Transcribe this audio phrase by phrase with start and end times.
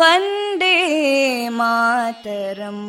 [0.00, 0.76] वन्दे
[1.58, 2.84] मातरम्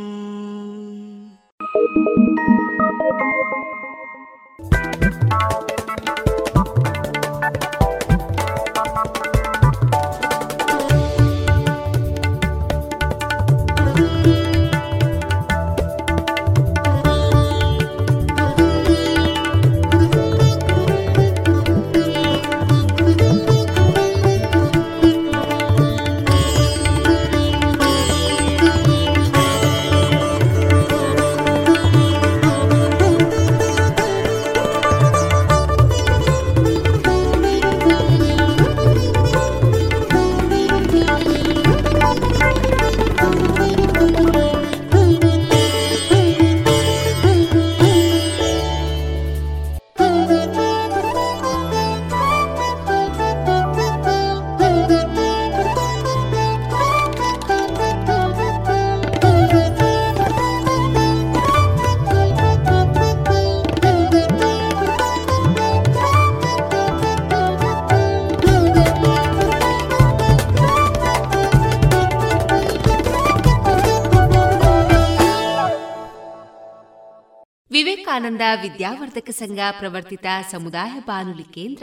[78.17, 81.83] ವಿವೇಕಾನಂದ ವಿದ್ಯಾವರ್ಧಕ ಸಂಘ ಪ್ರವರ್ತಿತ ಸಮುದಾಯ ಬಾನುಲಿ ಕೇಂದ್ರ,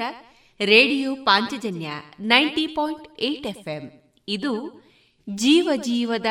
[0.60, 1.88] radio Panchajanya
[2.20, 4.14] ninety point eight FM.
[4.28, 4.84] ಇದು
[5.30, 6.26] ಜೀವ ಜೀವದ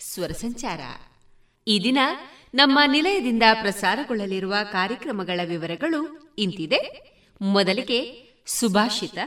[0.00, 0.80] ಸ್ವರ ಸಂಚಾರ.
[1.68, 1.98] ಈ ದಿನ
[2.54, 6.80] ನಮ್ಮ ನಿಲಯದಿಂದ ಪ್ರಸಾರಗೊಳ್ಳಲಿರುವ ಕಾರ್ಯಕ್ರಮಗಳ ವಿವರಗಳು ಇಂತಿದೆ.
[7.40, 9.18] ಮೊದಲಿಗೆ ಸುಭಾಷಿತ,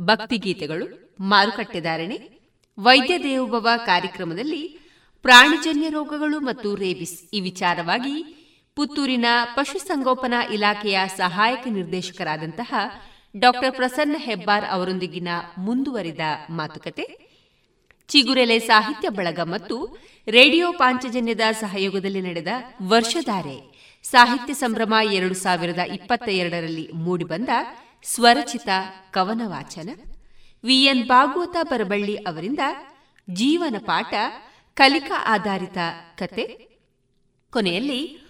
[0.00, 2.40] ಭಕ್ತಿಗೀತೆಗಳು ಮಾರುಕಟ್ಟೆದಾರಣೆ
[2.78, 4.80] ವೈದ್ಯ ದೇವೋಭವ ಕಾರ್ಯಕ್ರಮದಲ್ಲಿ
[5.22, 8.39] ಪ್ರಾಣಿಜನ್ಯ ರೋಗಗಳು ಮತ್ತು ರೇಬಿಸ್ ಈ ವಿಚಾರವಾಗಿ
[8.80, 9.24] ಪುತ್ತೂರಿನ
[9.54, 12.74] ಪಶುಸಂಗೋಪನಾ ಇಲಾಖೆಯ ಸಹಾಯಕ ನಿರ್ದೇಶಕರಾದಂತಹ
[13.36, 15.28] ಡಾಕ್ಟರ್ ಪ್ರಸನ್ನ ಹೆಬ್ಬಾರ್ ಅವರೊಂದಿಗಿನ
[15.58, 16.18] ಮುಂದುವರಿದ
[16.50, 17.18] ಮಾತುಕತೆ.
[18.08, 19.98] ಚಿಗುರೆಲೆ ಸಾಹಿತ್ಯ ಬಳಗ ಮತ್ತು
[20.28, 22.48] ರೇಡಿಯೋ ಪಾಂಚಜನ್ಯದ ಸಹಯೋಗದಲ್ಲಿ ನಡೆದ
[22.88, 23.56] ವರ್ಷಧಾರೆ
[24.02, 27.48] ಸಾಹಿತ್ಯ ಸಂಭ್ರಮ ಎರಡು ಸಾವಿರದ ಇಪ್ಪತ್ತ ಎರಡರಲ್ಲಿ ಮೂಡಿಬಂದ
[28.02, 28.68] ಸ್ವರಚಿತ
[29.10, 29.90] ಕವನ ವಾಚನ
[30.64, 32.58] ವಿಎನ್ ಭಾಗವತ ಬರಬಳ್ಳಿ ಅವರಿಂದ
[33.30, 34.14] ಜೀವನ ಪಾಠ
[34.74, 35.78] ಕಲಿಕಾ ಆಧಾರಿತ
[36.18, 36.70] ಕತೆ.
[37.52, 38.29] ಕೊನೆಯಲ್ಲಿ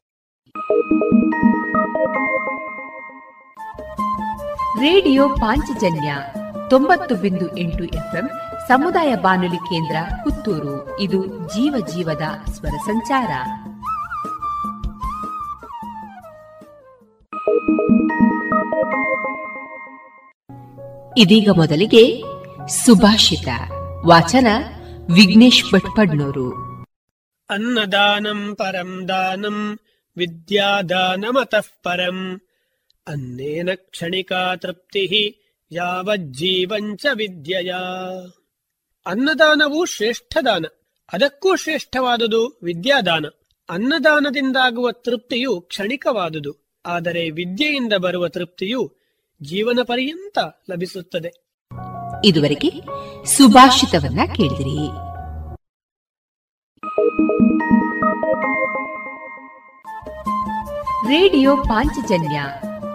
[4.81, 6.15] ರೇಡಿಯೋ ಪಾಂಚಜನ್ಯ
[6.69, 8.29] ತೊಂಬತ್ತು ಬಿಂದು ಎಂಟು ಎಫ್ಎಂ
[8.67, 10.99] ಸಮುದಾಯ ಬಾನುಲಿ ಕೇಂದ್ರ ಪುತ್ತೂರು.
[10.99, 13.29] ಇದು ಜೀವ ಜೀವದ ಸ್ವರ ಸಂಚಾರ.
[21.17, 22.23] ಇದೀಗ ಮೊದಲಿಗೆ
[22.67, 23.47] ಸುಭಾಷಿತ.
[24.05, 24.47] ವಾಚನ
[25.15, 26.49] ವಿಘ್ನೇಶ್ ಭಟ್ಪಡ್ನೂರು.
[27.49, 29.79] ಅನ್ನದಾನಂ ಪರಂ ದಾನಂ
[30.17, 32.41] ವಿದ್ಯಾದಾನಮತಃ ಪರಂ.
[33.11, 35.35] ಅನ್ನೇನ ಕ್ಷಣಿಕಾ ತೃಪ್ತಿ
[35.71, 37.73] ಯಾವಜ್ಜೀವಂಚ ವಿದ್ಯೆಯ.
[39.05, 40.65] ಅನ್ನದಾನವು ಶ್ರೇಷ್ಠ ದಾನ
[41.13, 43.25] ಅದಕ್ಕೂ ಶ್ರೇಷ್ಠವಾದುದು ವಿದ್ಯಾದಾನ.
[43.69, 48.95] ಅನ್ನದಾನದಿಂದಾಗುವ ತೃಪ್ತಿಯು ಕ್ಷಣಿಕವಾದುದು, ಆದರೆ ವಿದ್ಯೆಯಿಂದ ಬರುವ ತೃಪ್ತಿಯು
[49.41, 50.37] ಜೀವನ ಪರ್ಯಂತ
[50.71, 51.31] ಲಭಿಸುತ್ತದೆ.
[52.25, 52.69] ಇದುವರೆಗೆ
[53.25, 54.79] ಸುಭಾಷಿತವನ್ನ ಕೇಳಿದಿರಿ.
[61.07, 62.43] ರೇಡಿಯೋ ಪಾಂಚಜನ್ಯ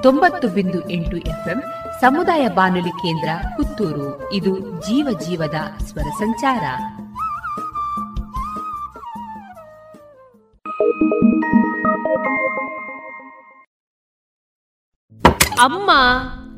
[0.02, 1.62] ತೊಂಬತ್ತು ಬಿಂದು ಎಂಟು ಎಫ್ಎಂ
[2.00, 4.32] ಸಮುದಾಯ ಬಾನುಲಿ ಕೇಂದ್ರ ಪುತ್ತೂರು.
[4.32, 5.54] ಇದು ಜೀವ ಜೀವದ
[5.84, 6.64] ಸ್ವರ ಸಂಚಾರ.
[15.60, 15.90] ಅಮ್ಮ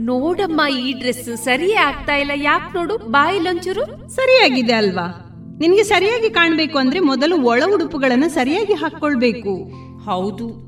[0.00, 2.30] ನೋಡಮ್ಮ ಈ ಡ್ರೆಸ್ ಸರಿಯೇ ಆಗ್ತಾ ಇಲ್ಲ.
[2.34, 5.24] ಯಾಕೆ ನೋಡು ಬಾಯಿಲೊಂಚೂರು ಸರಿಯಾಗಿದೆ ಅಲ್ವಾ?
[5.58, 9.54] ನಿನ್ಗೆ ಸರಿಯಾಗಿ ಕಾಣ್ಬೇಕು ಅಂದ್ರೆ ಮೊದಲು ಒಳ ಉಡುಪುಗಳನ್ನ ಸರಿಯಾಗಿ ಹಾಕೊಳ್ಬೇಕು
[10.04, 10.67] ಹೌದು.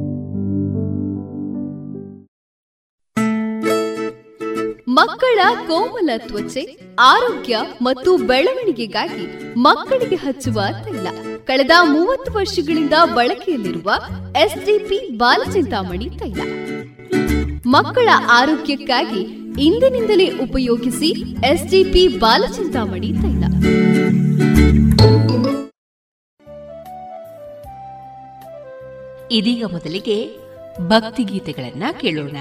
[5.01, 11.07] ಮಕ್ಕಳ ಕೋಮಲ ತ್ವಚೆ, ಆರೋಗ್ಯ ಮತ್ತು ಬೆಳವಣಿಗೆಗಾಗಿ ಮಕ್ಕಳಿಗೆ ಹಚ್ಚುವ ತೈಲ.
[11.45, 13.91] ಕಳೆದ ಮೂವತ್ತು ವರ್ಷಗಳಿಂದ ಬಳಕೆಯಲ್ಲಿರುವ
[14.37, 16.41] ಎಸ್ಡಿಪಿ ಬಾಲಚಿಂತಾಮಣಿ ತೈಲ.
[17.65, 19.21] ಮಕ್ಕಳ ಆರೋಗ್ಯಕ್ಕಾಗಿ
[19.61, 21.09] ಇಂದಿನಿಂದಲೇ ಉಪಯೋಗಿಸಿ
[21.45, 23.43] ಎಸ್ಡಿಪಿ ಬಾಲಚಿಂತಾಮಣಿ ತೈಲ.
[29.31, 30.17] ಇದೀಗ ಮೊದಲಿಗೆ
[30.87, 32.37] ಭಕ್ತಿಗೀತೆಗಳನ್ನ ಕೇಳೋಣ.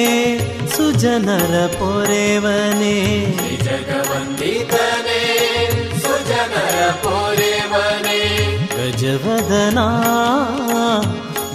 [0.77, 2.97] ಸುಜನರ ಪೊರೆವನೇ
[3.65, 5.21] ಜಗವಂದಿತನೇ
[6.03, 8.21] ಸುಜನರ ಪೊರೆವನೆ.
[8.77, 9.79] ಗಜವದನ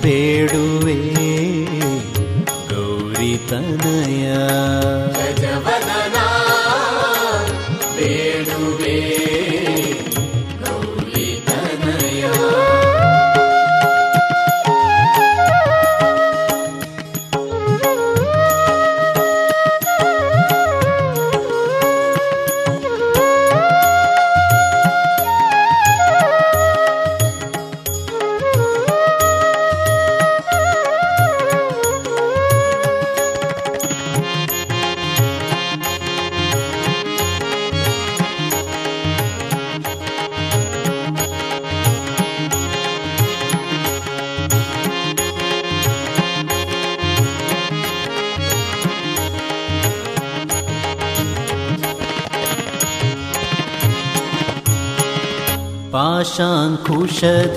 [0.01, 0.97] ಬೇಡುವೆ
[2.69, 4.25] ಗೌರಿ ತನಯ
[5.17, 5.76] ಗಜವದನ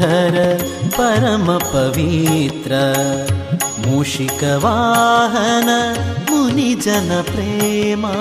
[0.01, 0.37] धर
[0.99, 2.77] परमपवित्र
[3.87, 5.69] मूषिकवाहन
[6.31, 8.13] मुनिजनप्रेमा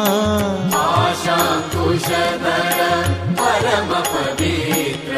[3.39, 5.13] परमप्रेम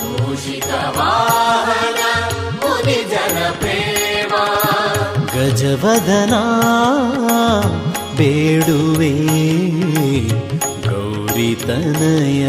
[0.00, 1.10] मूषिकवा
[2.62, 4.44] मुनिजनप्रेमा
[5.34, 6.42] गजवदना
[8.18, 9.12] बेडुवे
[10.86, 12.46] गौरितनय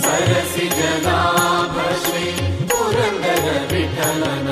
[0.00, 2.26] ಸರಸಿ ಜನಾಭ ಶ್ರೀ
[2.66, 4.48] ಪುರಂದರ ವಿಠಲನ.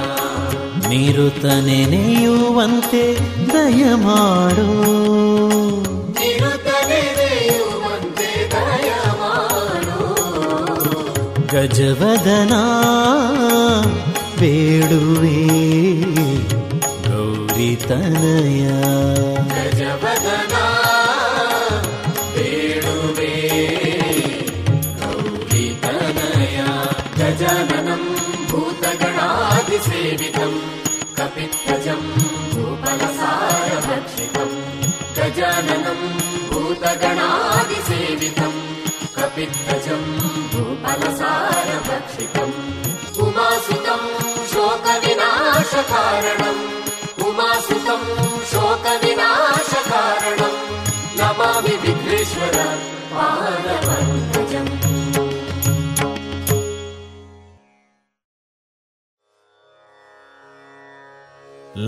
[0.89, 3.05] ನಿರುತ ನೆನೆಯುವಂತೆ
[3.53, 4.69] ದಯ ಮಾಡು.
[11.47, 12.53] ಗಜವದನ
[14.41, 15.39] ಬೇಡುವೆ
[17.09, 18.65] ಗೌರಿ ತನಯ.
[30.15, 32.07] कपित्तजम्
[32.55, 34.55] भूपलसारभक्षितम्
[35.17, 36.05] गजाननम्
[36.51, 38.61] भूतगणादिसेवितम्
[39.17, 40.07] कपित्वजम्
[40.55, 42.55] भूपलसारभक्षितम्
[43.27, 44.07] उमासुतम्
[44.53, 46.63] शोकविनाशकारणम्
[47.27, 48.09] उमासुतम्
[48.53, 50.59] शोकविनाशकारणम्
[51.19, 52.57] नमामि विघ्नेश्वर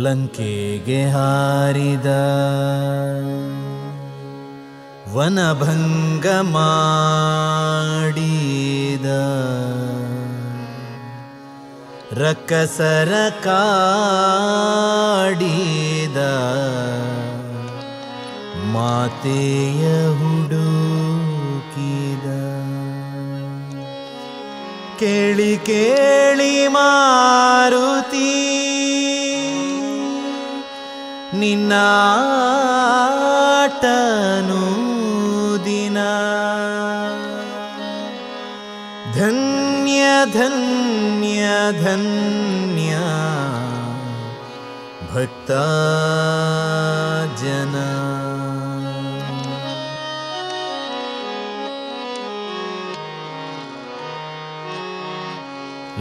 [0.02, 2.06] ಲಂಕೆಗೆ ಹಾರಿದ
[5.14, 9.06] ವನಭಂಗ ಮಾಡಿದ
[12.22, 13.12] ರಕ್ಕಸರ
[13.44, 16.18] ಕಾಡಿದ
[18.72, 19.84] ಮಾತೆಯ
[20.18, 22.26] ಹುಡುಕಿದ.
[24.98, 28.32] ಕೇಳಿ ಕೇಳಿ ಮಾರುತಿ
[31.40, 32.06] निनाटनुदिना।
[39.18, 40.02] धन्य
[40.38, 41.42] धन्य
[41.84, 43.06] धन्या
[45.12, 45.64] भक्ता
[47.40, 47.95] जना।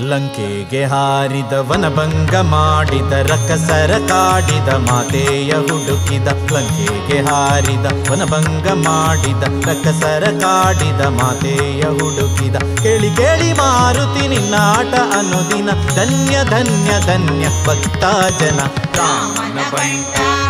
[0.04, 11.82] ಲಂಕೆಗೆ ಹಾರಿದ ವನಭಂಗ ಮಾಡಿದ ರಕಸರ ಕಾಡಿದ ಮಾತೆಯ ಹುಡುಕಿದ ಲಂಕೆಗೆ ಹಾರಿದ ವನಭಂಗ ಮಾಡಿದ ರಕಸರ ಕಾಡಿದ ಮಾತೆಯ
[11.82, 18.04] ಹುಡುಕಿದ ಕೇಳಿ ಕೇಳಿ ಮಾರುತಿ ನಿನ್ನಾಟ ಅನುದಿನ ಧನ್ಯ ಧನ್ಯ ಧನ್ಯ ಭಕ್ತ
[18.40, 18.60] ಜನ.
[18.98, 19.60] ರಾಮನ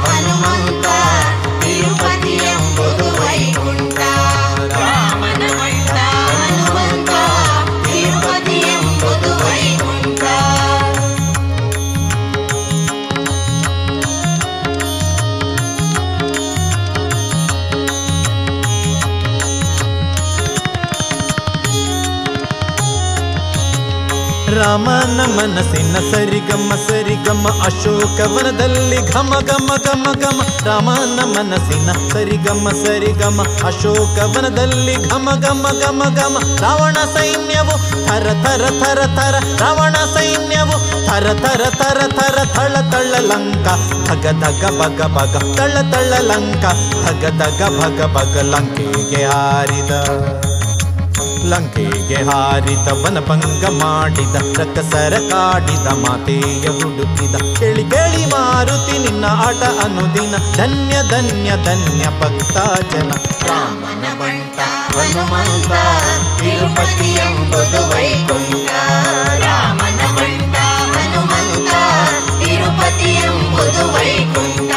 [0.05, 0.87] ಹನುಮಂತ
[24.65, 35.29] ರಾಮನ ಮನಸ್ಸಿನ ಸರಿಗಮ ಸರಿಗಮ ಅಶೋಕವನದಲ್ಲಿ ಘಮ ಗಮ ಗಮ ಗಮ ರಾಮನ ಮನಸ್ಸಿನ ಸರಿಗಮ ಸರಿಗಮ ಅಶೋಕವನದಲ್ಲಿ ಘಮ
[35.35, 37.75] ಗಮ ಗಮ ಗಮ ರಾವಣ ಸೈನ್ಯವು
[38.07, 39.35] ಥರ ಥರ ಥರ ಥರ.
[39.59, 42.37] ರಾವಣ ಸೈನ್ಯವು ಥರ ಥರ ಥರ ಥರ.
[42.55, 43.67] ಥಳ ತಳ್ಳ ಲಂಕ
[44.07, 45.57] ಧಗ ಧಗ, ಭಗ ಭಗ.
[45.57, 46.65] ತಳ್ಳ ತಳ್ಳ ಲಂಕ
[47.05, 48.37] ಧಗ ಧಗ, ಭಗ ಭಗ.
[48.43, 50.54] ಲಂಕೆಗೆ ಹಾರಿದ.
[51.49, 57.59] ಲಂಕೆಗೆ ಹಾರಿದ ವನಭಂಗ ಮಾಡಿದ ರಕ್ಕಸರ ಕಾಡಿದ, ಮಾತೆಯ ಹುಡುಕಿದ.
[57.59, 60.35] ಕೇಳಿ ಕೇಳಿ ಮಾರುತಿ, ನಿನ್ನ ಆಟ ಅನುದಿನ.
[60.55, 62.57] ಧನ್ಯ ಧನ್ಯ ಧನ್ಯ ಭಕ್ತ
[62.93, 63.11] ಜನ.
[63.47, 64.59] ರಾಮನ ಬಂಟ,
[64.97, 65.71] ಹನುಮಂತ,
[66.39, 68.69] ತಿರುಪತಿ ಎಂಬುದು ವೈಕುಂಠ.
[69.39, 70.55] ರಾಮನ ಬಂಟ,
[70.95, 71.73] ಹನುಮಂತ,
[72.43, 74.71] ತಿರುಪತಿ ಎಂಬುದು ವೈಕುಂಠ.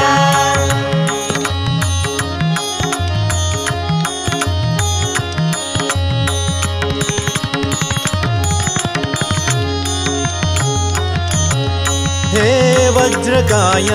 [12.39, 13.89] ಹೇ ವಜ್ರಕಾಯ,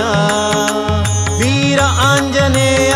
[1.38, 2.94] ವೀರ ಆಂಜನೇಯ,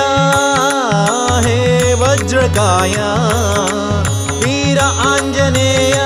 [1.47, 2.95] ಹೇ ವಜ್ರಕಾಯ,
[4.43, 5.97] ವೀರ ಆಂಜನೇಯ.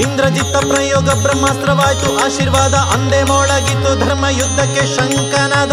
[0.00, 5.72] ಇಂದ್ರಜಿತ್ತ ಪ್ರಯೋಗ ಬ್ರಹ್ಮಾಸ್ತ್ರವಾಯ್ತು, ಆಶೀರ್ವಾದ ಅಂದೇ ಮೊಳಗಿತ್ತು, ಧರ್ಮ ಯುದ್ಧಕ್ಕೆ ಶಂಕನದ.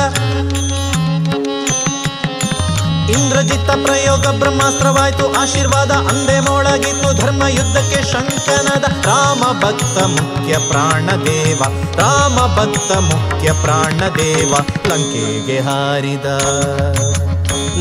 [3.10, 8.12] ಇಂದ್ರಜಿತ್ತ ಪ್ರಯೋಗ ಬ್ರಹ್ಮಾಸ್ತ್ರವಾಯ್ತು, ಆಶೀರ್ವಾದ ಅಂದೇ ಮೊಳಗಿತ್ತು, ಧರ್ಮ ಯುದ್ಧಕ್ಕೆ
[8.46, 11.62] ಶಂಕನದ ರಾಮ ಭಕ್ತ ಮುಖ್ಯ ಪ್ರಾಣದೇವ
[11.98, 14.56] ರಾಮ ಭಕ್ತ ಮುಖ್ಯ ಪ್ರಾಣದೇವ
[14.88, 16.26] ಲಂಕೆಗೆ ಹಾರಿದ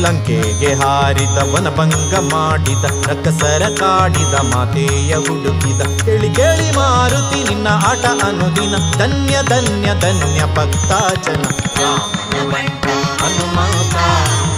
[0.01, 5.81] ಲಂಕೆಗೆ ಹಾರಿದ ವನಭಂಗ ಮಾಡಿದ ರಕ್ಕಸರ ಕಾಡಿದ ಮಾತೆಯ ಹುಡುಕಿದ.
[6.05, 10.91] ಕೇಳಿ ಕೇಳಿ ಮಾರುತಿ ನಿನ್ನ ಆಟ ಅನುದಿನ ಧನ್ಯ ಧನ್ಯ ಧನ್ಯ ಭಕ್ತ
[11.27, 11.43] ಜನ
[11.81, 12.85] ರಾಮನ ಬಂಟ
[13.21, 13.95] ಹನುಮಂತ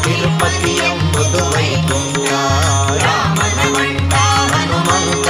[0.06, 2.32] ತಿರುಪತಿ ಎಂಬುದು ವೈಕುಂಠ.
[4.54, 5.28] ಹನುಮಂತ.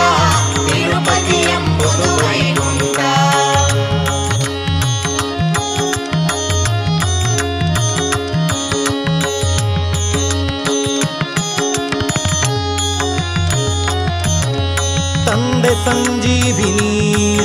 [15.28, 16.92] ತಂದೆ ಸಂಜೀವಿನಿ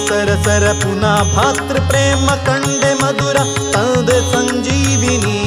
[0.09, 3.39] ಸರಸರ ಪುನಃ ಭಾತೃ ಪ್ರೇಮ ಕಂಡೆ ಮಧುರ
[3.75, 5.39] ತಂದೆ ಸಂಜೀವಿನಿ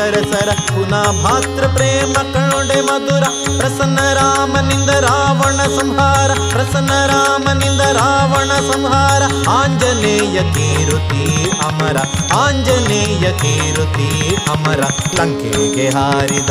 [0.00, 3.24] ಸರಸರ ಪುನಃ ಭಾತೃ ಪ್ರೇಮ ಕಣೊಡೆ ಮಧುರ,
[3.58, 11.96] ಪ್ರಸನ್ನ ರಾಮನಿಂದ ರಾವಣ ಸಂಹಾರ, ಪ್ರಸನ್ನ ರಾಮನಿಂದ ರಾವಣ ಸಂಹಾರ, ಆಂಜನೇಯ ಕೀರುತಿ ಅಮರ,
[12.36, 14.80] ಆಂಜನೇಯ ಕೀರುತಿ ಅಮರ,
[15.14, 16.50] ಲಂಕೆಗೆ ಹಾರಿದ.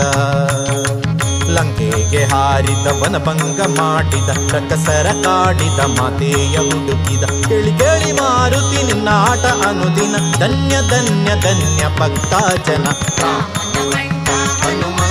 [1.55, 7.23] ಲಂಕೆಗೆ ಹಾರಿದ ವನಭಂಗ ಮಾಡಿದ, ರಕಸರ ಕಾಡಿದ ಮಾತೆಯ ಹುಡುಕಿದ.
[7.47, 12.33] ಕೇಳಿ ಕೇಳಿ ಮಾರುತಿ ನಿನ್ನ ಆಟ ಅನುದಿನ, ಧನ್ಯ ಧನ್ಯ ಧನ್ಯ ಭಕ್ತ
[12.67, 12.85] ಜನ
[13.21, 15.09] ರಾಮನ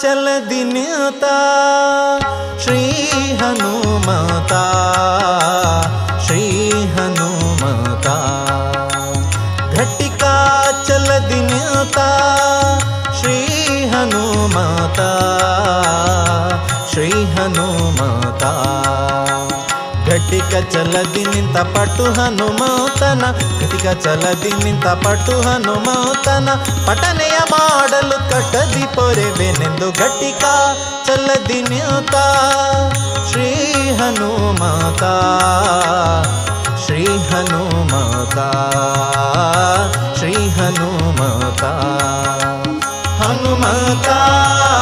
[0.00, 1.32] चल दिनता
[2.58, 2.84] श्री
[3.40, 4.62] हनुमता
[6.26, 8.14] श्री हनुमता।
[9.74, 10.36] घटिका
[10.82, 12.08] चल दिनता
[13.20, 13.38] श्री
[13.88, 15.10] हनुमता
[16.92, 18.54] श्री हनुमता।
[20.10, 23.24] ಘಟಿಕ ಚಲದಿ ನಿಂತ ಪಟು ಹನುಮಂತನ
[23.60, 26.48] ಘಟಿಕ ಚಲದಿ ನಿಂತ ಪಟು ಹನುಮಂತನ.
[26.86, 30.44] ಪಟನೆಯ ಮಾಡಲು ಕಟದಿ ಪೊರೆವೆನೆಂದು ಘಟಿಕ
[31.06, 32.16] ಚಲದಿ ನಿಂತ.
[33.30, 33.54] ಶ್ರೀ
[33.90, 35.02] ಹನುಮತ
[36.86, 38.38] ಶ್ರೀ ಹನುಮತ
[40.18, 41.64] ಶ್ರೀ ಹನುಮತ.
[43.22, 44.08] ಹನುಮತ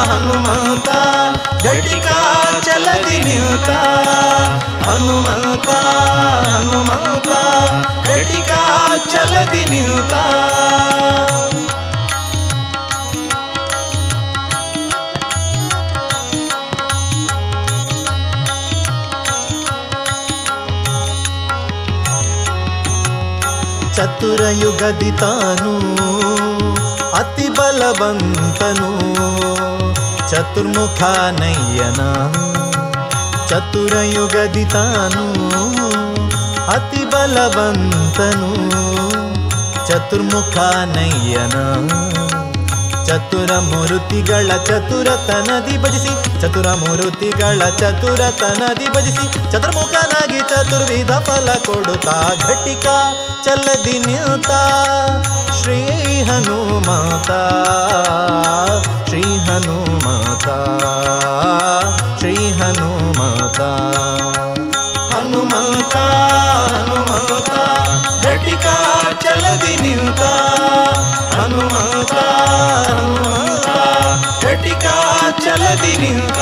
[0.09, 0.89] ಹನುಮತ.
[1.63, 2.07] ಘಟಿಕ
[2.65, 3.69] ಚಲದಿ ನಿಂತ
[4.87, 5.69] ಹನುಮಂತ
[6.47, 7.29] ಹನುಮಂತ
[8.07, 8.51] ಘಟಿಕ
[9.13, 10.13] ಚಲದಿ ನಿಂತ
[23.93, 25.73] ಚತುರಯುಗದಿ ತಾನು
[27.13, 28.89] ಅತಿ ಬಲವಂತನು
[30.29, 31.01] ಚತುರ್ಮುಖ
[31.39, 32.01] ನಯ್ಯನ
[33.47, 35.25] ಚತುರಯುಗದಿ ತಾನು
[36.71, 38.51] ಅತಿ ಬಲವಂತನು.
[39.87, 40.57] ಚತುರ್ಮುಖ
[40.97, 41.55] ನಯ್ಯನ
[43.05, 52.87] ಚತುರ ಮೂರುತಿಗಳ ಚತುರತನದಿ ಭಜಿಸಿ ಚತುರ ಮೂರುತಿಗಳ ಚತುರತನದಿ ಭಜಿಸಿ, ಚತುರ್ಮುಖನಾಗಿ ಚತುರ್ವಿಧ ಫಲ ಕೊಡುತ್ತಾ, ಘಟಿಕ
[53.45, 54.61] ಚಲದಿ ನಿಲ್ತಾ,
[55.61, 55.81] ಶ್ರೀ
[56.23, 57.31] ಹನುಮತ.
[59.09, 60.47] ಶ್ರೀ ಹನುಮತ
[62.19, 63.59] ಶ್ರೀ ಹನುಮತ
[65.13, 65.95] ಹನುಮಂತ
[66.67, 67.55] ಹನುಮಂತ
[68.23, 68.67] ಘಟಿಕ
[69.23, 70.21] ಚಲದಿ ನಿಂತ
[71.37, 72.15] ಹನುಮಂತ
[72.89, 73.67] ಹನುಮಂತ
[74.43, 74.85] ಘಟಿಕ
[75.45, 76.39] ಚಲದಿ ನಿಂತ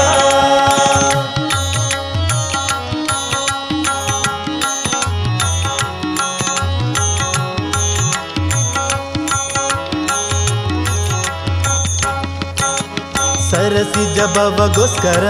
[13.68, 15.24] ಸರಸಿ ಜಬವಗೋಸ್ಕರ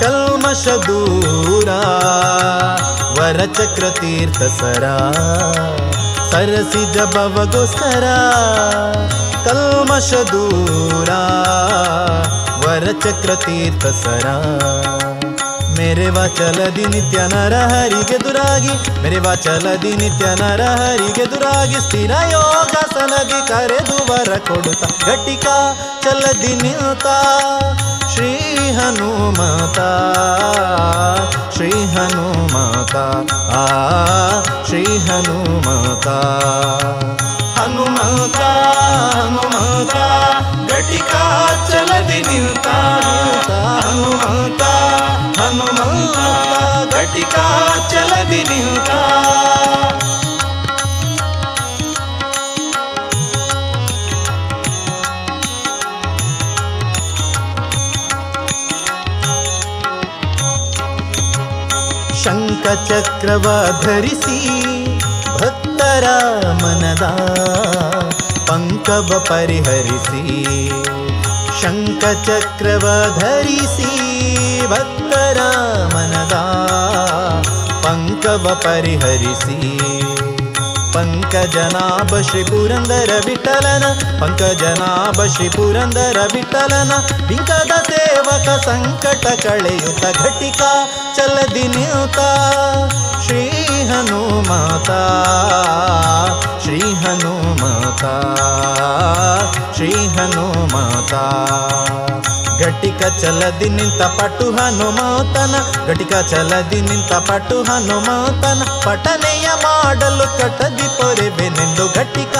[0.00, 1.68] ಕಲ್ಮಶ ದೂರ
[3.18, 4.84] ವರಚಕ್ರ ತೀರ್ಥ ಸರ
[6.30, 8.06] ಸರಸಿ ಜಬವಗೋಸ್ಕರ
[9.44, 11.10] ಕಲ್ಮಶ ದೂರ
[12.64, 14.26] ವರಚಕ್ರ ತೀರ್ಥ ಸರ
[15.78, 23.96] ಮೆರೆವ ಚಲದಿ ನಿತ್ಯ ನರ ಹರಿಗೆ ದುರಾಗಿ ಮೆರೆವ ಚಲದಿ ನಿತ್ಯ ನರ ಹರಿಗೆ ದುರಾಗಿ ಸ್ಥಿರ ಯೋಗಾಸನದಿ ಕರೆದು
[24.08, 25.46] ವರ ಕೊಡುತ್ತ ಘಟಿಕ
[26.04, 27.06] ಚಲದಿ ನಿಂತ
[28.12, 28.30] ಶ್ರೀ
[28.78, 29.78] ಹನುಮತ
[31.56, 32.96] ಶ್ರೀ ಹನುಮತ
[33.54, 33.64] ಆ
[34.68, 36.08] ಶ್ರೀ ಹನುಮತ
[37.58, 38.40] ಹನುಮತ
[39.16, 39.96] ಹನುಮತ
[40.70, 41.14] ಘಟಿಕ
[41.70, 42.66] ಚಲದಿ ನಿಂತ
[43.78, 44.62] ಹನುಮತ
[45.38, 46.18] ಹನುಮಂತ
[46.94, 47.34] ಘಟಿಕ
[47.90, 48.90] ಚಲದಿ ನಿಂತ.
[62.24, 64.38] ಶಂಖ ಚಕ್ರವ ಧರಿಸಿ
[65.34, 66.04] ಭಕ್ತರ
[66.62, 67.04] ಮನದ
[68.48, 70.22] ಪಂಕವ ಪರಿಹರಿಸಿ.
[71.62, 72.86] ಶಂಖ ಚಕ್ರವ
[73.18, 73.92] ಧರಿಸಿ
[74.70, 75.07] ಭಕ್ತರ
[75.94, 76.34] ಮನದ
[77.84, 79.78] ಪಂಕವ ಪರಿಹರಿಸಿ.
[80.92, 83.84] ಪಂಕಜನಾಭ ಶ್ರೀ ಪುರಂದರ ವಿಠಲನ,
[84.20, 86.92] ಪಂಕಜನಾಭ ಶ್ರೀ ಪುರಂದರ ವಿಠಲನ.
[87.28, 90.62] ಬಿಂಕದ ಸೇವಕ ಸಂಕಟ ಕಳೆಯುತ್ತ ಘಟಿಕ,
[91.16, 92.18] ಚಲದಿ ನಿಂತ
[93.24, 93.48] ಶ್ರೀ
[93.88, 94.90] ಹನುಮತ
[96.62, 98.04] ಶ್ರೀ ಹನುಮತ
[99.76, 101.14] ಶ್ರೀ ಹನುಮತ.
[102.60, 105.54] ಘಟಿಕ ಚಲದಿ ನಿಂತ ಪಟು ಹನುಮತನ
[105.86, 112.36] ಘಟಿಕ ಚಲದಿ ನಿಂತ ಪಟು ಹನುಮತನ ಪಠನೆಯ ಮಾಡಲು ಕಟದಿ ಪೊರೆವೆನೆಂದು ಘಟಿಕ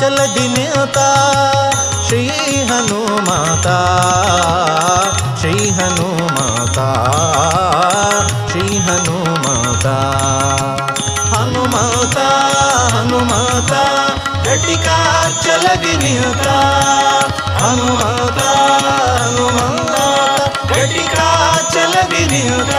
[0.00, 0.98] ಚಲದಿ ನಿಂತ
[2.06, 2.22] ಶ್ರೀ
[2.70, 3.68] ಹನುಮತ
[5.40, 6.78] ಶ್ರೀ ಹನುಮತ
[8.50, 9.86] ಶ್ರೀ ಹನುಮತ
[11.32, 12.18] ಹನುಮತ
[12.94, 13.72] ಹನುಮತ
[14.62, 14.88] ಘಟಿಕ
[15.44, 16.46] ಚಲದಿ ನಿಂತ
[17.60, 18.40] ಹನುಮತ
[18.84, 19.94] ಹನುಮಂತ
[20.72, 21.16] ಘಟಿಕ
[21.74, 22.74] ಚಲದಿ ನಿಂತ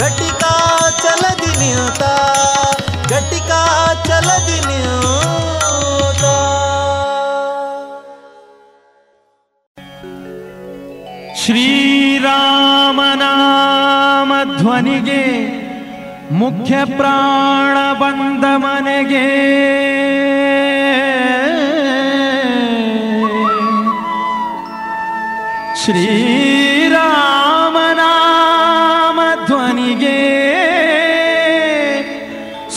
[0.00, 0.42] ಘಟಿಕ
[1.02, 2.02] ಚಲದಿ ನಿಂತ
[3.12, 3.52] ಘಟಿಕ
[4.08, 6.24] ಚಲದಿ ನಿಂತ
[12.98, 15.22] ಶ್ರೀರಾಮನಾಮ ಧ್ವನಿಗೆ
[16.32, 19.26] ಮುಖ್ಯ ಪ್ರಾಣ ಬಂದ ಮನೆಗೆ
[25.86, 25.98] ಶ್ರೀರಾಮನಾಮ
[29.46, 30.18] ಧ್ವನಿಗೆ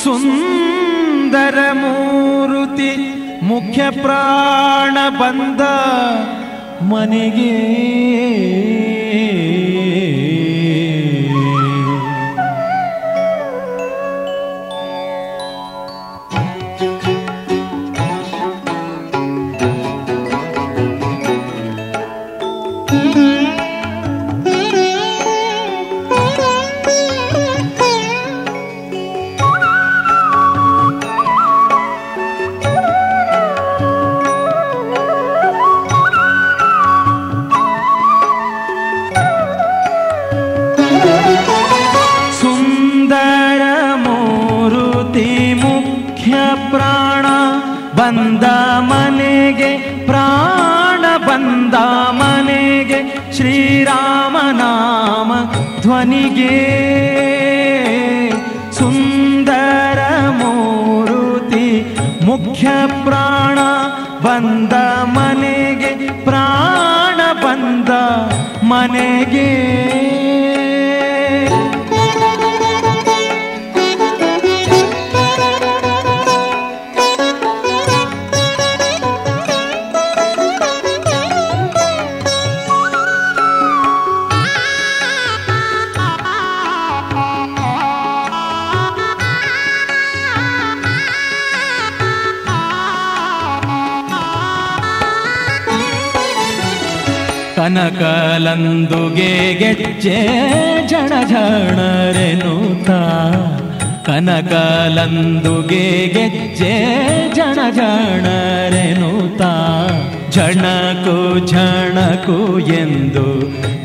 [0.03, 2.91] ಸುಂದರ ಮೂರುತಿ
[3.43, 5.61] ಮುಖ್ಯ ಪ್ರಾಣ ಬಂದ
[6.83, 7.53] ಮನೆಗೆ.
[47.99, 48.43] ಬಂದ
[48.79, 51.75] ಮನೆಗೆ, ಪ್ರಾಣ ಬಂದ
[52.11, 52.99] ಮನೆಗೆ,
[53.35, 55.31] ಶ್ರೀರಾಮ ನಾಮ
[55.81, 56.53] ಧ್ವನಿಗೆ.
[58.71, 61.67] ಸುಂದರ ಮೂರುತಿ,
[62.25, 62.67] ಮುಖ್ಯ
[63.03, 63.59] ಪ್ರಾಣ
[64.27, 64.73] ಬಂದ
[65.17, 65.91] ಮನೆಗೆ,
[66.23, 67.89] ಪ್ರಾಣ ಬಂದ
[68.63, 69.49] ಮನೆಗೆ.
[97.69, 100.15] ಕನಕಲಂದುಗೆ ಗೆಜ್ಜೆ
[100.87, 102.89] ಜಣ ಜಣರೆನುತ
[104.07, 106.71] ಕನಕಲಂದುಗೆ ಗೆಜ್ಜೆ
[107.33, 109.41] ಜಣ ಜಣರೆನುತ
[110.35, 111.15] ಝಣಕು
[111.47, 112.37] ಝಣಕು
[112.73, 113.25] ಎಂದು,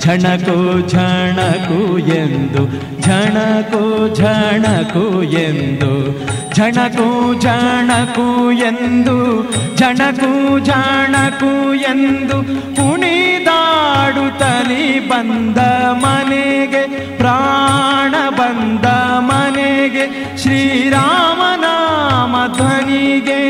[0.01, 0.57] ಝಣಕು
[0.89, 1.79] ಝಣಕು
[2.17, 2.63] ಎಂದು,
[3.07, 3.83] ಝಣಕು
[4.15, 5.05] ಝಣಕು
[5.43, 5.93] ಎಂದು,
[6.57, 7.09] ಝಣಕು
[7.41, 8.27] ಝಣಕು
[8.63, 9.17] ಎಂದು,
[9.77, 10.33] ಝಣಕು
[10.65, 11.53] ಝಣಕು
[11.85, 12.39] ಎಂದು
[13.95, 15.59] ಕುಣಿದಾಡುತ್ತಲಿ ಬಂದ
[16.05, 16.83] ಮನೆಗೆ
[17.19, 18.87] ಪ್ರಾಣ ಬಂದ
[19.31, 20.05] ಮನೆಗೆ
[20.43, 23.41] ಶ್ರೀರಾಮನಾಮ ಧ್ವನಿಗೆ.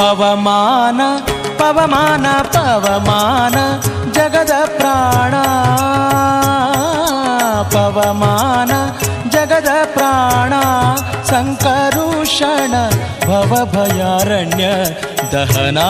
[0.00, 1.00] ಪವಮಾನ
[1.58, 3.56] ಪವಮಾನ ಪವಮಾನ
[4.16, 5.34] ಜಗದ ಪ್ರಾಣ
[7.74, 8.72] ಪವಮಾನ
[9.34, 10.52] ಜಗದ ಪ್ರಾಣ
[11.30, 12.74] ಸಂಕರುಷಣ
[13.28, 14.64] ಭವಭಯಾರಣ್ಯ
[15.34, 15.80] ದಹನ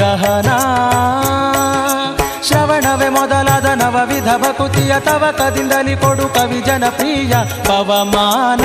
[0.00, 0.50] ದಹನ
[2.48, 7.34] ಶ್ರವಣವೇ ಮೊದಲಾದ ನವವಿಧ ಭಕುತಿಯ ತವಕದಿಂದಲಿ ಕೊಡು ಕವಿ ಜನಪ್ರಿಯ
[7.68, 8.64] ಪವಮಾನ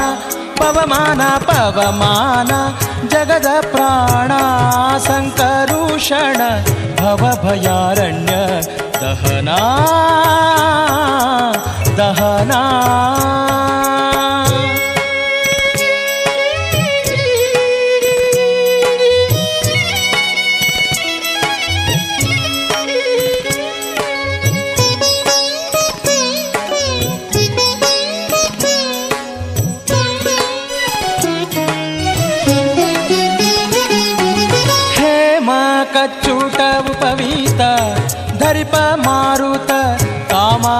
[0.61, 2.59] पवमान पवमाना
[3.13, 4.41] जगदप्राणा
[5.07, 6.39] सङ्करूपषण
[7.01, 8.35] भवभयारण्य
[9.01, 9.59] दहना
[11.99, 12.63] दहना।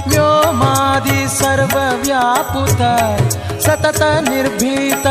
[0.07, 2.81] व्योमादि सर्वव्यापुत
[3.65, 5.05] सतत निर्भीत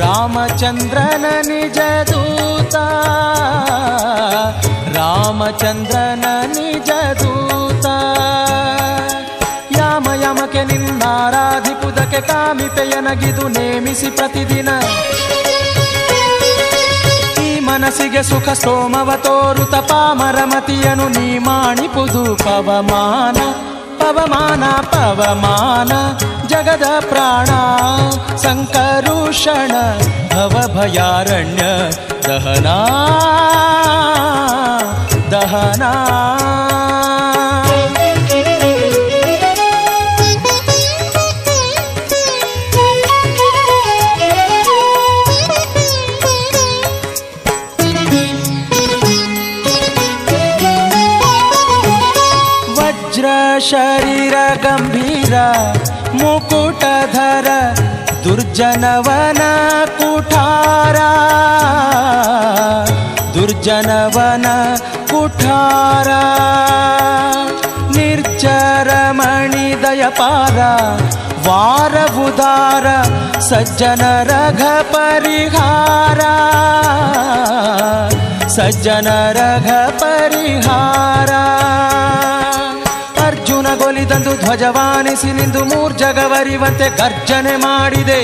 [0.00, 2.86] रामचन्द्रन निजदूता।
[4.98, 6.69] रामचन्द्रननि
[11.30, 14.68] ನಿನ್ನಾರಾಧಿಪುದಕ್ಕೆ ಕಾಮಿಪೆಯನಗಿದು ನೇಮಿಸಿ ಪ್ರತಿದಿನ.
[17.42, 23.38] ಈ ಮನಸ್ಸಿಗೆ ಸುಖ ಸೋಮವ ತೋರು ತಪಾಮರಮತಿಯನು ನೀ ಮಾಣಿಪುದು ಪವಮಾನ
[24.00, 25.92] ಪವಮಾನ ಪವಮಾನ,
[26.46, 27.50] ಜಗದ ಪ್ರಾಣ,
[28.36, 29.72] ಸಂಕರುಷಣ,
[30.34, 31.62] ಭವಭಯಾರಣ್ಯ,
[32.26, 32.78] ದಹನಾ,
[35.30, 35.82] ದಹನ.
[56.14, 57.46] ಮುಕುಟಧರ
[58.24, 59.38] ದುರ್ಜನವನ
[59.98, 60.96] ಕುಠಾರ.
[63.34, 64.46] ದುರ್ಜನವನ
[65.10, 66.08] ಕುಠಾರ.
[67.96, 70.58] ನಿರ್ಜರ ಮಣಿದಯಪಾರ
[71.48, 72.86] ವಾರಬುಧಾರ
[73.40, 76.20] ಸಜ್ಜನ ರಘ ಪರಿಹಾರ.
[78.48, 81.28] ಸಜ್ಜನ ರಘ ಪರಿಹಾರ.
[83.70, 88.18] ಅರ್ಜುನ ಗೊಲಿದಂದು ಧ್ವಜವಾನಿಸಿ ನಿಂದು ಮೂರ್ಜಗವರಿವಂತೆ ಗರ್ಜನೆ ಮಾಡಿದೆ.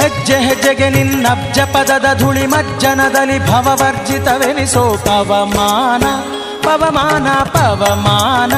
[0.00, 6.04] ಹೆಜ್ಜೆ ಹೆಜ್ಜೆಗೆ ನಿನ್ನಬ್ಜ ಪದದ ಧುಳಿ ಮಜ್ಜನದಲ್ಲಿ ಭವವರ್ಜಿತವೆನಿಸೋ ಪವಮಾನ
[6.64, 8.54] ಪವಮಾನ ಪವಮಾನ,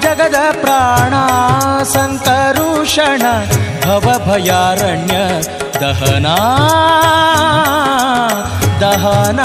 [0.00, 1.14] ಜಗದ ಪ್ರಾಣ,
[1.84, 3.22] ಸಂಕರುಷಣ,
[3.84, 5.16] ಭವಭಯಾರಣ್ಯ,
[5.80, 6.26] ದಹನ
[8.82, 9.40] ದಹನ.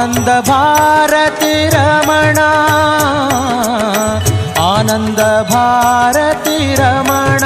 [0.00, 2.38] ಆನಂದ ಭಾರತಿ ರಮಣ,
[4.60, 7.44] ಆನಂದ ಭಾರತಿ ರಮಣ.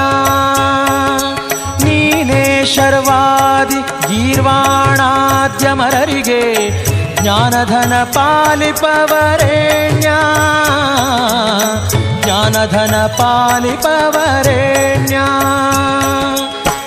[1.84, 6.70] ನೀನೇ ಶರ್ವಾದಿ ಗೀರ್ವಾಣಾದ್ಯಮರರಿಗೆ,
[7.22, 10.08] ಜ್ಞಾನಧನ ಪಾಲಿಪವರೇಣ್ಯ.
[12.22, 15.18] ಜ್ಞಾನಧನ ಪಾಲಿಪವರೇಣ್ಯ.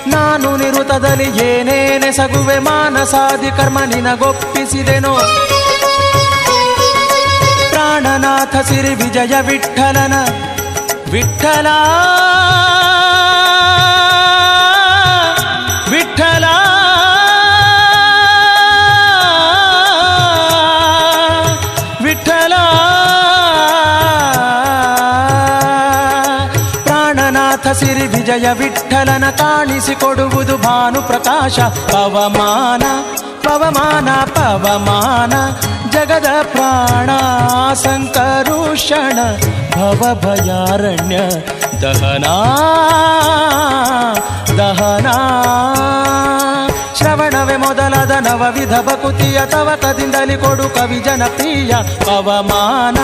[0.07, 5.19] ನಾನು ನಿರುತದಲ್ಲಿ ಏನೇನೆ ಸಗುವೆ ಮಾನಸಾದಿ ಕರ್ಮ ನಿನಗೊಪ್ಪಿಸಿದೆನೋ
[8.19, 10.15] ಪ್ರಾಣನಾಥ ಸಿರಿ ವಿಜಯ ವಿಠಲನ
[11.11, 11.67] ವಿಠಲ
[15.91, 16.45] ವಿಠಲ
[22.05, 22.53] ವಿಠಲ
[26.83, 31.59] ಪ್ರಾಣನಾಥ ಸಿರಿ ವಿಜಯ ವಿಠಲನ ಕಾಣಿಸಿಕೊಡುವುದು ಭಾನು ಪ್ರಕಾಶ
[31.91, 32.83] ಪವಮಾನ
[33.47, 35.33] ಪವಮಾನ ಪವಮಾನ,
[35.89, 37.09] ಜಗದ ಪ್ರಾಣ
[37.73, 39.19] ಸಂಕರುಷಣ
[39.75, 41.17] ಭವಭಯಾರಣ್ಯ,
[41.81, 42.25] ದಹನ
[44.57, 45.07] ದಹನ.
[46.97, 51.73] ಶ್ರವಣವೇ ಮೊದಲಾದ ನವವಿಧ ಬಕುತಿಯ ತವಕದಿಂದಲಿ ಕೊಡು ಕವಿ ಜನಪ್ರಿಯ
[52.05, 52.97] ಪವಮಾನ.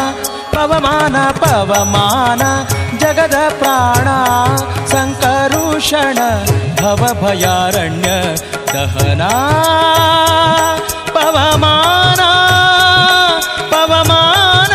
[0.52, 2.42] ಪವಮಾನ ಪವಮಾನ,
[2.98, 4.08] ಜಗದ ಪ್ರಾಣ
[4.88, 6.20] ಸಂಕರುಷಣ
[6.82, 8.10] ಭವ ಭಯಾರಣ್ಯ
[8.74, 9.32] ದಹನಾ
[11.16, 12.22] ಪವಮಾನ
[13.72, 14.74] ಪವಮಾನ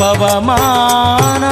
[0.00, 1.44] ಪವಮಾನ.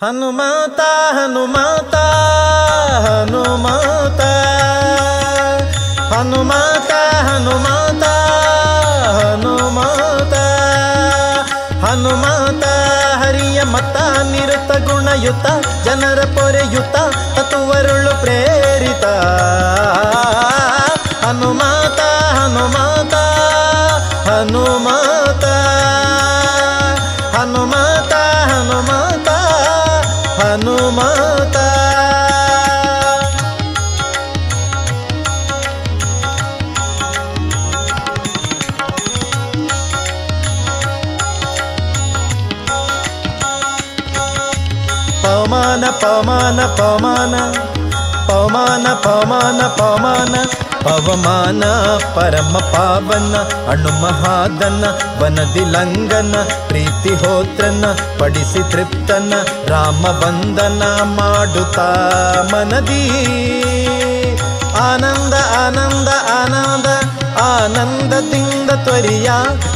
[0.00, 0.80] ಹನುಮಾತ
[1.16, 1.94] ಹನುಮಾತ
[3.06, 4.20] ಹನುಮಾತ
[6.12, 6.92] ಹನುಮಾತ
[7.28, 7.93] ಹನುಮಾತ.
[13.74, 13.96] ಮತ
[14.32, 15.46] ನಿರುತ ಗುಣಯುತ
[15.84, 16.96] ಜನರ ಪೊರೆಯುತ
[17.36, 19.04] ತತ್ವರುಳು ಪ್ರೇರಿತ.
[46.24, 47.34] ಪವಮಾನ ಪವಮಾನ
[48.26, 50.34] ಪವಮಾನ ಪವಮಾನ ಪವಮಾನ
[50.84, 51.62] ಪವಮಾನ,
[52.14, 53.34] ಪರಮ ಪಾವನ
[53.70, 54.84] ಅಣು ಮಹಾದನ
[55.22, 56.34] ವನದಿ ಲಂಗನ
[56.68, 57.84] ಪ್ರೀತಿ ಹೋತ್ರನ
[58.20, 59.32] ಪಡಿಸಿ ತೃಪ್ತನ
[59.68, 61.88] ರಾಮ ವಂದನ ಮಾಡುತ್ತಾ
[62.52, 63.02] ಮನದಿ.
[64.76, 66.08] ಆನಂದ ಆನಂದ
[66.40, 67.03] ಆನಂದ.
[67.54, 69.28] ಆನಂದದಿಂದ ತ್ವರಿಯ,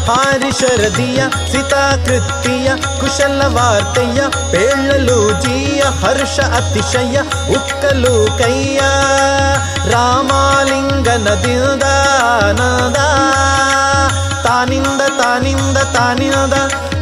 [0.08, 1.20] ಹಾರಿ ಶರದಿಯ
[1.52, 2.68] ಸಿತಾಕೃತಿಯ
[3.00, 4.20] ಕುಶಲ ವಾರ್ತೆಯ
[4.52, 7.16] ಪೇಳಲು ಜೀಯ, ಹರ್ಷ ಅತಿಶಯ,
[7.56, 8.80] ಉಕ್ಕಲು ಕೈಯ
[9.92, 11.84] ರಾಮಾಲಿಂಗನದಿಂದ
[12.58, 12.98] ನದ
[14.46, 16.54] ತಾನಿಂದ ತಾನಿಂದ ತಾನಿಂದ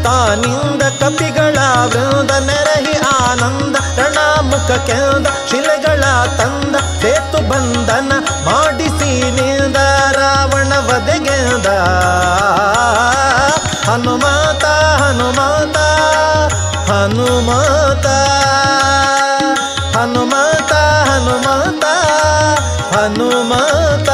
[0.07, 1.57] ತಾನಿಂದ ಕಪಿಗಳ
[1.93, 6.05] ವೃಂದ, ನೆರಹಿ ಆನಂದ, ರಣಾಮುಖ ಕೆಂದ, ಶಿಲೆಗಳ
[6.39, 8.12] ತಂದ, ಸೇತು ಬಂಧನ
[8.49, 9.55] ಮಾಡಿಸಿ ರಾವಣ
[11.57, 11.68] ವಧೆಗೆಂದ
[13.90, 14.64] ಹನುಮಾತ
[15.02, 15.76] ಹನುಮಾತ
[16.90, 18.07] ಹನುಮಾತ.
[19.96, 20.72] ಹನುಮಾತ
[21.09, 21.84] ಹನುಮಾತ
[22.94, 24.09] ಹನುಮಾತ.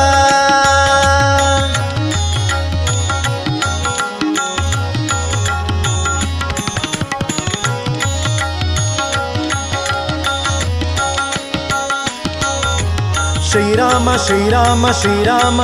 [13.51, 15.61] ಶ್ರೀರಾಮ ಶ್ರೀರಾಮ ಶ್ರೀರಾಮ.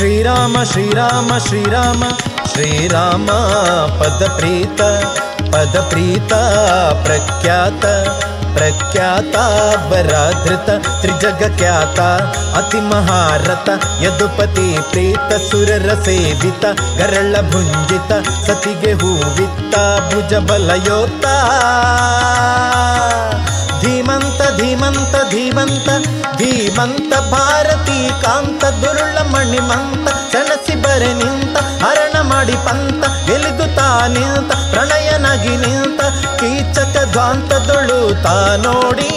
[0.00, 2.04] ಶ್ರೀರಾಮ ಶ್ರೀರಾಮ ಶ್ರೀರಾಮ
[2.52, 3.30] ಶ್ರೀರಾಮ,
[3.98, 4.80] ಪದ ಪ್ರೀತ
[5.52, 6.32] ಪದ ಪ್ರೀತ,
[7.04, 7.84] ಪ್ರಖ್ಯಾತ
[8.54, 9.36] ಪ್ರಖ್ಯಾತ
[9.90, 10.68] ಬರಾಧೃತ
[11.02, 12.00] ತ್ರಿಜಗ ಖ್ಯಾತ
[12.56, 13.68] ಅತಿ ಮಹಾರಥ,
[14.02, 16.64] ಯದುಪತಿ ಪ್ರೀತ, ಸುರರ ಸೇವಿತ,
[16.98, 18.12] ಗರಳ ಭುಂಜಿತ,
[18.46, 19.74] ಸತಿಗೆ ಹೂವಿತ್ತ,
[20.12, 21.26] ಭುಜ ಬಲಯೋತ
[23.80, 25.88] ಧೀಮಂತ ಧೀಮಂತ ಧೀಮಂತ
[26.40, 33.02] ಧೀಮಂತ ಭಾರತಿ ಕಾಂತ ದುರುಳ ಮಣಿಮಂತ ಸೆಣಸಿ ಬರೆ ನಿಂತ, ಹರಣ ಮಾಡಿ ಪಂತ,
[33.34, 36.00] ಎಲಿದು ತಾ ನಿಂತ, ಪ್ರಣಯನಾಗಿ ನಿಂತ,
[36.40, 39.10] ಕೀಚಕ ಧ್ವಾಂತದೊಳು ತಾ ನೋಡಿ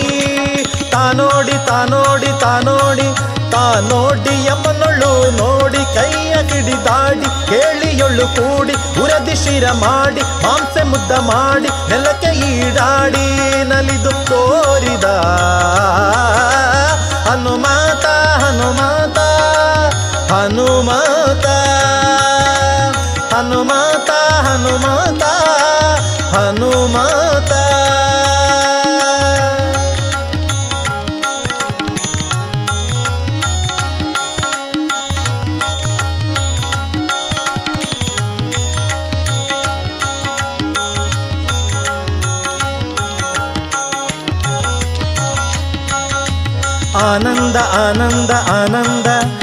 [0.94, 3.08] ತಾ ನೋಡಿ ತಾ ನೋಡಿ ತಾ ನೋಡಿ
[3.54, 12.32] ತಾ ನೋಡಿ ಯಮನೊಳು ನೋಡಿ, ಕೈಯ ಕಿಡಿದಾಡಿ ಕೇಳಿಯೊಳು ಕೂಡಿ, ಉರದಿ ಶಿರ ಮಾಡಿ, ಮಾಂಸೆ ಮುದ್ದ ಮಾಡಿ, ನೆಲಕ್ಕೆ
[12.50, 13.26] ಈಡಾಡಿ,
[13.72, 15.08] ನಲಿದು ತೋರಿದ
[20.84, 21.46] ಹನುಮತ
[23.34, 24.10] ಹನುಮತ
[24.46, 25.24] ಹನುಮತ
[26.36, 27.52] ಹನುಮತ.
[46.96, 49.43] ಆನಂದ ಆನಂದ ಆನಂದ.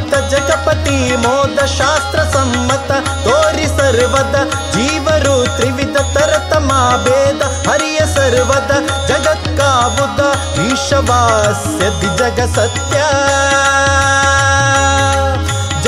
[0.31, 2.91] ಜಗಪತಿ ಮೋದ ಶಾಸ್ತ್ರ ಸಮ್ಮತ,
[3.25, 4.35] ತೋರಿ ಸರ್ವದ
[4.73, 6.69] ಜೀವರು ತ್ರಿವಿಧ ತರತಮ
[7.05, 8.71] ಭೇದ ಹರಿಯ ಸರ್ವದ
[9.09, 10.21] ಜಗತ್ಕಾವುದ,
[10.67, 12.99] ಈಶವಾಸ್ಯದಿ ಜಗ ಸತ್ಯ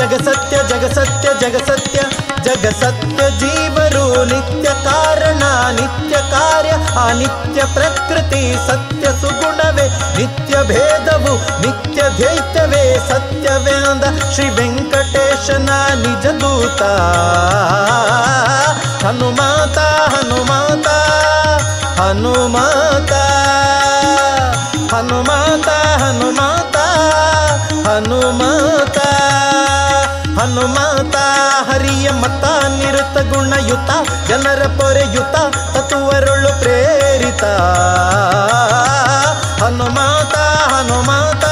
[0.04, 2.00] ಜಗ ಸತ್ಯ ಜಗ ಸತ್ಯ ಜಗ ಸತ್ಯ
[2.42, 6.70] ಜಗ ಸತ್ಯ ಜೀವರು ನಿತ್ಯ ಕಾರಣ, ನಿತ್ಯ ಕಾರ್ಯ,
[7.08, 9.88] ಅನಿತ್ಯ ಪ್ರಕೃತಿ ಸತ್ಯ ಸುಗುಣವೇ.
[9.88, 12.98] ನಿತ್ಯ ಭೇದವು, ನಿತ್ಯ ದ್ವೈತವೇ.
[13.08, 16.82] ಸತ್ಯವೇಂದ ಶ್ರೀ ವೆಂಕಟೇಶನ ನಿಜ ದೂತ.
[19.06, 19.78] ಹನುಮಾತ
[20.14, 20.88] ಹನುಮಾತ
[22.00, 23.12] ಹನುಮಾತ
[24.94, 25.33] ಹನುಮಾತ.
[30.64, 31.16] ಹನುಮಾತ
[31.68, 32.44] ಹರಿಯ ಮತ,
[32.78, 33.90] ನಿರುತ ಗುಣಯುತ,
[34.28, 35.34] ಜನರ ಪೊರೆಯುತ,
[35.74, 37.44] ತತ್ವರುಳು ಪ್ರೇರಿತ.
[39.62, 40.36] ಹನುಮಾತ
[40.72, 41.44] ಹನುಮಾತ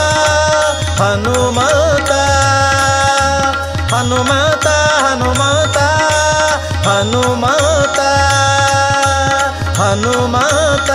[1.01, 2.11] ಹನುಮಾತ
[3.93, 4.67] ಹನುಮಾತ
[5.03, 5.79] ಹನುಮಾತ
[6.89, 8.01] ಹನುಮಾತ
[9.81, 10.91] ಹನುಮಾತ.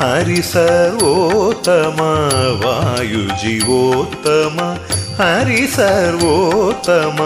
[0.00, 1.98] हरि सर्वोत्तम
[2.62, 4.56] वायुजीवोत्तम
[5.18, 7.18] हरि सर्वोत्तम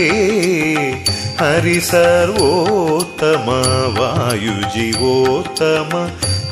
[1.41, 3.47] हरि सर्वोत्तम
[3.99, 5.93] वायुजीवोत्तम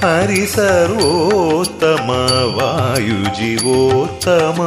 [0.06, 2.14] हरि सर्वोत्तम
[2.62, 4.64] वायुजीवोत्तम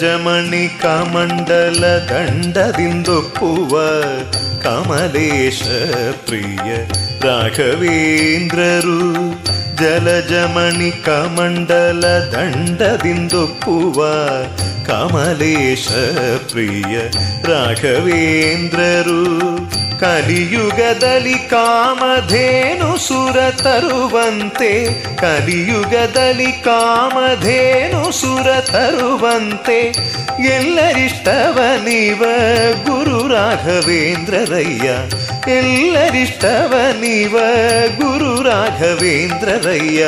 [0.00, 3.70] ಜಲಜಮಣಿ ಕಮಂಡಲ ದಂಡದಿಂದೊಪ್ಪುವ
[4.62, 5.62] ಕಮಲೇಶ
[6.26, 6.74] ಪ್ರಿಯ
[7.22, 9.14] ರಾಘವೇಂದ್ರರು.
[9.76, 14.06] ಜಲಜಮಣಿ ಕಮಂಡಲ ದಂಡದಿಂದೊಪ್ಪುವ
[14.86, 15.88] ಕಮಲೇಶ
[16.52, 16.98] ಪ್ರಿಯ
[17.52, 19.24] ರಾಘವೇಂದ್ರರು,
[20.00, 24.72] ಕಲಿಯುಗದಲ್ಲಿ ಕಾಮಧೇನು ಸುರ ತರುವಂತೆ,
[25.16, 29.80] ಕಲಿಯುಗದಲ್ಲಿ ಕಾಮಧೇನು ಸುರ ತರುವಂತೆ,
[30.44, 32.22] ಎಲ್ಲರಿಷ್ಟವ ನೀವ
[32.84, 34.90] ಗುರು ರಾಘವೇಂದ್ರರಯ್ಯ.
[35.48, 37.38] ಎಲ್ಲರಿಷ್ಟವ ನೀವ
[37.96, 40.06] ಗುರು ರಾಘವೇಂದ್ರರಯ್ಯ.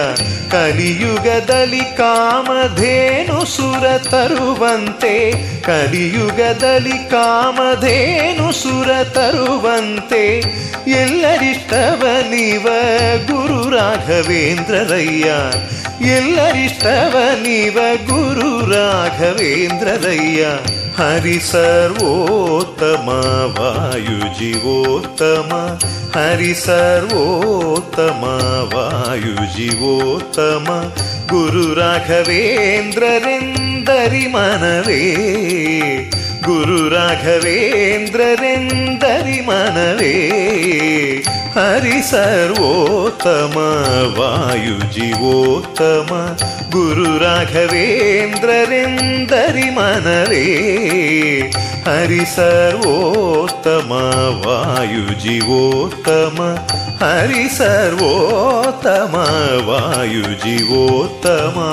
[0.50, 5.32] ಕಲಿಯುಗದಲ್ಲಿ ಕಾಮಧೇನು ಸುರ ತರುವಂತೆ,
[5.62, 10.38] ಕಲಿಯುಗದಲ್ಲಿ ಕಾಮಧೇನು ಸುರ ತರುವಂತೆ
[10.86, 12.62] ಎಲ್ಲರಿಷ್ಟವ ನೀವ
[13.26, 15.32] ಗುರು ರಾಘವೇಂದ್ರರಯ್ಯ.
[16.06, 20.46] ಎಲ್ಲರಿಷ್ಟವ ನೀವ ಗುರು ರಾಘವೇಂದ್ರರಯ್ಯ.
[20.98, 23.08] हरि सर्वोत्तम
[23.56, 25.50] वायुजिवोत्तम
[26.14, 28.22] हरि सर्वोत्तम
[28.74, 30.70] वायुजीवोत्तम
[31.32, 35.02] गुरुराघवेन्द्ररिन्दरि मानवे
[36.46, 40.14] குரு ராகவேந்திரரெந்தரி மனவே
[41.56, 43.56] ஹரி சர்வோத்தம
[44.18, 46.10] வாயு ஜீவோத்தம
[46.74, 50.44] குரு ராகவேந்திரரெந்தரி மனவே
[51.88, 53.90] ஹரி சர்வோத்தம
[54.44, 56.38] வாயு ஜீவோத்தம
[57.02, 59.14] ஹரி சர்வோத்தம
[59.70, 61.68] வாயு ஜீவோத்தமா.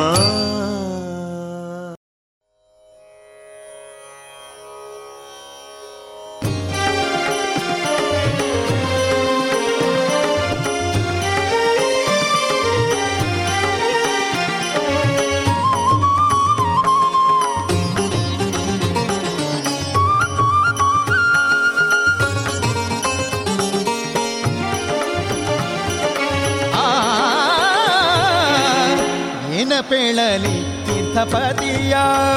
[29.93, 31.95] ಪೇಳಲಿ ತೀರ್ಥಪತಿಯ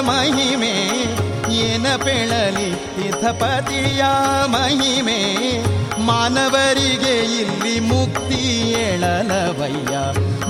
[0.09, 0.73] ಮಹಿಮೆ,
[1.65, 4.03] ಏನ ಪೇಳಲಿ ತೀರ್ಥಪತಿಯ
[4.47, 5.21] ಮಹಿಮೆ,
[6.09, 8.41] ಮಾನವರಿಗೆ ಇಲ್ಲಿ ಮುಕ್ತಿ
[8.81, 9.95] ಏಳಲವಯ್ಯ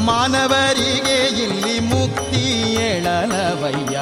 [0.08, 2.42] ಮಾನವರಿಗೆ ಇಲ್ಲಿ ಮುಕ್ತಿ
[2.88, 3.96] ಏಳಲವಯ್ಯ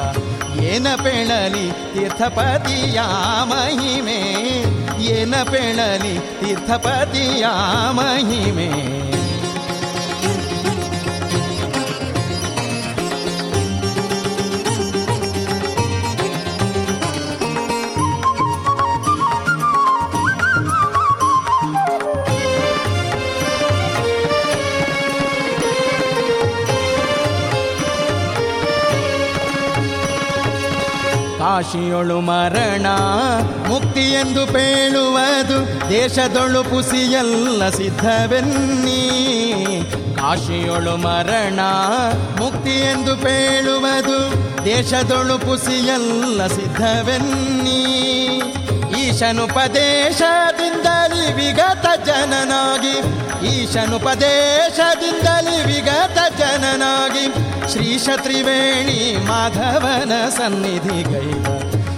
[0.71, 2.99] ಏನ ಪೇಳಲಿ ತೀರ್ಥಪತಿಯ
[3.53, 4.19] ಮಹಿಮೆ,
[5.13, 7.45] ಏನ ಪೇಳಲಿ ತೀರ್ಥಪತಿಯ
[7.91, 8.71] ಮಹಿಮೆ.
[31.45, 32.87] ಕಾಶಿಯೊಳು ಮರಣ
[33.67, 39.01] ಮುಕ್ತಿ ಎಂದು ಪೇಳುವುದು ದೇಶದೊಳು ಪುಸಿಯಲ್ಲ ಸಿದ್ಧವೆನ್ನಿ.
[40.15, 41.59] ಕಾಶಿಯೊಳು ಮರಣ
[42.37, 44.17] ಮುಕ್ತಿ ಎಂದು ಪೇಳುವುದು
[44.65, 47.81] ದೇಶದೊಳು ಪುಸಿಯಲ್ಲ ಸಿದ್ಧವೆನ್ನಿ.
[49.15, 52.97] ಈಶನುಪದೇಶದಿಂದಲಿ ವಿಗತ ಜನನಾಗಿ,
[53.47, 57.33] ಈಶನುಪದೇಶದಿಂದಲಿ ವಿಗತ ಜನನಾಗಿ,
[57.71, 61.45] ಶ್ರೀ ಶತ್ರಿವೇಣಿ ಮಾಧವನ ಸನ್ನಿಧಿ ಗೈವ,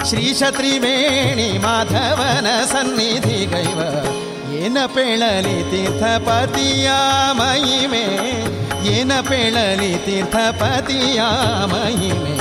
[0.06, 3.80] ಶ್ರೀ ಶತ್ರಿವೇಣಿ ಮಾಧವನ ಸನ್ನಿಧಿ ಗೈವ.
[4.56, 6.92] ಏನ ಪೇಳಲಿ ತೀರ್ಥಪತಿಯ
[7.32, 8.06] ಮಹಿಮೆ
[8.88, 11.22] ಏನ ಪೇಳಲಿ ತೀರ್ಥಪತಿಯ
[11.66, 12.37] ಮಹಿಮೆ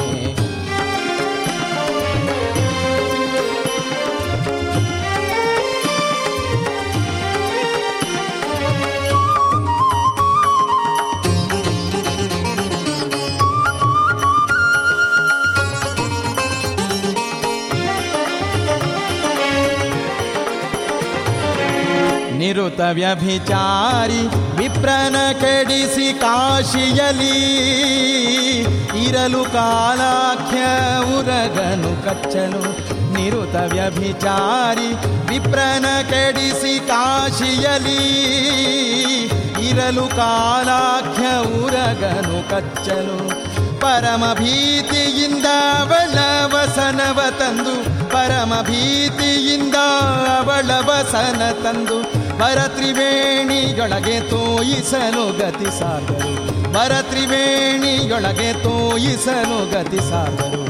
[22.47, 24.21] ನಿರುತ ವ್ಯಭಿಚಾರಿ
[24.57, 27.39] ವಿಪ್ರನ ಕೆಡಿಸಿ ಕಾಶಿಯಲಿ.
[29.05, 30.59] ಇರಲು ಕಾಲಾಖ್ಯ
[31.17, 32.63] ಉರಗನು ಕಚ್ಚನು
[33.13, 34.93] ನಿರುತ ವ್ಯಭಿಚಾರಿ
[35.29, 38.03] ವಿಪ್ರನ ಕೆಡಿಸಿ ಕಾಶಿಯಲಿ.
[39.69, 41.25] ಇರಲು ಕಾಲಾಖ್ಯ
[41.65, 43.19] ಉರಗನು ಕಚ್ಚನು
[43.81, 45.47] ಪರಮ ಭೀತಿಯಿಂದ
[45.81, 46.19] ಅವಳ
[46.55, 47.77] ವಸನವ ತಂದು.
[48.11, 49.75] ಪರಮ ಭೀತಿಯಿಂದ
[50.39, 52.26] ಅವಳ ವಸನ ತಂದು.
[52.39, 60.63] ಭರತ್ರಿವೇಣಿಯೊಳಗೆ ತೋಯಿಸಲು ಗತಿ ಸಾಗರು ಭರತ್ರಿವೇಣಿಯೊಳಗೆ ತೋಯಿಸಲು ಗತಿ ಸಾಗರು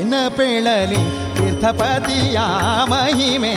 [0.00, 1.02] ಏನ ಪೇಳಲಿ
[1.36, 2.38] ತೀರ್ಥಪತಿಯ
[2.84, 3.54] ಮಹಿಮೆ?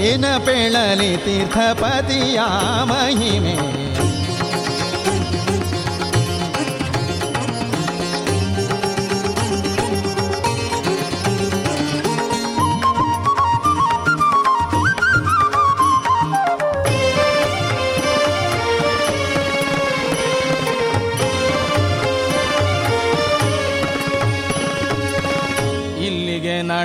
[0.00, 2.40] ಏನ ಪೇಳಲಿ ತೀರ್ಥಪತಿಯ
[2.84, 3.83] ಮಹಿಮೆ?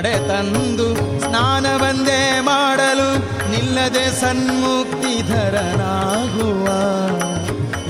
[0.00, 6.66] ನಡೆ ತಂದು ಸ್ನಾನವಂದೇ ಮಾಡಲು ನಿಲ್ಲದೆ ಸನ್ಮುಕ್ತಿಧರನಾಗುವ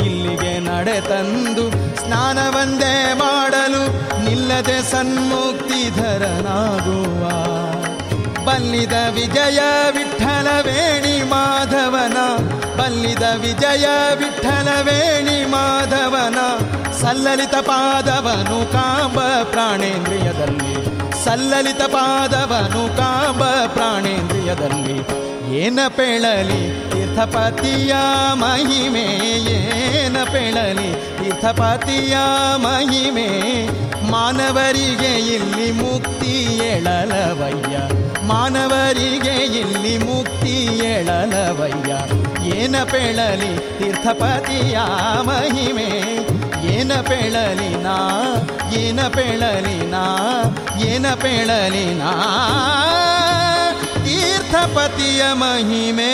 [0.06, 7.30] ಇಲ್ಲಿಗೆ ನಡೆ ತಂದು ಸ್ನಾನವಂದೇ ಮಾಡಲು ನಿಲ್ಲದೆ ಸನ್ಮುಕ್ತಿಧರನಾಗುವ
[8.44, 12.16] ಬಲ್ಲಿದ ವಿಜಯ ವಿಠಲ ವೇಣಿ ಮಾಧವನ,
[12.76, 16.38] ಬಲ್ಲಿದ ವಿಜಯ ವಿಠಲ ವೇಣಿ ಮಾಧವನ,
[17.02, 20.89] ಸಲ್ಲಲಿತ ಪಾದವನು ಕಾಂಬ ಪ್ರಾಣೇಂದ್ರಿಯದಲ್ಲಿ.
[21.30, 24.96] ಸಲ್ಲಲಿತ ಪಾದವನು ಕಾಂಬ ಪ್ರಾಣೇಂದ್ರಿಯದಲ್ಲಿ.
[25.56, 27.92] ಏನ ಪೆಳಲಿ ತೀರ್ಥಪತಿಯ
[28.32, 29.04] ಮಹಿಮೆ,
[29.56, 32.16] ಏನ ಪೆಳಲಿ ತೀರ್ಥಪತಿಯ
[32.56, 33.28] ಮಹಿಮೆ.
[34.10, 37.76] ಮಾನವರಿಗೆ ಇಲ್ಲಿ ಮುಕ್ತಿ ಎಳಲವಯ್ಯ
[38.26, 41.92] ಮಾನವರಿಗೆ ಇಲ್ಲಿ ಮುಕ್ತಿ ಎಳಲವಯ್ಯ
[42.58, 44.78] ಏನ ಪೆಳಲಿ ತೀರ್ಥಪತಿಯ
[45.22, 46.19] ಮಹಿಮೆ
[46.80, 47.86] ಏನ ಪೇಳಲಿನ
[48.72, 49.94] ಏನ ಪೇಳಲಿನ
[50.88, 52.02] ಏನ ಪೇಳಲಿನ?
[54.04, 56.12] ತೀರ್ಥಪತಿಯ ಮಹಿಮೆ.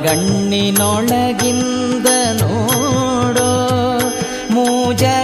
[0.00, 2.08] ಒಳಗಣ್ಣಿನೊಳಗಿಂದ
[2.40, 3.46] ನೋಡೋ
[4.54, 5.16] ಮೂಜಗದೊಡೆಯನನಿ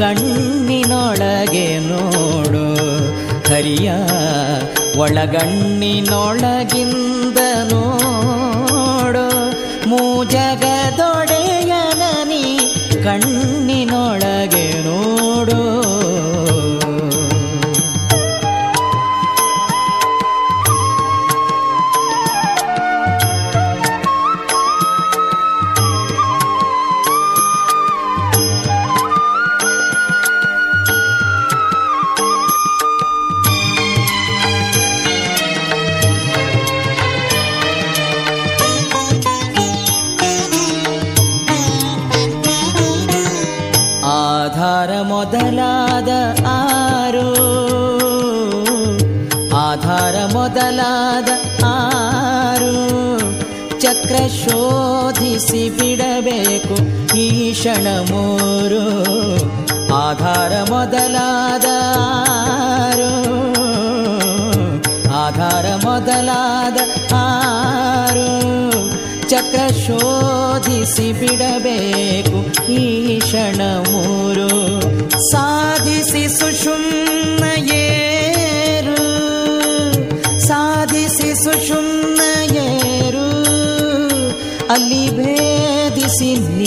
[0.00, 2.62] ಕಣ್ಣಿನೊಳಗೆ ನೋಡು
[3.48, 3.88] ಹರಿಯ
[4.96, 6.44] ಒಳಗಣ್ಣಿನೊಳಗಿಂದ
[57.52, 59.04] ಈ ಕ್ಷಣ ಮೂರು.
[59.94, 61.72] ಆಧಾರ ಮೊದಲಾದಾರು.
[65.14, 66.76] ಆಧಾರ ಮೊದಲಾದ
[67.14, 68.90] ಆರು.
[69.28, 73.20] ಚಕ್ರ ಶೋಧಿಸಿ ಬಿಡಬೇಕು ಈ
[73.90, 74.80] ಮೂರು.
[75.30, 78.96] ಸಾಧಿಸಿ ಸುಷುಮ್ನ ಏರು.
[80.40, 83.42] ಸಾಧಿಸಿ ಸುಷುಮ್ನ ಏರು.
[84.72, 86.61] ಅಲ್ಲಿ ಭೇದಿಸಿ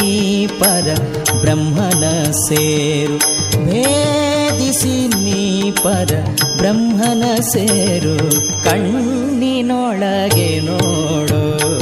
[0.48, 0.98] ಪರ
[1.42, 3.18] ಬ್ರಹ್ಮನ ಸೇರು.
[3.66, 6.12] ಭೇದಿಸಿ ನೀ ಪರ
[6.58, 8.18] ಬ್ರಹ್ಮನ ಸೇರು.
[8.64, 11.75] ಕಣ್ಣಿನೊಳಗೆ ನೋಡು.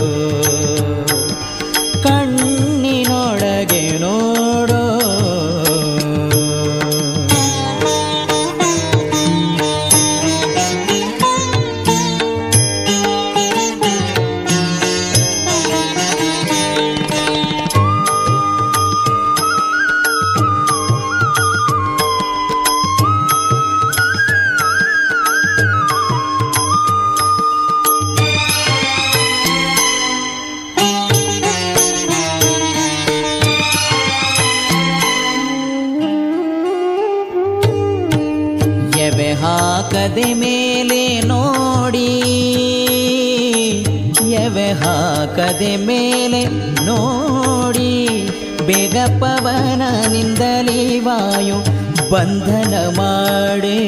[52.46, 53.80] ಬಂಧನ ಮಾಡಿ,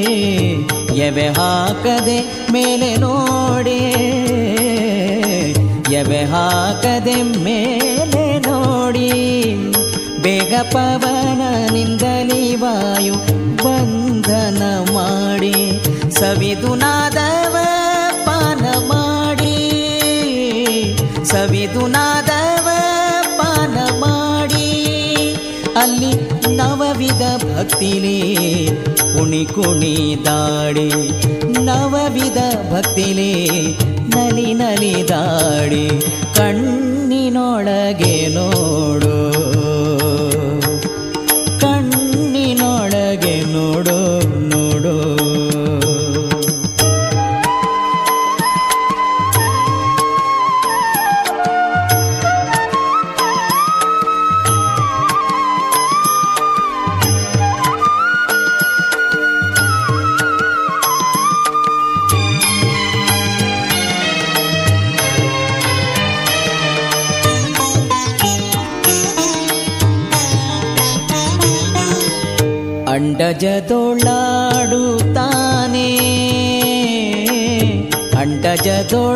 [1.05, 2.17] ಎವೆ ಹಾಕದೆ
[2.53, 3.79] ಮೇಲೆ ನೋಡಿ,
[5.99, 9.09] ಎವೆ ಹಾಕದೆ ಮೇಲೆ ನೋಡಿ.
[10.23, 13.15] ಬೇಗ ಪವನನಿಂದಲೇ ವಾಯು
[13.63, 14.61] ಬಂಧನ
[14.95, 15.55] ಮಾಡಿ
[16.19, 17.55] ಸವಿದು ನಾದವ
[18.27, 19.57] ಪಾನ ಮಾಡಿ.
[21.31, 22.67] ಸವಿದು ನಾದವ
[23.39, 24.69] ಪಾನ ಮಾಡಿ,
[25.83, 26.13] ಅಲ್ಲಿ
[26.65, 30.89] ನವವಿಧ ಭಕ್ತಿಲಿ ಕುಣಿ ಕುಣಿ ದಾಡಿ.
[31.65, 32.37] ನವವಿಧ
[32.73, 33.33] ಭಕ್ತಿಲಿ
[34.15, 36.01] ನಲಿ ನಲಿ ದಾಡಿ.
[36.35, 39.54] ಕಣ್ಣಿನೊಳಗೆ ನೋಡು
[78.75, 79.11] ಅಂಡಜದೊಳಾಡುತ್ತಾನೆ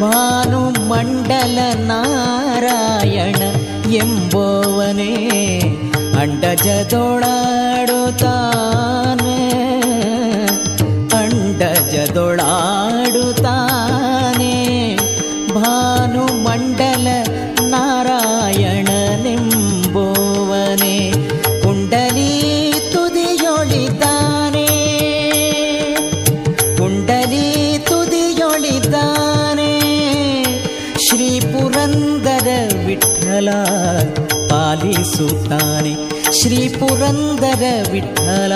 [0.00, 3.42] ಭಾನು ಮಂಡಲ ನಾರಾಯಣ
[3.92, 5.14] ಎಂಬುವನೇ
[6.20, 7.18] ಅಂಡಜದೊಳಾಡುತ್ತಾನೆ.
[11.16, 13.07] ಅಂಡಜದೊಳಾಡುತ್ತಾನೆ
[35.18, 35.94] ಪಾಲಿಸುತ್ತಾನೆ.
[36.40, 37.62] ಶ್ರೀ ಪುರಂದರ
[37.92, 38.52] ವಿಠಲ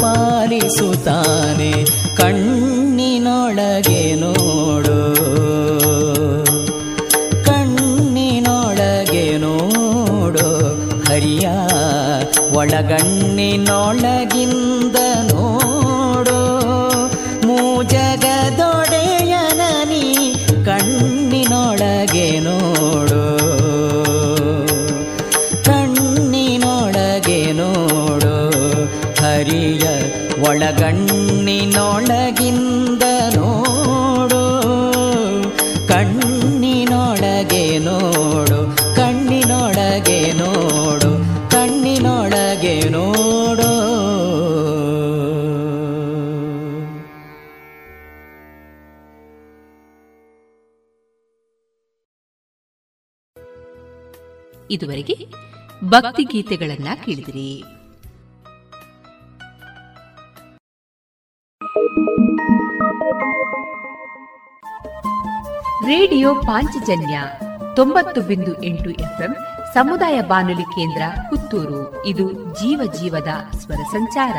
[0.00, 1.84] ಪಾಲಿಸುತ್ತಾನೆ.
[2.16, 5.14] ಕಣ್ಣಿನೊಳಗೆ ನೋಡು.
[7.44, 10.74] ಕಣ್ಣಿನೊಳಗೆ ನೋಡು.
[11.08, 11.48] ಹರಿಯ
[12.52, 14.19] ಒಳಗಣ್ಣಿನೊಳಗಿಂದ
[31.80, 33.02] ಒಳಗಣ್ಣಿನೊಳಗಿಂದ
[33.36, 34.42] ನೋಡು
[35.88, 38.58] ಕಣ್ಣಿನೊಳಗೆ ನೋಡು
[38.96, 41.10] ಕಣ್ಣಿನೊಳಗೆ ನೋಡು
[41.50, 43.70] ಕಣ್ಣಿನೊಳಗೆ ನೋಡು.
[54.70, 55.16] ಇದುವರೆಗೆ
[55.84, 57.79] ಭಕ್ತಿ ಗೀತೆಗಳನ್ನ ಕೇಳಿದಿರಿ.
[66.50, 67.22] ಪಾಂಚಜನ್ಯ
[67.76, 69.36] ತೊಂಬತ್ತು ಬಿಂದು ಎಂಟು ಎಫ್ಎಂ
[69.74, 72.06] ಸಮುದಾಯ ಬಾನುಲಿ ಕೇಂದ್ರ ಪುತ್ತೂರು.
[72.06, 74.36] ಇದು ಜೀವ ಜೀವದ ಸ್ವರ ಸಂಚಾರ.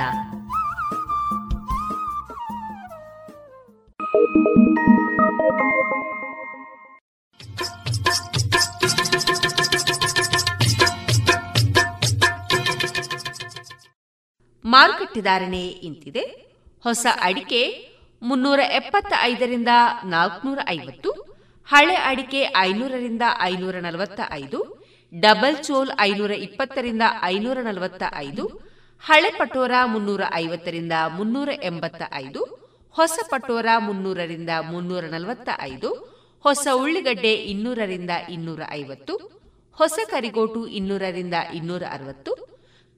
[14.66, 16.22] ಮಾರುಕಟ್ಟೆ ಧಾರಣೆ ಇಂತಿದೆ.
[16.84, 17.92] ಹೊಸ ಅಡಿಕೆ
[18.22, 19.68] ಮುನ್ನೂರ ಎಪ್ಪತ್ತ ಐದರಿಂದ
[20.06, 21.31] ನಾಲ್ಕುನೂರ ಐವತ್ತು
[21.68, 24.60] ಹಳೆ ಅಡಿಕೆ ಐನೂರರಿಂದ ಐನೂರ ನಲವತ್ತ ಐದು
[25.14, 28.44] ಡಬಲ್ ಚೋಲ್ ಐನೂರ ಇಪ್ಪತ್ತರಿಂದ ಐನೂರ ನಲವತ್ತ ಐದು
[29.04, 32.42] ಹಳೆ ಪಟೋರ ಮುನ್ನೂರ ಐವತ್ತರಿಂದ ಮುನ್ನೂರ ಎಂಬತ್ತ ಐದು
[32.96, 35.90] ಹೊಸ ಪಟೋರ ಮುನ್ನೂರರಿಂದ ಮುನ್ನೂರ ನಲವತ್ತ ಐದು
[36.46, 39.14] ಹೊಸ ಉಳ್ಳಿಗಡ್ಡೆ ಇನ್ನೂರರಿಂದ ಇನ್ನೂರ ಐವತ್ತು
[39.78, 42.32] ಹೊಸ ಕರಿಗೋಟು ಇನ್ನೂರರಿಂದ ಇನ್ನೂರ ಅರವತ್ತು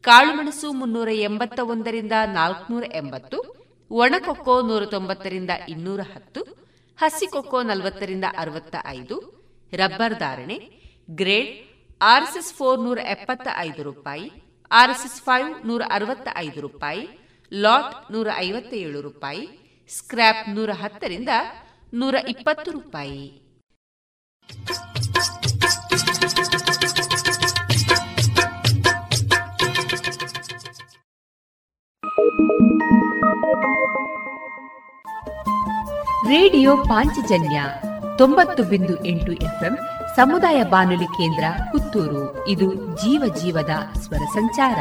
[0.04, 3.38] ಕಾಳುಮೆಣಸು ಮುನ್ನೂರ ಎಂಬತ್ತ ಒಂದರಿಂದ ನಾಲ್ಕುನೂರ ಎಂಬತ್ತು
[3.92, 6.42] ಒಣಕೊಕ್ಕೋ ನೂರ ತೊಂಬತ್ತರಿಂದ ಇನ್ನೂರ ಹತ್ತು
[6.98, 9.16] ಹಸಿಕೊಕ್ಕೋ ನಲವತ್ತರಿಂದ ಅರವತ್ತ ಐದು
[9.74, 10.58] ರಬ್ಬರ್ ಧಾರಣೆ,
[11.12, 11.52] ಗ್ರೇಡ್,
[12.02, 14.32] ಆರ್ಎಸ್ಎಸ್ ಫೋರ್ ನೂರ ಎಪ್ಪತ್ತ ಐದು ರೂಪಾಯಿ,
[14.72, 17.04] ಆರ್ಎಸ್ಎಸ್ ಫೈವ್ ನೂರ ಅರವತ್ತ ಐದು ರೂಪಾಯಿ,
[17.52, 19.44] ಲಾಟ್ ನೂರ ಐವತ್ತ ಏಳು ರೂಪಾಯಿ,
[19.90, 21.30] ಸ್ಕ್ರ್ಯಾಪ್ ನೂರ ಹತ್ತರಿಂದ
[21.94, 23.24] ನೂರ ಇಪ್ಪತ್ತು ರೂಪಾಯಿ.
[36.28, 37.64] ರೇಡಿಯೋ ಪಾಂಚಜನ್ಯ
[38.18, 39.78] ತೊಂಬತ್ತು ಬಿಂದು ಎಂಟು ಎಫ್ಎಂ
[40.16, 42.48] ಸಮುದಾಯ ಬಾನುಲಿ ಕೇಂದ್ರ ಪುತ್ತೂರು.
[42.48, 43.70] ಇದು ಜೀವ ಜೀವದ
[44.00, 44.80] ಸ್ವರ ಸಂಚಾರ.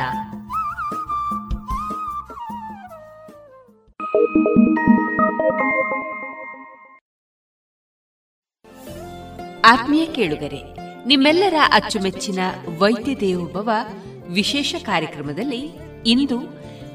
[9.64, 10.62] ಆತ್ಮೀಯ ಕೇಳುಗರೆ,
[11.06, 12.38] ನಿಮ್ಮೆಲ್ಲರ ಅಚ್ಚುಮೆಚ್ಚಿನ
[12.78, 13.70] ವೈದ್ಯ ದೇವೋಭವ
[14.28, 15.70] ವಿಶೇಷ ಕಾರ್ಯಕ್ರಮದಲ್ಲಿ
[16.06, 16.40] ಇಂದು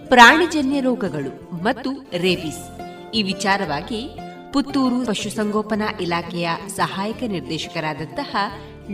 [0.08, 2.80] ಪ್ರಾಣಿಜನ್ಯ ರೋಗಗಳು ಮತ್ತು ರೇಬಿಸ್
[3.12, 8.36] ಈ ವಿಚಾರವಾಗಿ ಪುತ್ತೂರು ಪಶುಸಂಗೋಪನಾ ಇಲಾಖೆಯ ಸಹಾಯಕ ನಿರ್ದೇಶಕರಾದಂತಹ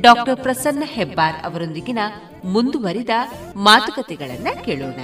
[0.02, 2.00] ಡಾಕ್ಟರ್ ಪ್ರಸನ್ನ ಹೆಬ್ಬಾರ್ ಅವರೊಂದಿಗಿನ
[2.46, 3.10] ಮುಂದುವರಿದ
[3.56, 5.00] ಮಾತುಕತೆಗಳನ್ನ ಕೇಳೋಣ.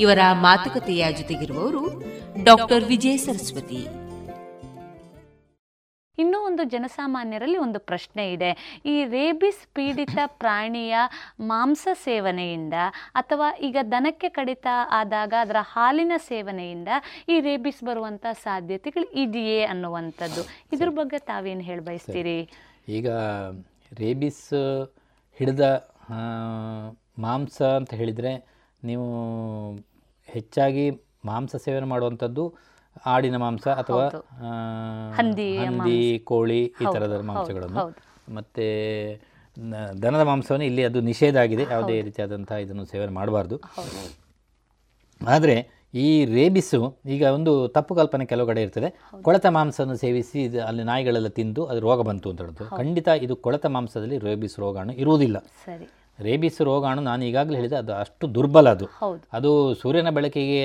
[0.00, 2.02] ಇವರ ಮಾತುಕತೆಯ ಜೊತೆಗಿರುವವರು
[2.44, 4.05] ಡಾಕ್ಟರ್ ವಿಜಯ ಸರಸ್ವತಿ.
[6.18, 8.50] ಇನ್ನೂ ಒಂದು ಜನಸಾಮಾನ್ಯರಲ್ಲಿ ಒಂದು ಪ್ರಶ್ನೆ ಇದೆ.
[8.92, 10.96] ಈ ರೇಬಿಸ್ ಪೀಡಿತ ಪ್ರಾಣಿಯ
[11.50, 12.76] ಮಾಂಸ ಸೇವನೆಯಿಂದ
[13.20, 14.66] ಅಥವಾ ಈಗ ದನಕ್ಕೆ ಕಡಿತ
[14.98, 16.90] ಆದಾಗ ಅದರ ಹಾಲಿನ ಸೇವನೆಯಿಂದ
[17.28, 20.44] ಈ ರೇಬಿಸ್ ಬರುವಂಥ ಸಾಧ್ಯತೆಗಳು ಇದೆಯೇ ಅನ್ನುವಂಥದ್ದು.
[20.74, 22.38] ಇದ್ರ ಬಗ್ಗೆ ತಾವೇನು ಹೇಳಿ ಬಯಸ್ತೀರಿ?
[22.88, 23.08] ಈಗ
[23.92, 24.44] ರೇಬಿಸ್
[25.40, 25.64] ಹಿಡಿದ
[27.24, 28.32] ಮಾಂಸ ಅಂತ ಹೇಳಿದರೆ
[28.82, 29.06] ನೀವು
[30.28, 30.84] ಹೆಚ್ಚಾಗಿ
[31.24, 32.44] ಮಾಂಸ ಸೇವನೆ ಮಾಡುವಂಥದ್ದು
[33.12, 34.20] ಆಡಿನ ಮಾಂಸ ಅಥವಾ ಹೌದು.
[35.18, 36.18] ಹಂದಿ.
[36.30, 37.84] ಕೋಳಿ ಈ ತರದ ಥರದ ಮಾಂಸಗಳನ್ನು.
[38.34, 38.66] ಮತ್ತೆ
[40.02, 41.64] ದನದ ಮಾಂಸವನ್ನು ಇಲ್ಲಿ ಅದು ನಿಷೇಧ ಆಗಿದೆ.
[41.70, 43.56] ಯಾವುದೇ ರೀತಿಯಾದಂತಹ ರೀತಿಯಾದಂಥ ಇದನ್ನು ಸೇವನೆ ಮಾಡಬಾರ್ದು.
[45.20, 45.56] ಆದರೆ
[45.94, 46.80] ಈ ರೇಬಿಸ್ಸು
[47.14, 48.88] ಈಗ ಒಂದು ತಪ್ಪು ಕಲ್ಪನೆ ಕೆಲವು ಕಡೆ ಇರ್ತದೆ.
[49.22, 53.66] ಕೊಳೆತ ಮಾಂಸವನ್ನು ಸೇವಿಸಿ ಇದು ಅಲ್ಲಿ ನಾಯಿಗಳೆಲ್ಲ ತಿಂದು ಅದು ರೋಗ ಬಂತು ಅಂತ ಹೇಳ್ತಾರೆ ಖಂಡಿತ ಇದು ಕೊಳೆತ
[53.66, 55.38] ಮಾಂಸದಲ್ಲಿ ರೇಬಿಸ್ ರೋಗಾಣು ಇರುವುದಿಲ್ಲ.
[56.18, 58.86] ರೇಬಿಸ್ ರೋಗಾಣು ನಾನು ಈಗಾಗಲೇ ಹೇಳಿದೆ ಅದು ಅಷ್ಟು ದುರ್ಬಲ ಅದು.
[59.32, 60.60] ಅದು ಸೂರ್ಯನ ಬೆಳಕಿಗೆ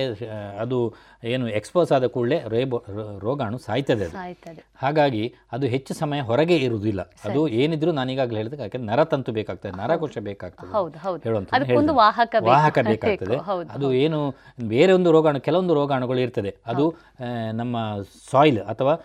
[0.59, 0.77] ಅದು
[1.23, 2.77] ಏನು ಎಕ್ಸ್ಪೋಸ್ ಆದ ಕೂಡಲೇ ರೇಬೋ
[3.23, 4.17] ರೋಗಾಣು ಸಾಯ್ತದೆ ಅದು.
[4.81, 7.01] ಹಾಗಾಗಿ ಅದು ಹೆಚ್ಚು ಸಮಯ ಹೊರಗೆ ಇರುವುದಿಲ್ಲ.
[7.25, 10.71] ಅದು ಏನಿದ್ರು ನಾನು ಈಗಾಗಲೇ ಹೇಳಿದ ಯಾಕೆ ನರ ತಂತು ಬೇಕಾಗ್ತದೆ ನರಕೋಶ ಬೇಕಾಗ್ತದೆ.
[11.57, 12.49] ಅದಕ್ಕೊಂದು ವಾಹಕ ಬೇಕು.
[12.51, 13.37] ವಾಹಕ ಬೇಕು, ಬೇಕಾಗ್ತದೆ.
[13.75, 14.21] ಅದು ಏನು
[14.73, 16.53] ಬೇರೆ ಒಂದು ರೋಗಾಣು ಕೆಲವೊಂದು ರೋಗಾಣುಗಳು ಇರ್ತದೆ.
[16.73, 16.85] ಅದು
[17.61, 17.77] ನಮ್ಮ
[18.31, 18.95] ಸಾಯಿಲ್ ಅಥವಾ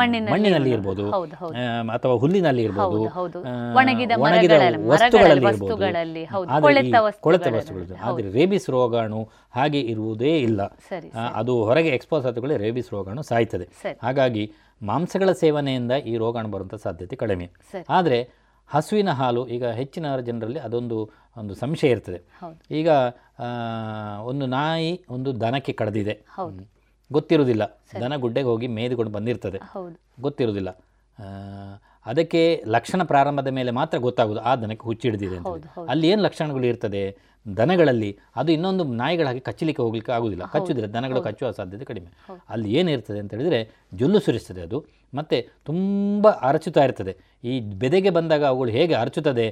[0.00, 1.06] ಮಣ್ಣಿನಲ್ಲಿ ಇರ್ಬೋದು.
[1.96, 3.00] ಅಥವಾ ಹುಲ್ಲಿನಲ್ಲಿ ಇರ್ಬೋದು
[3.80, 4.12] ಒಣಗಿದ
[4.92, 5.76] ವಸ್ತುಗಳಲ್ಲಿ ಇರ್ಬೋದು.
[7.26, 9.20] ಕೊಳೆತ ವಸ್ತುಗಳು ಆದರೆ ರೇಬಿಸ್ ರೋಗಾಣು
[9.56, 10.62] ಹಾಗೆ ಇರುವುದೇ ಇಲ್ಲ.
[11.34, 13.68] ಅದು ಹೊರಗೆ ಎಕ್ಸ್ಪೋಸ್ ಆದ ರೇಬಿಸ್ ರೋಗಾಣು ಸಾಯ್ತದೆ.
[14.02, 14.52] ಹಾಗಾಗಿ
[14.82, 17.50] ಮಾಂಸಗಳ ಸೇವನೆಯಿಂದ ಈ ರೋಗಾಣು ಬರುವಂಥ ಸಾಧ್ಯತೆ ಕಡಿಮೆ.
[17.88, 18.18] ಆದರೆ
[18.68, 22.20] ಹಸುವಿನ ಹಾಲು ಈಗ ಹೆಚ್ಚಿನ ಜನರಲ್ಲಿ ಅದೊಂದು ಒಂದು ಸಂಶಯ ಇರ್ತದೆ.
[22.70, 22.88] ಈಗ
[24.22, 26.14] ಒಂದು ನಾಯಿ ಒಂದು ದನಕ್ಕೆ ಕಡ್ದಿದೆ.
[27.12, 27.80] ಗೊತ್ತಿರುವುದಿಲ್ಲ.
[28.00, 29.58] ದನ ಗುಡ್ಡೆಗೆ ಹೋಗಿ ಮೇಯ್ದುಕೊಂಡು ಬಂದಿರ್ತದೆ.
[30.20, 30.70] ಗೊತ್ತಿರುವುದಿಲ್ಲ.
[32.06, 35.46] ಅದಕ್ಕೆ ಲಕ್ಷಣ ಪ್ರಾರಂಭದ ಮೇಲೆ ಮಾತ್ರ ಗೊತ್ತಾಗೋದು ಆ ದನಕ್ಕೆ ಹುಚ್ಚಿಡಿದಿದೆ ಅಂತ.
[35.88, 37.16] ಅಲ್ಲಿ ಏನು ಲಕ್ಷಣಗಳು ಇರ್ತದೆ?
[37.56, 40.92] ದನಗಳಲ್ಲಿ ಅದು ಇನ್ನೊಂದು ನಾಯಿಗಳ ಹಾಗೆ ಕಚ್ಚಲಿಕ್ಕೆ ಹೋಗ್ಲಿಕ್ಕೆ ಆಗೋದಿಲ್ಲ ಕಚ್ಚುದಿಲ್ಲ.
[40.92, 42.08] ದನಗಳು ಕಚ್ಚುವ ಸಾಧ್ಯತೆ ಕಡಿಮೆ.
[42.48, 43.60] ಅಲ್ಲಿ ಏನಿರ್ತದೆ ಅಂತ ಹೇಳಿದರೆ
[43.94, 44.84] ಜೊಲ್ಲು ಸುರಿಸ್ತದೆ ಅದು.
[45.14, 47.16] ಮತ್ತು ತುಂಬ ಅರಚುತ್ತಾ ಇರ್ತದೆ.
[47.44, 49.46] ಈ ಬೆದೆಗೆ ಬಂದಾಗ ಅವುಗಳು ಹೇಗೆ ಅರಚುತ್ತದೆ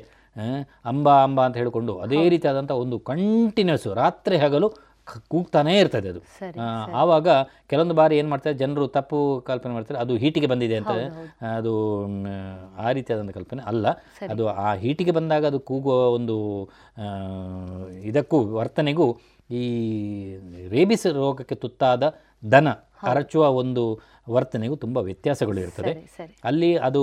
[0.84, 4.72] ಅಂಬಾ ಅಂಬ ಅಂತ ಹೇಳಿಕೊಂಡು ಅದೇ ರೀತಿಯಾದಂಥ ಒಂದು ಕಂಟಿನ್ಯೂಸ್ ರಾತ್ರಿ ಹಗಲು
[5.32, 6.20] ಕೂಗ್ತಾನೇ ಇರ್ತದೆ ಅದು.
[7.00, 7.28] ಆವಾಗ
[7.70, 10.94] ಕೆಲವೊಂದು ಬಾರಿ ಏನು ಮಾಡ್ತಾರೆ ಜನರು ತಪ್ಪು ಕಲ್ಪನೆ ಮಾಡ್ತಾರೆ ಅದು ಹೀಟಿಗೆ ಬಂದಿದೆ ಅಂತ.
[11.58, 11.74] ಅದು
[12.84, 13.86] ಆ ರೀತಿಯಾದಂಥ ಕಲ್ಪನೆ ಅಲ್ಲ.
[14.34, 16.36] ಅದು ಆ ಹೀಟಿಗೆ ಬಂದಾಗ ಅದು ಕೂಗುವ ಒಂದು
[18.10, 19.08] ಇದಕ್ಕೂ ವರ್ತನೆಗೂ
[19.50, 19.64] ಈ
[20.74, 22.04] ರೇಬಿಸ್ ರೋಗಕ್ಕೆ ತುತ್ತಾದ
[22.42, 22.68] ದನ
[23.10, 23.82] ಅರಚುವ ಒಂದು
[24.34, 25.92] ವರ್ತನೆಗೂ ತುಂಬ ವ್ಯತ್ಯಾಸಗಳು ಇರ್ತದೆ.
[26.44, 27.02] ಅಲ್ಲಿ ಅದು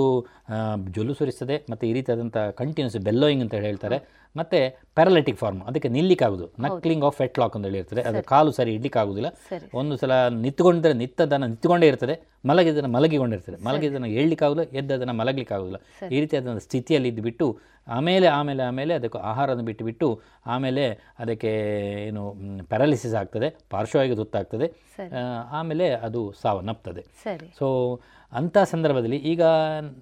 [0.96, 3.98] ಜೊಲ್ಲು ಸುರಿಸ್ತದೆ ಮತ್ತು ಈ ರೀತಿಯಾದಂಥ ಕಂಟಿನ್ಯೂಸ್ ಬೆಲ್ಲೋಯಿಂಗ್ ಅಂತ ಹೇಳ್ತಾರೆ.
[4.36, 4.58] ಮತ್ತು
[4.98, 6.46] ಪ್ಯಾರಾಲಿಟಿಕ್ ಫಾರ್ಮ್ ಅದಕ್ಕೆ ನಿಲ್ಲಿಕ್ಕಾಗೋದು.
[6.64, 9.30] ನಕ್ಲಿಂಗ್ ಆಫ್ ಫೆಟ್ ಲಾಕ್ ಅಂತ ಹೇಳಿರ್ತಾರೆ ಅದು ಕಾಲು ಸರಿ ಇಡ್ಲಿಕ್ಕಾಗೋದಿಲ್ಲ.
[9.80, 10.12] ಒಂದು ಸಲ
[10.44, 12.14] ನಿಂತ್ಕೊಂಡಿದ್ರೆ ನಿತ್ತದನ್ನು ನಿಂತ್ಕೊಂಡೇ ಇರ್ತದೆ.
[12.50, 15.80] ಮಲಗಿದ್ದನ್ನು ಮಲಗಿಕೊಂಡಿರ್ತದೆ ಮಲಗಿದ್ದನ್ನು ಏಳ್ಲಿಕ್ಕಾಗೋದಿಲ್ಲ ಎದ್ದದನ್ನು ಮಲಗಲಿಕ್ಕಾಗೋದಿಲ್ಲ.
[16.14, 17.48] ಈ ರೀತಿಯಾದ ಸ್ಥಿತಿಯಲ್ಲಿ ಇದ್ದುಬಿಟ್ಟು
[17.98, 20.08] ಆಮೇಲೆ ಆಮೇಲೆ ಆಮೇಲೆ ಅದಕ್ಕೆ ಆಹಾರವನ್ನು ಬಿಟ್ಟು ಬಿಟ್ಟು
[20.54, 20.82] ಆಮೇಲೆ
[21.22, 21.52] ಅದಕ್ಕೆ
[22.08, 22.22] ಏನು
[22.72, 23.48] ಪ್ಯಾರಾಲಿಸಿಸ್ ಆಗ್ತದೆ.
[23.74, 24.66] ಪಾರ್ಶ್ವವಾಗಿ ತುತ್ತಾಗ್ತದೆ.
[25.60, 27.04] ಆಮೇಲೆ ಅದು ಸಾವನ್ನಪ್ತದೆ.
[27.60, 27.68] ಸೊ
[28.32, 29.42] ಅಂಥ ಸಂದರ್ಭದಲ್ಲಿ ಈಗ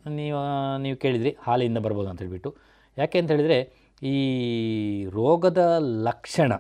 [0.09, 0.41] ನೀವು
[0.79, 2.51] ನೀವು ಕೇಳಿದ್ರಿ ಹಾಲಿಂದ ಬರ್ಬೋದು ಅಂತ ಹೇಳ್ಬಿಟ್ಟು.
[2.99, 3.59] ಯಾಕೆ ಅಂತ ಹೇಳಿದರೆ
[4.03, 4.17] ಈ
[5.05, 5.63] ರೋಗದ
[6.03, 6.53] ಲಕ್ಷಣ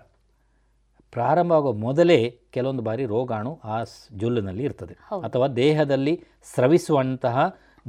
[1.13, 2.19] ಪ್ರಾರಂಭವಾಗುವ ಮೊದಲೇ
[2.53, 3.77] ಕೆಲವೊಂದು ಬಾರಿ ರೋಗಾಣು ಆ
[4.17, 4.95] ಜೊಲ್ಲಿನಲ್ಲಿ ಇರ್ತದೆ.
[5.25, 6.15] ಅಥವಾ ದೇಹದಲ್ಲಿ
[6.55, 7.37] ಸ್ರವಿಸುವಂತಹ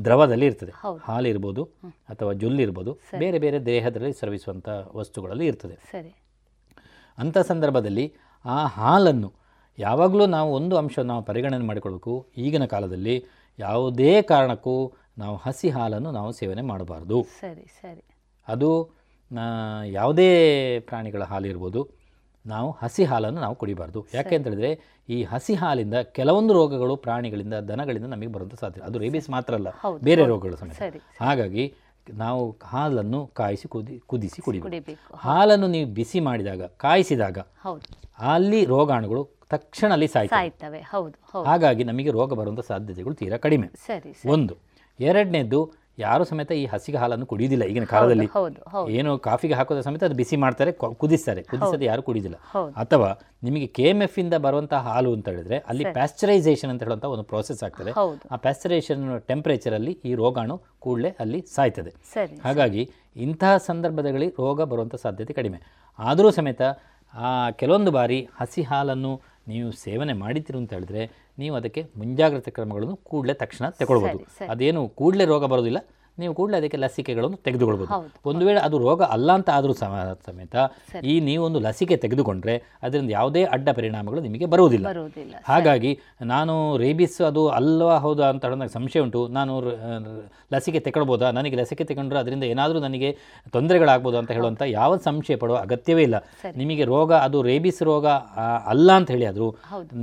[0.05, 0.73] ದ್ರವದಲ್ಲಿ ಇರ್ತದೆ.
[1.01, 1.63] ಹಾಲು ಇರ್ಬೋದು
[2.09, 5.75] ಅಥವಾ ಜೊಲ್ಲಿರ್ಬೋದು ಬೇರೆ ಬೇರೆ ದೇಹದಲ್ಲಿ ಸ್ರವಿಸುವಂಥ ವಸ್ತುಗಳಲ್ಲಿ ಇರ್ತದೆ.
[5.91, 6.11] ಸರಿ.
[7.17, 8.05] ಅಂಥ ಸಂದರ್ಭದಲ್ಲಿ
[8.45, 9.29] ಆ ಹಾಲನ್ನು
[9.79, 12.13] ಯಾವಾಗಲೂ ನಾವು ಒಂದು ಅಂಶ ನಾವು ಪರಿಗಣನೆ ಮಾಡಿಕೊಳ್ಬೇಕು.
[12.38, 13.15] ಈಗಿನ ಕಾಲದಲ್ಲಿ
[13.66, 14.76] ಯಾವುದೇ ಕಾರಣಕ್ಕೂ
[15.18, 17.18] ನಾವು ಹಸಿ ಹಾಲನ್ನು ನಾವು ಸೇವನೆ ಮಾಡಬಾರ್ದು.
[17.39, 18.03] ಸರಿ ಸರಿ.
[18.47, 18.70] ಅದು
[19.91, 20.30] ಯಾವುದೇ
[20.80, 21.82] ಪ್ರಾಣಿಗಳ ಹಾಲಿರ್ಬೋದು
[22.45, 23.99] ನಾವು ಹಸಿ ಹಾಲನ್ನು ನಾವು ಕುಡಿಬಾರ್ದು.
[24.14, 24.72] ಯಾಕೆ ಅಂತ ಹೇಳಿದ್ರೆ
[25.09, 29.70] ಈ ಹಸಿ ಹಾಲಿಂದ ಕೆಲವೊಂದು ರೋಗಗಳು ಪ್ರಾಣಿಗಳಿಂದ ದನಗಳಿಂದ ನಮಗೆ ಬರುವಂಥ ಸಾಧ್ಯ ಅದು ರೇಬಿಸ್ ಮಾತ್ರ ಅಲ್ಲ
[30.07, 30.24] ಬೇರೆ.
[30.32, 31.01] ರೋಗಗಳು ಸಮೇತ.
[31.22, 31.66] ಹಾಗಾಗಿ
[32.07, 35.18] ನಾವು ಹಾಲನ್ನು ಕಾಯಿಸಿ ಕುದಿ ಕುದಿಸಿ ಕುಡಿಬೇಕು.
[35.26, 37.39] ಹಾಲನ್ನು ನೀವು ಬಿಸಿ ಮಾಡಿದಾಗ ಕಾಯಿಸಿದಾಗ
[38.34, 39.24] ಅಲ್ಲಿ ರೋಗಾಣುಗಳು
[39.54, 40.82] ತಕ್ಷಣ ಅಲ್ಲಿ ಸಾಯ್ತವೆ.
[40.93, 43.70] ಹೌದು ಹಾಗಾಗಿ ನಮಗೆ ರೋಗ ಬರುವಂಥ ಸಾಧ್ಯತೆಗಳು ತೀರಾ ಕಡಿಮೆ.
[43.88, 44.56] ಸರಿ ಒಂದು
[44.99, 45.62] ಎರಡನೇದ್ದು
[46.02, 48.28] ಯಾರು ಸಮೇತ ಈ ಹಸಿಗೆ ಹಾಲನ್ನು ಕುಡಿಯೋದಿಲ್ಲ ಈಗಿನ ಕಾಲದಲ್ಲಿ.
[48.97, 50.72] ಏನು ಕಾಫಿಗೆ ಹಾಕೋದ ಸಮೇತ ಅದು ಬಿಸಿ ಮಾಡ್ತಾರೆ
[51.02, 52.38] ಕುದಿಸ್ತಾರೆ ಕುದಿಸದೆ ಯಾರು ಕುಡಿಯೋದಿಲ್ಲ
[52.84, 53.10] ಅಥವಾ
[53.47, 57.62] ನಿಮಗೆ ಕೆ ಎಂ ಎಫ್ ಇಂದ ಬರುವಂತಹ ಹಾಲು ಅಂತ ಹೇಳಿದ್ರೆ ಅಲ್ಲಿ ಪ್ಯಾಸ್ಚರೈಸೇಷನ್ ಅಂತ ಹೇಳುವಂತಹ ಒಂದು ಪ್ರೋಸೆಸ್
[57.68, 57.93] ಆಗ್ತದೆ.
[58.34, 61.93] ಆ ಪ್ಯಾಸ್ಚರೈಸೇಷನ್ ಟೆಂಪರೇಚರ್ ಅಲ್ಲಿ ಈ ರೋಗಾಣು ಕೂಡಲೇ ಅಲ್ಲಿ ಸಾಯ್ತದೆ.
[62.47, 62.86] ಹಾಗಾಗಿ
[63.28, 65.60] ಇಂತಹ ಸಂದರ್ಭದಲ್ಲಿ ರೋಗ ಬರುವಂಥ ಸಾಧ್ಯತೆ ಕಡಿಮೆ.
[65.99, 66.62] ಆದರೂ ಸಮೇತ
[67.14, 67.30] ಆ
[67.62, 69.14] ಕೆಲವೊಂದು ಬಾರಿ ಹಸಿ ಹಾಲನ್ನು
[69.48, 71.04] ನೀವು ಸೇವನೆ ಮಾಡಿದ್ದೀರಿ ಅಂತ ಹೇಳಿದ್ರೆ
[71.38, 74.20] ನೀವು ಅದಕ್ಕೆ ಮುಂಜಾಗ್ರತೆ ಕ್ರಮಗಳನ್ನು ಕೂಡಲೇ ತಕ್ಷಣ ತಗೊಳ್ಬೋದು.
[74.50, 75.78] ಅದೇನು ಕೂಡಲೇ ರೋಗ ಬರೋದಿಲ್ಲ
[76.24, 77.91] ನೀವು ಕೂಡಲೇ ಅದಕ್ಕೆ ಲಸಿಕೆಗಳನ್ನು ತೆಗೆದುಕೊಳ್ಬೋದು.
[78.32, 79.74] ಒಂದು ವೇಳೆ ಅದು ರೋಗ ಅಲ್ಲ ಅಂತ ಆದರೂ
[80.28, 80.55] ಸಮೇತ
[81.11, 82.55] ಈ ನೀವು ಒಂದು ಲಸಿಕೆ ತೆಗೆದುಕೊಂಡ್ರೆ
[82.86, 84.88] ಅದರಿಂದ ಯಾವುದೇ ಅಡ್ಡ ಪರಿಣಾಮಗಳು ನಿಮಗೆ ಬರುವುದಿಲ್ಲ.
[85.49, 85.91] ಹಾಗಾಗಿ
[86.34, 89.22] ನಾನು ರೇಬಿಸ್ ಅದು ಅಲ್ವಾ ಹೌದಾ ಅಂತ ನನಗೆ ಸಂಶಯ ಉಂಟು.
[89.38, 89.53] ನಾನು
[90.55, 93.09] ಲಸಿಕೆ ತಗೊಳ್ಬೋದಾ ನನಗೆ ಲಸಿಕೆ ತಗೊಂಡ್ರೆ ಅದರಿಂದ ಏನಾದರೂ ನನಗೆ
[93.55, 96.17] ತೊಂದರೆಗಳಾಗ್ಬೋದು ಅಂತ ಹೇಳುವಂಥ ಯಾವ ಸಂಶಯ ಪಡುವ ಅಗತ್ಯವೇ ಇಲ್ಲ.
[96.61, 98.07] ನಿಮಗೆ ರೋಗ ಅದು ರೇಬಿಸ್ ರೋಗ
[98.74, 99.47] ಅಲ್ಲ ಅಂತ ಹೇಳಿ ಆದರೂ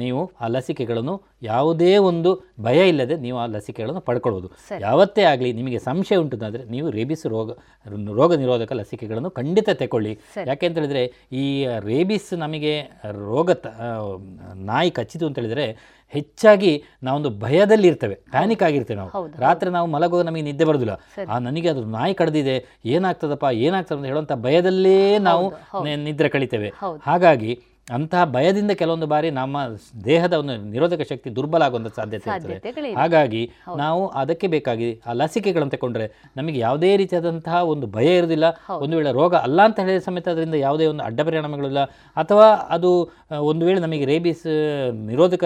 [0.02, 1.14] ನೀವು ಆ ಲಸಿಕೆಗಳನ್ನು
[1.48, 2.30] ಯಾವುದೇ ಒಂದು
[2.66, 4.48] ಭಯ ಇಲ್ಲದೆ ನೀವು ಆ ಲಸಿಕೆಗಳನ್ನು ಪಡ್ಕೊಳ್ಬೋದು.
[4.86, 7.50] ಯಾವತ್ತೇ ಆಗಲಿ ನಿಮಗೆ ಸಂಶಯ ಉಂಟುದಾದರೆ ನೀವು ರೇಬಿಸ್ ರೋಗ
[8.14, 10.18] ರೋಗ ನಿರೋಧಕ ಲಸಿಕೆಗಳನ್ನು ಖಂಡಿತ ತಗೊಳ್ಳಿ.
[10.48, 12.80] ಯಾಕೆ ಅಂತ ಹೇಳಿದ್ರೆ ಈ ರೇಬಿಸ್ ನಮಗೆ
[13.12, 13.74] ರೋಗ ತ-
[14.54, 18.14] ನಾಯಿ ಕಚ್ಚಿತು ಅಂತ ಹೇಳಿದರೆ ಹೆಚ್ಚಾಗಿ ನಾವೊಂದು ಭಯದಲ್ಲಿ ಇರ್ತೇವೆ.
[18.14, 19.10] ಪ್ಯಾನಿಕ್ ಆಗಿರ್ತೇವೆ ನಾವು.
[19.40, 20.92] ರಾತ್ರಿ ನಾವು ಮಲಗುವಾಗ ನಮಗೆ ನಿದ್ದೆ ಬರೋದಿಲ್ಲ.
[21.30, 25.50] ಆ ನನಗೆ ಅದು ನಾಯಿ ಕಡ್ದಿದೆ ಏನಾಗ್ತದಪ್ಪ ಏನಾಗ್ತದೆ ಅಂತ ಹೇಳುವಂಥ ಭಯದಲ್ಲೇ ನಾವು
[25.96, 26.68] ನಿದ್ರೆ ಕಳಿತೇವೆ.
[27.02, 27.60] ಹಾಗಾಗಿ
[27.96, 29.58] ಅಂತಹ ಭಯದಿಂದ ಕೆಲವೊಂದು ಬಾರಿ ನಮ್ಮ
[30.08, 32.90] ದೇಹದ ಒಂದು ನಿರೋಧಕ ಶಕ್ತಿ ದುರ್ಬಲ ಆಗುವಂಥ ಸಾಧ್ಯತೆ ಇರ್ತದೆ.
[33.00, 33.42] ಹಾಗಾಗಿ
[33.82, 38.46] ನಾವು ಅದಕ್ಕೆ ಬೇಕಾಗಿ ಆ ಲಸಿಕೆಗಳನ್ನು ತಗೊಂಡ್ರೆ ನಮಗೆ ಯಾವುದೇ ರೀತಿಯಾದಂತಹ ಒಂದು ಭಯ ಇರೋದಿಲ್ಲ
[38.84, 41.82] ಒಂದು ವೇಳೆ ರೋಗ ಅಲ್ಲ ಅಂತ ಹೇಳಿದ ಸಮೇತ ಅದರಿಂದ ಯಾವುದೇ ಒಂದು ಅಡ್ಡ ಪರಿಣಾಮಗಳಿಲ್ಲ
[42.16, 42.90] ಅಥವಾ ಅದು
[43.50, 44.44] ಒಂದು ವೇಳೆ ನಮಗೆ ರೇಬಿಸ್
[45.10, 45.44] ನಿರೋಧಕ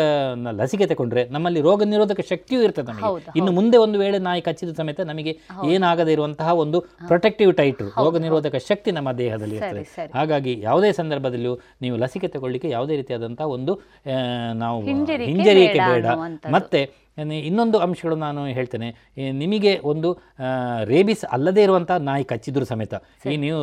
[0.61, 3.11] ಲಸಿಕೆ ತಗೊಂಡ್ರೆ ನಮ್ಮಲ್ಲಿ ರೋಗ ನಿರೋಧಕ ಶಕ್ತಿಯೂ ಇರ್ತದೆ ನಮಗೆ.
[3.38, 5.34] ಇನ್ನು ಮುಂದೆ ಒಂದು ವೇಳೆ ನಾಯಿ ಕಚ್ಚಿದ ಸಮೇತ ನಮಗೆ
[5.74, 9.84] ಏನಾಗದೇ ಇರುವಂತಹ ಒಂದು ಪ್ರೊಟೆಕ್ಟಿವ್ ಟೈಟ್ ರೋಗ ನಿರೋಧಕ ಶಕ್ತಿ ನಮ್ಮ ದೇಹದಲ್ಲಿ ಇರ್ತದೆ.
[10.18, 13.74] ಹಾಗಾಗಿ ಯಾವುದೇ ಸಂದರ್ಭದಲ್ಲಿಯೂ ನೀವು ಲಸಿಕೆ ತಗೊಳ್ಳಿಕ್ಕೆ ಯಾವುದೇ ರೀತಿಯಾದಂಥ ಒಂದು
[14.62, 14.78] ನಾವು
[15.30, 16.06] ಹಿಂಜರಿಕೆ ಬೇಡ
[16.56, 16.80] ಮತ್ತೆ
[17.46, 18.88] ಇನ್ನೊಂದು ಅಂಶಗಳು ನಾನು ಹೇಳ್ತೇನೆ.
[19.42, 20.10] ನಿಮಗೆ ಒಂದು
[20.92, 22.94] ರೇಬಿಸ್ ಅಲ್ಲದೇ ಇರುವಂಥ ನಾಯಿ ಕಚ್ಚಿದ್ರು ಸಮೇತ.
[23.32, 23.60] ಈ ನೀವು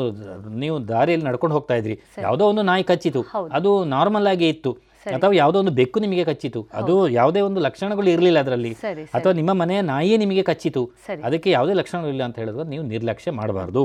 [0.64, 1.96] ನೀವು ದಾರಿಯಲ್ಲಿ ನಡ್ಕೊಂಡು ಹೋಗ್ತಾ ಇದ್ರಿ.
[2.26, 3.24] ಯಾವುದೋ ಒಂದು ನಾಯಿ ಕಚ್ಚಿತು.
[3.58, 4.74] ಅದು ನಾರ್ಮಲ್ ಆಗಿ ಇತ್ತು.
[5.06, 6.62] ಅಥವಾ ಯಾವುದೋ ಒಂದು ಬೆಕ್ಕು ನಿಮಗೆ ಕಚ್ಚಿತು.
[6.80, 8.72] ಅದು ಯಾವುದೇ ಒಂದು ಲಕ್ಷಣಗಳು ಇರಲಿಲ್ಲ ಅದರಲ್ಲಿ.
[9.18, 10.84] ಅಥವಾ ನಿಮ್ಮ ಮನೆಯ ನಾಯಿಯೇ ನಿಮಗೆ ಕಚ್ಚಿತು.
[11.28, 13.84] ಅದಕ್ಕೆ ಯಾವುದೇ ಲಕ್ಷಣಗಳು ಇಲ್ಲ ಅಂತ ಹೇಳಿದ್ರೆ ನೀವು ನಿರ್ಲಕ್ಷ್ಯ ಮಾಡಬಾರ್ದು.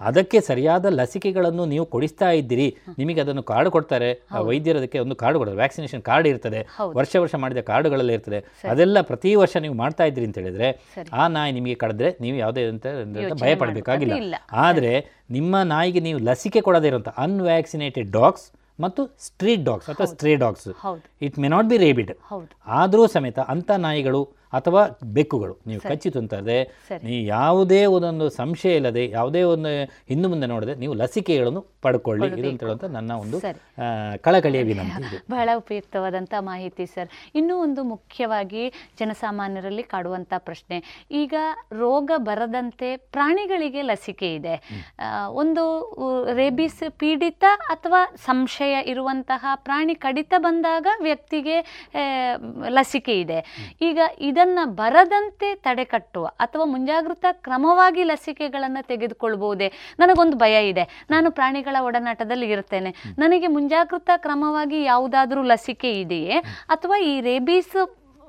[0.00, 2.68] ಅದಕ್ಕೆ ಸರಿಯಾದ ಲಸಿಕೆಗಳನ್ನು ನೀವು ಕೊಡಿಸ್ತಾ ಇದ್ದೀರಿ.
[2.98, 4.10] ನಿಮಗೆ ಅದನ್ನು ಕಾರ್ಡ್ ಕೊಡ್ತಾರೆ.
[4.32, 5.58] ಆ ವೈದ್ಯರು ಅದಕ್ಕೆ ಒಂದು ಕಾರ್ಡ್ ಕೊಡ್ತಾರೆ.
[5.62, 6.62] ವ್ಯಾಕ್ಸಿನೇಷನ್ ಕಾರ್ಡ್ ಇರ್ತದೆ.
[6.98, 8.40] ವರ್ಷ ವರ್ಷ ಮಾಡಿದ ಕಾರ್ಡ್ಗಳೆಲ್ಲ ಇರ್ತದೆ.
[8.72, 10.70] ಅದೆಲ್ಲ ಪ್ರತಿ ವರ್ಷ ನೀವು ಮಾಡ್ತಾ ಇದ್ದೀರಿ ಅಂತ ಹೇಳಿದ್ರೆ
[11.12, 12.86] ಆ ನಾಯಿ ನಿಮಗೆ ಕಡಿದ್ರೆ ನೀವು ಯಾವುದೇ ಅಂತ
[13.42, 14.12] ಭಯ ಪಡಬೇಕಾಗಿಲ್ಲ.
[14.66, 14.92] ಆದರೆ
[15.30, 18.46] ನಿಮ್ಮ ನಾಯಿಗೆ ನೀವು ಲಸಿಕೆ ಕೊಡದೇ ಇರುವಂಥ ಅನ್ವ್ಯಾಕ್ಸಿನೇಟೆಡ್ ಡಾಗ್ಸ್
[18.80, 20.68] ಮತ್ತು ಸ್ಟ್ರೀಟ್ ಡಾಗ್ಸ್ ಅಥವಾ stray dogs.
[21.26, 22.12] It may not be rabid.
[22.78, 24.22] ಆದರೂ ಸಮೇತ ಅಂಥ ನಾಯಿಗಳು
[24.58, 24.80] ಅಥವಾ
[25.14, 26.56] ಬೆಕ್ಕುಗಳು ನೀವು ಕಚ್ಚಿತು ಅಂತಂದರೆ
[27.06, 29.70] ನೀವು ಯಾವುದೇ ಒಂದೊಂದು ಸಂಶಯ ಇಲ್ಲದೆ ಯಾವುದೇ ಒಂದು
[30.10, 33.38] ಹಿಂದೆ ಮುಂದೆ ನೋಡದೆ ನೀವು ಲಸಿಕೆಗಳನ್ನು ಪಡ್ಕೊಳ್ಳಿ ಇದು ಅಂತ ಹೇಳುವಂಥ ನನ್ನ ಒಂದು
[34.26, 37.08] ಕಳಕಳಿಯ ವಿನಂತಿ ಬಹಳ ಉಪಯುಕ್ತವಾದಂಥ ಮಾಹಿತಿ ಸರ್.
[37.34, 38.62] ಇನ್ನೂ ಒಂದು ಮುಖ್ಯವಾಗಿ
[39.00, 40.78] ಜನಸಾಮಾನ್ಯರಲ್ಲಿ ಕಾಡುವಂಥ ಪ್ರಶ್ನೆ.
[41.22, 41.34] ಈಗ
[41.82, 44.54] ರೋಗ ಬರದಂತೆ ಪ್ರಾಣಿಗಳಿಗೆ ಲಸಿಕೆ ಇದೆ.
[45.42, 45.64] ಒಂದು
[46.40, 47.44] ರೇಬಿಸ್ ಪೀಡಿತ
[47.74, 51.56] ಅಥವಾ ಸಂಶಯ ಇರುವಂತಹ ಪ್ರಾಣಿ ಕಡಿತ ಬಂದಾಗ ವ್ಯಕ್ತಿಗೆ
[52.76, 53.38] ಲಸಿಕೆ ಇದೆ.
[53.82, 53.98] ಈಗ
[54.30, 59.68] ಇದನ್ನು ಬರದಂತೆ ತಡೆಗಟ್ಟುವ ಅಥವಾ ಮುಂಜಾಗ್ರತಾ ಕ್ರಮವಾಗಿ ಲಸಿಕೆಗಳನ್ನು ತೆಗೆದುಕೊಳ್ಬಹುದೇ?
[59.98, 60.86] ನನಗೊಂದು ಭಯ ಇದೆ.
[61.10, 62.92] ನಾನು ಪ್ರಾಣಿಗಳ ಒಡನಾಟದಲ್ಲಿ ಇರ್ತೇನೆ.
[63.18, 66.38] ನನಗೆ ಮುಂಜಾಗ್ರತಾ ಕ್ರಮವಾಗಿ ಯಾವುದಾದ್ರೂ ಲಸಿಕೆ ಇದೆಯೇ?
[66.74, 67.76] ಅಥವಾ ಈ ರೇಬೀಸ್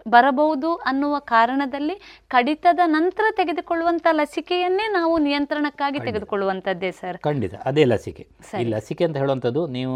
[0.06, 1.96] ಬರಬಹುದು ಅನ್ನುವ ಕಾರಣದಲ್ಲಿ
[2.32, 7.18] ಕಡಿತದ ನಂತರ ತೆಗೆದುಕೊಳ್ಳುವಂತ ಲಸಿಕೆಯನ್ನೇ ನಾವು ನಿಯಂತ್ರಣಕ್ಕಾಗಿ ತೆಗೆದುಕೊಳ್ಳುವಂತದ್ದೇ ಸರ್.
[7.20, 7.56] ಖಂಡಿತ.
[7.66, 8.24] ಅದೇ ಲಸಿಕೆ.
[8.60, 9.96] ಈ ಲಸಿಕೆ ಅಂತ ಹೇಳುವಂಥದ್ದು ನೀವು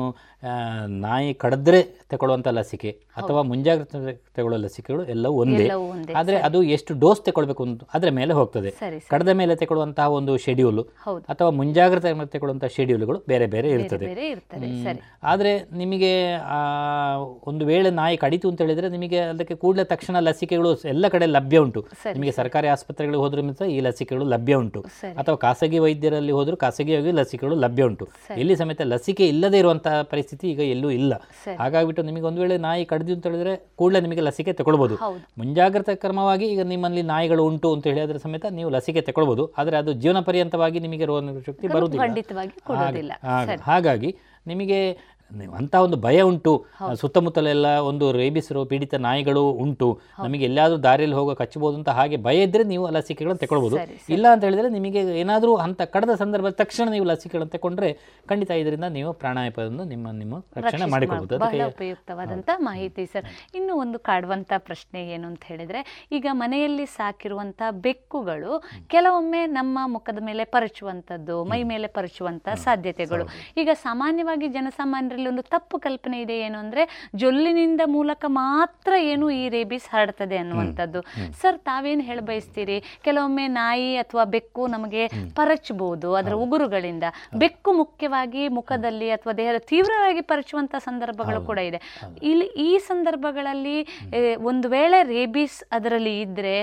[1.02, 1.80] ನಾಯಿ ಕಡಿದ್ರೆ
[2.10, 3.98] ತಗೊಳ್ಳುವಂಥ ಲಸಿಕೆ ಅಥವಾ ಮುಂಜಾಗ್ರತೆ
[4.36, 5.66] ತಗೊಳ್ಳುವ ಲಸಿಕೆಗಳು ಎಲ್ಲವೂ ಒಂದೇ.
[6.16, 8.70] ಆದರೆ ಅದು ಎಷ್ಟು ಡೋಸ್ ತಗೊಳ್ಬೇಕು ಅಂತ ಅದರ ಮೇಲೆ ಹೋಗ್ತದೆ.
[9.10, 10.82] ಕಡದ ಮೇಲೆ ತಗೊಳ್ಳುವಂತಹ ಒಂದು ಶೆಡ್ಯೂಲ್
[11.30, 14.08] ಅಥವಾ ಮುಂಜಾಗ್ರತೆ ಮೇಲೆ ತಗೊಳ್ಳುವಂಥ ಶೆಡ್ಯೂಲ್ಗಳು ಬೇರೆ ಬೇರೆ ಇರ್ತದೆ.
[15.24, 16.12] ಆದರೆ ನಿಮಗೆ
[16.52, 16.60] ಆ,
[17.46, 21.82] ಒಂದು ವೇಳೆ ನಾಯಿ ಕಡಿತು ಅಂತ ಹೇಳಿದ್ರೆ ನಿಮಗೆ ಅದಕ್ಕೆ ಕೂಡಲೇ ತಕ್ಷಣ ಲಸಿಕೆಗಳು ಎಲ್ಲ ಕಡೆ ಲಭ್ಯ ಉಂಟು.
[22.16, 24.80] ನಿಮಗೆ ಸರ್ಕಾರಿ ಆಸ್ಪತ್ರೆಗಳಿಗೆ ಹೋದ್ರೆ ಮಿತ್ರ ಈ ಲಸಿಕೆಗಳು ಲಭ್ಯ ಉಂಟು.
[25.22, 28.06] ಅಥವಾ ಖಾಸಗಿ ವೈದ್ಯರಲ್ಲಿ ಹೋದರೂ ಖಾಸಗಿಯಾಗಿ ಲಸಿಕೆಗಳು ಲಭ್ಯ ಉಂಟು.
[28.42, 31.14] ಇಲ್ಲಿ ಸಮೇತ ಲಸಿಕೆ ಇಲ್ಲದೆ ಇರುವಂತಹ ಪರಿಸ್ಥಿತಿ ಈಗ ಎಲ್ಲೂ ಇಲ್ಲ.
[31.62, 35.22] ಹಾಗಾಗಿಬಿಟ್ಟು ನಿಮಗೆ ಒಂದು ವೇಳೆ ನಾಯಿ ಕಡ್ದು ಅಂತ ಹೇಳಿದ್ರೆ ಕೂಡಲೇ ನಿಮಗೆ ಲಸಿಕೆ ತಗೊಳ್ಬಹುದು ಹೌದು.
[35.42, 40.22] ಮುಂಜಾಗ್ರತಾ ಕ್ರಮವಾಗಿ ಈಗ ನಿಮ್ಮಲ್ಲಿ ನಾಯಿಗಳು ಉಂಟು ಅಂತ ಹೇಳಿದ್ರೆ ಸಮೇತ ನೀವು ಲಸಿಕೆ ತಗೊಳ್ಬಹುದು ಆದರೆ ಅದು ಜೀವನ
[40.30, 43.14] ಪರ್ಯಂತವಾಗಿ ನಿಮಗೆ ರೋಗ ಶಕ್ತಿ ಬರುವುದಿಲ್ಲ.
[43.70, 44.12] ಹಾಗಾಗಿ
[44.48, 44.82] ನಿಮಗೆ
[45.60, 46.54] ಅಂಥ ಒಂದು ಭಯ ಉಂಟು.
[47.02, 49.90] ಸುತ್ತಮುತ್ತಲೆಲ್ಲ ಒಂದು ರೇಬಿಸ್ ರೋ ಪೀಡಿತ ನಾಯಿಗಳು ಉಂಟು.
[50.26, 53.78] ನಮಗೆ ಎಲ್ಲಾದರೂ ದಾರಿಯಲ್ಲಿ ಹೋಗೋ ಕಚ್ಚಬಹುದು ಅಂತ ಹಾಗೆ ಭಯ ಇದ್ದರೆ ನೀವು ಲಸಿಕೆಗಳನ್ನು ತಗೊಳ್ಬೋದು
[54.16, 57.92] ಇಲ್ಲ ಅಂತ ಹೇಳಿದ್ರೆ ನಿಮಗೆ ಏನಾದರೂ ಅಂತ ಕಡದ ಸಂದರ್ಭದ ತಕ್ಷಣ ನೀವು ಲಸಿಕೆಗಳನ್ನು ತಗೊಂಡ್ರೆ
[58.32, 61.44] ಖಂಡಿತ ಇದರಿಂದ ನೀವು ಪ್ರಾಣಾಯಾಮವನ್ನು ನಿಮ್ಮ ನಿಮ್ಮ ರಕ್ಷಣೆ ಮಾಡಿಕೊಳ್ಳಬಹುದು ಮಾಡಿಕೊಳ್ಬೋದು.
[61.46, 63.28] ಬಹಳ ಉಪಯುಕ್ತವಾದಂಥ ಮಾಹಿತಿ ಸರ್.
[63.58, 65.80] ಇನ್ನು ಒಂದು ಕಾಡುವಂಥ ಪ್ರಶ್ನೆ ಏನು ಅಂತ ಹೇಳಿದ್ರೆ
[66.18, 68.54] ಈಗ ಮನೆಯಲ್ಲಿ ಸಾಕಿರುವಂಥ ಬೆಕ್ಕುಗಳು
[68.94, 73.26] ಕೆಲವೊಮ್ಮೆ ನಮ್ಮ ಮುಖದ ಮೇಲೆ ಪರಚುವಂಥದ್ದು ಮೈ ಮೇಲೆ ಪರಚುವಂಥ ಸಾಧ್ಯತೆಗಳು.
[73.62, 74.48] ಈಗ ಸಾಮಾನ್ಯವಾಗಿ
[75.20, 76.84] ಜನಸಾಮಾನ್ಯರಲ್ಲಿ ಒಂದು ತಪ್ಪು ಕಲ್ಪನೆ ಇದೆ ಏನು ಅಂದ್ರೆ
[77.22, 81.00] ಜೊಲ್ಲಿನಿಂದ ಮೂಲಕ ಮಾತ್ರ ಏನು ಈ ರೇಬಿಸ್ ಹರಡ್ತದೆ ಅನ್ನುವಂಥದ್ದು.
[81.42, 85.04] ಸರ್ ತಾವೇನು ಹೇಳ ಬಯಸ್ತೀರಿ ಕೆಲವೊಮ್ಮೆ ನಾಯಿ ಅಥವಾ ಬೆಕ್ಕು ನಮಗೆ
[85.40, 87.06] ಪರಚಬಹುದು ಅದರ ಉಗುರುಗಳಿಂದ.
[87.44, 91.80] ಬೆಕ್ಕು ಮುಖ್ಯವಾಗಿ ಮುಖದಲ್ಲಿ ಅಥವಾ ದೇಹದ ತೀವ್ರವಾಗಿ ಪರಚುವಂಥ ಸಂದರ್ಭಗಳು ಕೂಡ ಇದೆ.
[92.32, 93.78] ಇಲ್ಲಿ ಈ ಸಂದರ್ಭಗಳಲ್ಲಿ
[94.52, 96.56] ಒಂದು ವೇಳೆ ರೇಬಿಸ್ ಅದರಲ್ಲಿ ಇದ್ರೆ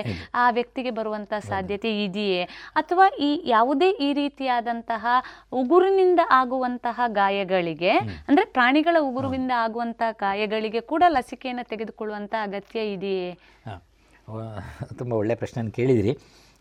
[0.43, 2.41] ಆ ವ್ಯಕ್ತಿಗೆ ಬರುವಂತಹ ಸಾಧ್ಯತೆ ಇದೆಯೇ?
[2.81, 5.05] ಅಥವಾ ಈ ಯಾವುದೇ ಈ ರೀತಿಯಾದಂತಹ
[5.61, 7.93] ಉಗುರಿನಿಂದ ಆಗುವಂತಹ ಗಾಯಗಳಿಗೆ
[8.27, 13.29] ಅಂದ್ರೆ ಪ್ರಾಣಿಗಳ ಉಗುರುವಿಂದ ಆಗುವಂತ ಕಾಯಗಳಿಗೆ ಕೂಡ ಲಸಿಕೆಯನ್ನು ತೆಗೆದುಕೊಳ್ಳುವಂತ ಅಗತ್ಯ ಇದೆಯೇ?
[14.99, 16.13] ತುಂಬ ಒಳ್ಳೆಯ ಪ್ರಶ್ನೆಯನ್ನು ಕೇಳಿದಿರಿ.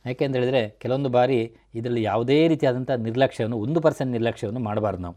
[0.07, 1.39] ಯಾಕೆ ಅಂತ ಹೇಳಿದರೆ ಕೆಲವೊಂದು ಬಾರಿ
[1.79, 5.17] ಇದರಲ್ಲಿ ಯಾವುದೇ ರೀತಿಯಾದಂಥ ನಿರ್ಲಕ್ಷ್ಯವನ್ನು ಒಂದು ಪರ್ಸೆಂಟ್ ನಿರ್ಲಕ್ಷ್ಯವನ್ನು ಮಾಡಬಾರ್ದು ನಾವು.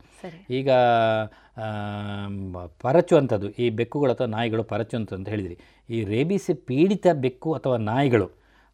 [0.60, 0.70] ಈಗ
[2.86, 5.58] ಪರಚುವಂಥದ್ದು ಈ ಬೆಕ್ಕುಗಳು ಅಥವಾ ನಾಯಿಗಳು ಪರಚುವಂಥದ್ದು ಅಂತ ಹೇಳಿದಿರಿ.
[5.90, 8.28] ಈ ರೇಬಿಸ್ ಪೀಡಿತ ಬೆಕ್ಕು ಅಥವಾ ನಾಯಿಗಳು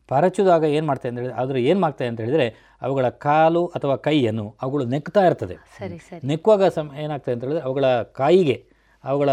[0.08, 2.48] ಪರಚುದಾಗ ಏನು ಮಾಡ್ತದೆ ಅಂತ ಹೇಳಿದ್ರೆ ಅದ್ರ ಏನು ಮಾಡ್ತದೆ ಅಂತ ಹೇಳಿದರೆ
[2.82, 5.56] ಅವುಗಳ ಕಾಲು ಅಥವಾ ಕೈಯನ್ನು ಅವುಗಳು ನೆಕ್ತಾ ಇರ್ತದೆ.
[5.80, 6.28] ಸರಿ ಸರಿ.
[6.28, 8.58] ನೆಕ್ಕುವಾಗ ಸಮ ಏನಾಗ್ತದೆ ಅಂತ ಹೇಳಿದ್ರೆ ಅವುಗಳ ಕಾಯಿಗೆ
[9.04, 9.30] ಅವುಗಳ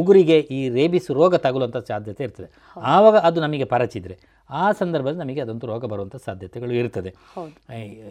[0.00, 2.48] ಉಗುರಿಗೆ ಈ ರೇಬಿಸ್ ರೋಗ ತಗುಲುವಂಥ ಸಾಧ್ಯತೆ ಇರ್ತದೆ.
[2.76, 4.14] ಆವಾಗ ಅದು ನಮಗೆ ಪರಚಿದ್ರೆ
[4.50, 7.10] ಆ ಸಂದರ್ಭದಲ್ಲಿ ನಮಗೆ ಅದಂತೂ ರೋಗ ಬರುವಂಥ ಸಾಧ್ಯತೆಗಳು ಇರ್ತದೆ.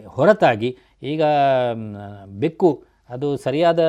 [0.07, 1.23] ಹೊರತಾಗಿ ಈಗ
[2.43, 2.69] ಬೆಕ್ಕು
[3.09, 3.79] ಅದು ಸರಿಯಾದ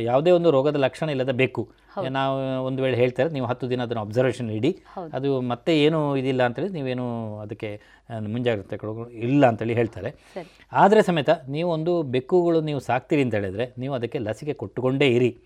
[0.00, 1.62] ಯಾವುದೇ ಒಂದು ರೋಗದ ಲಕ್ಷಣ ಇಲ್ಲದ ಬೇಕು
[2.08, 4.70] ನಾವು ಒಂದು ವೇಳೆ ಹೇಳ್ತಾರೆ ನೀವು ಹತ್ತು ದಿನ ಅದನ್ನು ಅಬ್ಸರ್ವೇಷನ್ ಇಡಿ.
[5.12, 7.06] ಅದು ಮತ್ತೆ ಏನು ಇದಿಲ್ಲ ಅಂತೇಳಿ ನೀವೇನು
[7.38, 7.80] ಅದಕ್ಕೆ
[8.28, 10.10] ಮುಂಜಾಗ್ರತೆ ಕೊಡೋ- ಇಲ್ಲ ಅಂತೇಳಿ ಹೇಳ್ತಾರೆ.
[10.72, 15.36] ಆದರೆ ಸಮೇತ ನೀವು ಒಂದು ಬೆಕ್ಕುಗಳು ನೀವು ಸಾಕ್ತೀರಿ ಅಂತ ಹೇಳಿದರೆ ನೀವು ಅದಕ್ಕೆ ಲಸಿಕೆ ಕೊಟ್ಟುಕೊಂಡೇ ಇರಿ.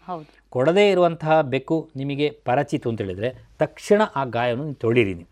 [0.51, 5.32] ಕೊಡದೇ ಇರುವಂತಹ ಬೆಕ್ಕು ನಿಮಗೆ ಪರಚಿತು ಅಂತ ಹೇಳಿದರೆ ತಕ್ಷಣ ಆ ಗಾಯವನ್ನು ನೀವು ತೊಡೀರಿ ನೀವು.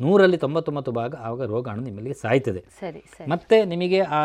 [0.00, 2.60] ನೂರಲ್ಲಿ ತೊಂಬತ್ತೊಂಬತ್ತು ಭಾಗ ಆವಾಗ ರೋಗಾಣು ನಿಮ್ಮಲ್ಲಿ ಸಾಯ್ತದೆ.
[2.80, 3.00] ಸರಿ
[3.32, 4.20] ಮತ್ತೆ ನಿಮಗೆ ಆ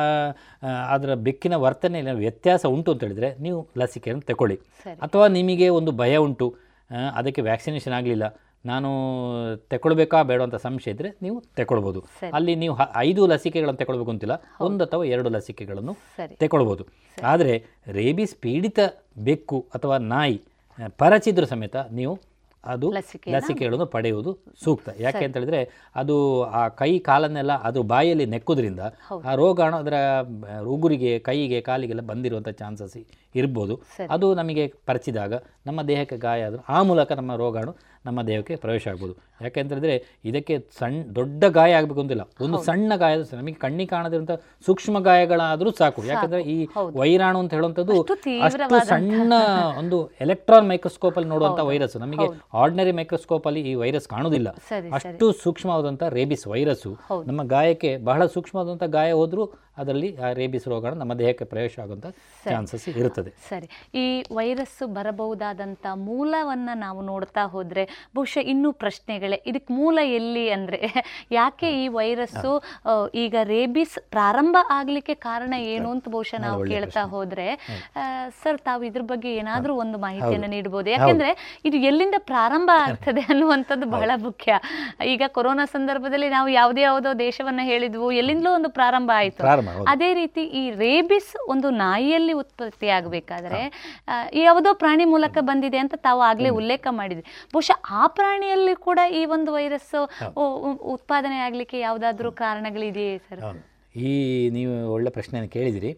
[0.95, 4.57] ಅದರ ಬೆಕ್ಕಿನ ವರ್ತನೆಯಲ್ಲಿ ವ್ಯತ್ಯಾಸ ಉಂಟು ಅಂತ ಹೇಳಿದ್ರೆ ನೀವು ಲಸಿಕೆಯನ್ನು ತಗೊಳ್ಳಿ.
[5.07, 6.47] ಅಥವಾ ನಿಮಗೆ ಒಂದು ಭಯ ಉಂಟು
[7.19, 8.27] ಅದಕ್ಕೆ ವ್ಯಾಕ್ಸಿನೇಷನ್ ಆಗಲಿಲ್ಲ
[8.65, 8.89] ನಾನು
[9.71, 11.99] ತಗೊಳ್ಬೇಕಾ ಬೇಡ ಅಂತ ಸಂಶಯ ಇದ್ದರೆ ನೀವು ತಗೊಳ್ಬೋದು
[12.37, 12.73] ಅಲ್ಲಿ ನೀವು
[13.07, 14.35] ಐದು ಲಸಿಕೆಗಳನ್ನು ತಗೊಳ್ಬೇಕು ಅಂತಿಲ್ಲ
[14.67, 15.93] ಒಂದು ಅಥವಾ ಎರಡು ಲಸಿಕೆಗಳನ್ನು.
[16.43, 16.85] ತಗೊಳ್ಬೋದು
[17.17, 17.53] ಆದರೆ
[17.97, 18.79] ರೇಬಿಸ್ ಪೀಡಿತ
[19.27, 20.37] ಬೆಕ್ಕು ಅಥವಾ ನಾಯಿ
[21.01, 22.13] ಪರಚಿದ್ರ ಸಮೇತ ನೀವು
[22.63, 24.31] ಅದು ಲಸಿಕೆ ಲಸಿಕೆಗಳನ್ನು ಪಡೆಯುವುದು
[24.63, 24.89] ಸೂಕ್ತ.
[24.99, 25.59] ಯಾಕೆ ಅಂತ ಹೇಳಿದ್ರೆ
[25.95, 28.81] ಅದು ಆ ಕೈ ಕಾಲನ್ನೆಲ್ಲ ಅದು ಬಾಯಲ್ಲಿ ನೆಕ್ಕುದ್ರಿಂದ
[29.25, 29.93] ಆ ರೋಗಾಣು ಅದರ
[30.75, 32.97] ಉಗುರಿಗೆ ಕೈಗೆ ಕಾಲಿಗೆಲ್ಲ ಬಂದಿರುವಂಥ ಚಾನ್ಸಸ್
[33.35, 33.75] ಇರ್ಬೋದು.
[34.09, 35.33] ಅದು ನಮಗೆ ಪರಿಚಿದಾಗ
[35.65, 37.73] ನಮ್ಮ ದೇಹಕ್ಕೆ ಗಾಯ ಆದರೂ ಆ ಮೂಲಕ ನಮ್ಮ ರೋಗಾಣು
[38.05, 39.13] ನಮ್ಮ ದೇಹಕ್ಕೆ ಪ್ರವೇಶ ಆಗ್ಬೋದು.
[39.43, 39.95] ಯಾಕೆ ಅಂತ ಹೇಳಿದ್ರೆ
[40.29, 42.23] ಇದಕ್ಕೆ ಸಣ್ಣ ದೊಡ್ಡ ಗಾಯ ಆಗಬೇಕು ಅಂತಿಲ್ಲ.
[42.45, 44.33] ಒಂದು ಸಣ್ಣ ಗಾಯ ನಮಗೆ ಕಣ್ಣಿಗೆ ಕಾಣದಿರುವಂಥ
[44.65, 46.01] ಸೂಕ್ಷ್ಮ ಗಾಯಗಳಾದರೂ ಸಾಕು.
[46.11, 46.57] ಯಾಕಂದ್ರೆ ಈ
[47.01, 47.95] ವೈರಾಣು ಅಂತ ಹೇಳುವಂಥದ್ದು
[48.47, 49.33] ಅಷ್ಟು ಸಣ್ಣ
[49.81, 52.27] ಒಂದು ಎಲೆಕ್ಟ್ರಾನ್ ಮೈಕ್ರೋಸ್ಕೋಪ್ ಅಲ್ಲಿ ನೋಡುವಂಥ ವೈರಸ್ ನಮಗೆ
[52.63, 54.49] ಆರ್ಡಿನರಿ ಮೈಕ್ರೋಸ್ಕೋಪ್ ಅಲ್ಲಿ ಈ ವೈರಸ್ ಕಾಣುವುದಿಲ್ಲ.
[54.99, 56.93] ಅಷ್ಟು ಸೂಕ್ಷ್ಮವಾದಂಥ ರೇಬಿಸ್ ವೈರಸ್ಸು
[57.29, 59.45] ನಮ್ಮ ಗಾಯಕ್ಕೆ ಬಹಳ ಸೂಕ್ಷ್ಮವಾದಂಥ ಗಾಯ ಹೋದರೂ
[59.81, 62.07] ಅದರಲ್ಲಿ ಆ ರೇಬಿಸ್ ರೋಗಗಳು ನಮ್ಮ ದೇಹಕ್ಕೆ ಪ್ರವೇಶ ಆಗುವಂಥ
[62.45, 63.31] ಚಾನ್ಸಸ್ ಇರುತ್ತದೆ.
[63.49, 63.67] ಸರಿ.
[64.01, 64.05] ಈ
[64.35, 67.83] ವೈರಸ್ಸು ಬರಬಹುದಾದಂಥ ಮೂಲವನ್ನು ನಾವು ನೋಡ್ತಾ ಹೋದರೆ
[68.17, 69.39] ಬಹುಶಃ ಇನ್ನೂ ಪ್ರಶ್ನೆಗಳೇ.
[69.51, 70.81] ಇದಕ್ಕೆ ಮೂಲ ಎಲ್ಲಿ ಅಂದರೆ
[71.39, 72.53] ಯಾಕೆ ಈ ವೈರಸ್ಸು
[73.23, 77.03] ಈಗ ರೇಬಿಸ್ ಪ್ರಾರಂಭ ಆಗಲಿಕ್ಕೆ ಕಾರಣ ಏನು ಅಂತ ಬಹುಶಃ ನಾವು ಕೇಳ್ತಾ.
[77.15, 77.49] ಹೋದರೆ
[78.41, 81.29] ಸರ್ ತಾವು ಇದ್ರ ಬಗ್ಗೆ ಏನಾದರೂ ಒಂದು ಮಾಹಿತಿಯನ್ನು ನೀಡಬಹುದು ನೀಡ್ಬೋದು ಯಾಕೆಂದರೆ
[81.67, 84.59] ಇದು ಎಲ್ಲಿಂದ ಪ್ರಾರಂಭ ಆಗ್ತದೆ ಅನ್ನುವಂಥದ್ದು ಬಹಳ ಮುಖ್ಯ.
[85.13, 89.41] ಈಗ ಕೊರೋನಾ ಸಂದರ್ಭದಲ್ಲಿ ನಾವು ಯಾವುದೇ ಯಾವುದೋ ದೇಶವನ್ನು ಹೇಳಿದ್ವು ಎಲ್ಲಿಂದಲೂ ಒಂದು ಪ್ರಾರಂಭ ಆಯಿತು.
[89.93, 93.61] ಅದೇ ರೀತಿ ಈ ರೇಬಿಸ್ ಒಂದು ನಾಯಿಯಲ್ಲಿ ಉತ್ಪತ್ತಿ ಆಗಬೇಕಾದ್ರೆ
[94.43, 97.25] ಯಾವುದೋ ಪ್ರಾಣಿ ಮೂಲಕ ಬಂದಿದೆ ಅಂತ ತಾವು ಆಗಲೇ ಉಲ್ಲೇಖ ಮಾಡಿದ್ರಿ
[97.55, 99.95] ಬಹುಶಃ ಆ ಪ್ರಾಣಿಯಲ್ಲಿ ಕೂಡ ಈ ಒಂದು ವೈರಸ್
[100.95, 103.41] ಉತ್ಪಾದನೆ ಆಗಲಿಕ್ಕೆ ಯಾವುದಾದ್ರೂ ಕಾರಣಗಳಿದೆಯೇ ಸರ್?
[103.95, 104.11] ಈ
[104.49, 105.91] ನೀವು ಒಳ್ಳೆ ಪ್ರಶ್ನೆಯನ್ನು ಕೇಳಿದಿರಿ.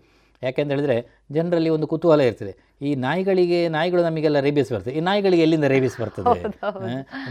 [0.44, 0.98] ಯಾಕೆಂತ ಹೇಳಿದ್ರೆ
[1.32, 2.54] ಜನರಲ್ಲಿ ಒಂದು ಕುತೂಹಲ ಇರ್ತದೆ.
[2.88, 4.94] ಈ ನಾಯಿಗಳಿಗೆ ನಾಯಿಗಳು ನಮಗೆಲ್ಲ ರೇಬಿಸ್ ಬರ್ತದೆ.
[5.00, 6.40] ಈ ನಾಯಿಗಳಿಗೆ ಎಲ್ಲಿಂದ ರೇಬಿಸ್ ಬರ್ತದೆ?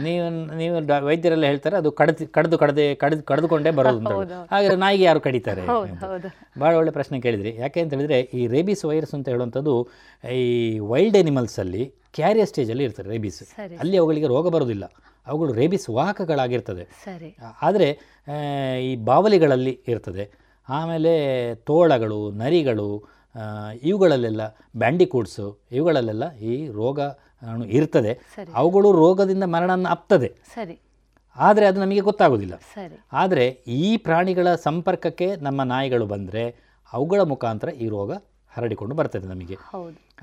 [0.07, 0.25] ನೀವು
[0.61, 0.77] ನೀವು
[1.09, 4.39] ವೈದ್ಯರೆಲ್ಲ ಹೇಳ್ತಾರೆ ಅದು ಕಡದು ಕಡ್ದು ಕಡದೆ ಕಡ್ದು ಕಡ್ದುಕೊಂಡೇ ಬರೋದು ಅಂತ.
[4.53, 5.65] ಹಾಗಾದ್ರೆ ನಾಯಿಗೆ ಯಾರು ಕಡಿತಾರೆ?
[6.63, 7.53] ಭಾಳ ಒಳ್ಳೆ ಪ್ರಶ್ನೆ ಕೇಳಿದ್ರಿ.
[7.63, 9.75] ಯಾಕೆ ಅಂತ ಹೇಳಿದ್ರೆ ಈ ರೇಬಿಸ್ ವೈರಸ್ ಅಂತ ಹೇಳುವಂಥದ್ದು
[10.41, 10.49] ಈ
[10.93, 11.85] ವೈಲ್ಡ್ ಎನಿಮಲ್ಸಲ್ಲಿ
[12.19, 13.43] ಕ್ಯಾರಿಯರ್ ಸ್ಟೇಜಲ್ಲಿ ಇರ್ತದೆ ರೇಬಿಸ್.
[13.83, 14.85] ಅಲ್ಲಿ ಅವುಗಳಿಗೆ ರೋಗ ಬರೋದಿಲ್ಲ
[15.27, 16.85] ಅವುಗಳು ರೇಬಿಸ್ ವಾಹಕಗಳಾಗಿರ್ತದೆ.
[17.69, 17.89] ಆದರೆ
[18.89, 20.25] ಈ ಬಾವಲಿಗಳಲ್ಲಿ ಇರ್ತದೆ.
[20.69, 21.13] ಆಮೇಲೆ
[21.69, 22.89] ತೋಳಗಳು ನರಿಗಳು
[23.83, 24.41] ಇವುಗಳಲ್ಲೆಲ್ಲ
[24.77, 27.01] ಬ್ಯಾಂಡಿಕೂಡ್ಸು ಇವುಗಳಲ್ಲೆಲ್ಲ ಈ ರೋಗ
[27.69, 28.19] ಇರ್ತದೆ.
[28.55, 30.35] ಅವುಗಳು ರೋಗದಿಂದ ಮರಣವನ್ನು ಅಪ್ತದೆ.
[30.55, 30.81] ಸರಿ.
[31.37, 32.57] ಆದರೆ ಅದು ನಮಗೆ ಗೊತ್ತಾಗೋದಿಲ್ಲ.
[32.57, 33.07] ಸರಿ.
[33.13, 36.55] ಆದರೆ ಈ ಪ್ರಾಣಿಗಳ ಸಂಪರ್ಕಕ್ಕೆ ನಮ್ಮ ನಾಯಿಗಳು ಬಂದರೆ
[36.93, 38.13] ಅವುಗಳ ಮುಖಾಂತರ ಈ ರೋಗ
[38.49, 39.57] ಹರಡಿಕೊಂಡು ಬರ್ತದೆ ನಮಗೆ.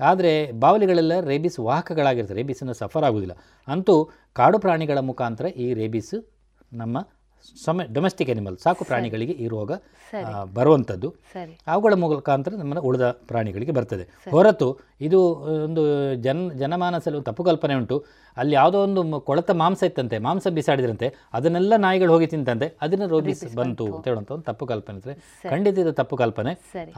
[0.00, 3.36] ಆದರೆ ಬಾವಲಿಗಳೆಲ್ಲ ರೇಬಿಸ್ ವಾಹಕಗಳಾಗಿರ್ತದೆ ರೇಬಿಸನ್ನು ಸಫರ್ ಆಗೋದಿಲ್ಲ.
[3.68, 6.14] ಅಂತೂ ಕಾಡು ಪ್ರಾಣಿಗಳ ಮುಖಾಂತರ ಈ ರೇಬಿಸ್
[6.72, 6.98] ನಮ್ಮ
[7.64, 9.72] ಸಮ ಡೊಮೆಸ್ಟಿಕ್ ಅನಿಮಲ್ ಸಾಕು ಪ್ರಾಣಿಗಳಿಗೆ ಈ ರೋಗ
[10.58, 11.08] ಬರುವಂಥದ್ದು.
[11.72, 14.04] ಅವುಗಳ ಮುಖಾಂತರ ನಮ್ಮ ಉಳಿದ ಪ್ರಾಣಿಗಳಿಗೆ ಬರ್ತದೆ.
[14.34, 14.68] ಹೊರತು
[15.06, 15.18] ಇದು
[15.66, 15.82] ಒಂದು
[16.26, 17.96] ಜನ ಜನಮಾನಸಲ್ಲಿ ಒಂದು ತಪ್ಪು ಕಲ್ಪನೆ ಉಂಟು.
[18.36, 21.06] ಅಲ್ಲಿ ಯಾವುದೋ ಒಂದು ಕೊಳತ ಮಾಂಸ ಇತ್ತಂತೆ ಮಾಂಸ ಬಿಸಾಡಿದ್ರಂತೆ
[21.36, 25.14] ಅದನ್ನೆಲ್ಲ ನಾಯಿಗಳು ಹೋಗಿ ತಿಂತಂತೆ ಅದನ್ನ ರೋಗಿಸ್ ಬಂತು ಅಂತ ಹೇಳುವಂಥ ಒಂದು ತಪ್ಪು ಕಲ್ಪನೆ ಅಂದರೆ
[25.52, 26.52] ಖಂಡಿತ ಇದು ತಪ್ಪು ಕಲ್ಪನೆ.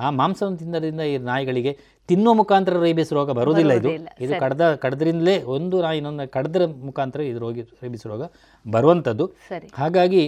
[0.05, 1.75] ಆ ಮಾಂಸವನ್ನು ತಿನ್ನೋದ್ರಿಂದ ಈ ನಾಯಿಗಳಿಗೆ
[2.11, 3.91] ತಿನ್ನೋ ಮುಖಾಂತರ ರೇಬಿಸ್ ರೋಗ ಬರೋದಿಲ್ಲ ಇದು.
[4.21, 4.33] ಇದು.
[4.41, 8.23] ಕಡ್ದ ಕಡ್ದ್ರಿಂದಲೇ ಒಂದು ನಾಯಿ ಇನ್ನೊಂದು ಕಡ್ದ್ರ ಮುಖಾಂತರ ಇದು ರೋಗಿ ರೇಬಿಸ್ ರೋಗ
[8.67, 9.27] ಬರುವಂಥದ್ದು.
[9.75, 10.23] ಹಾಗಾಗಿ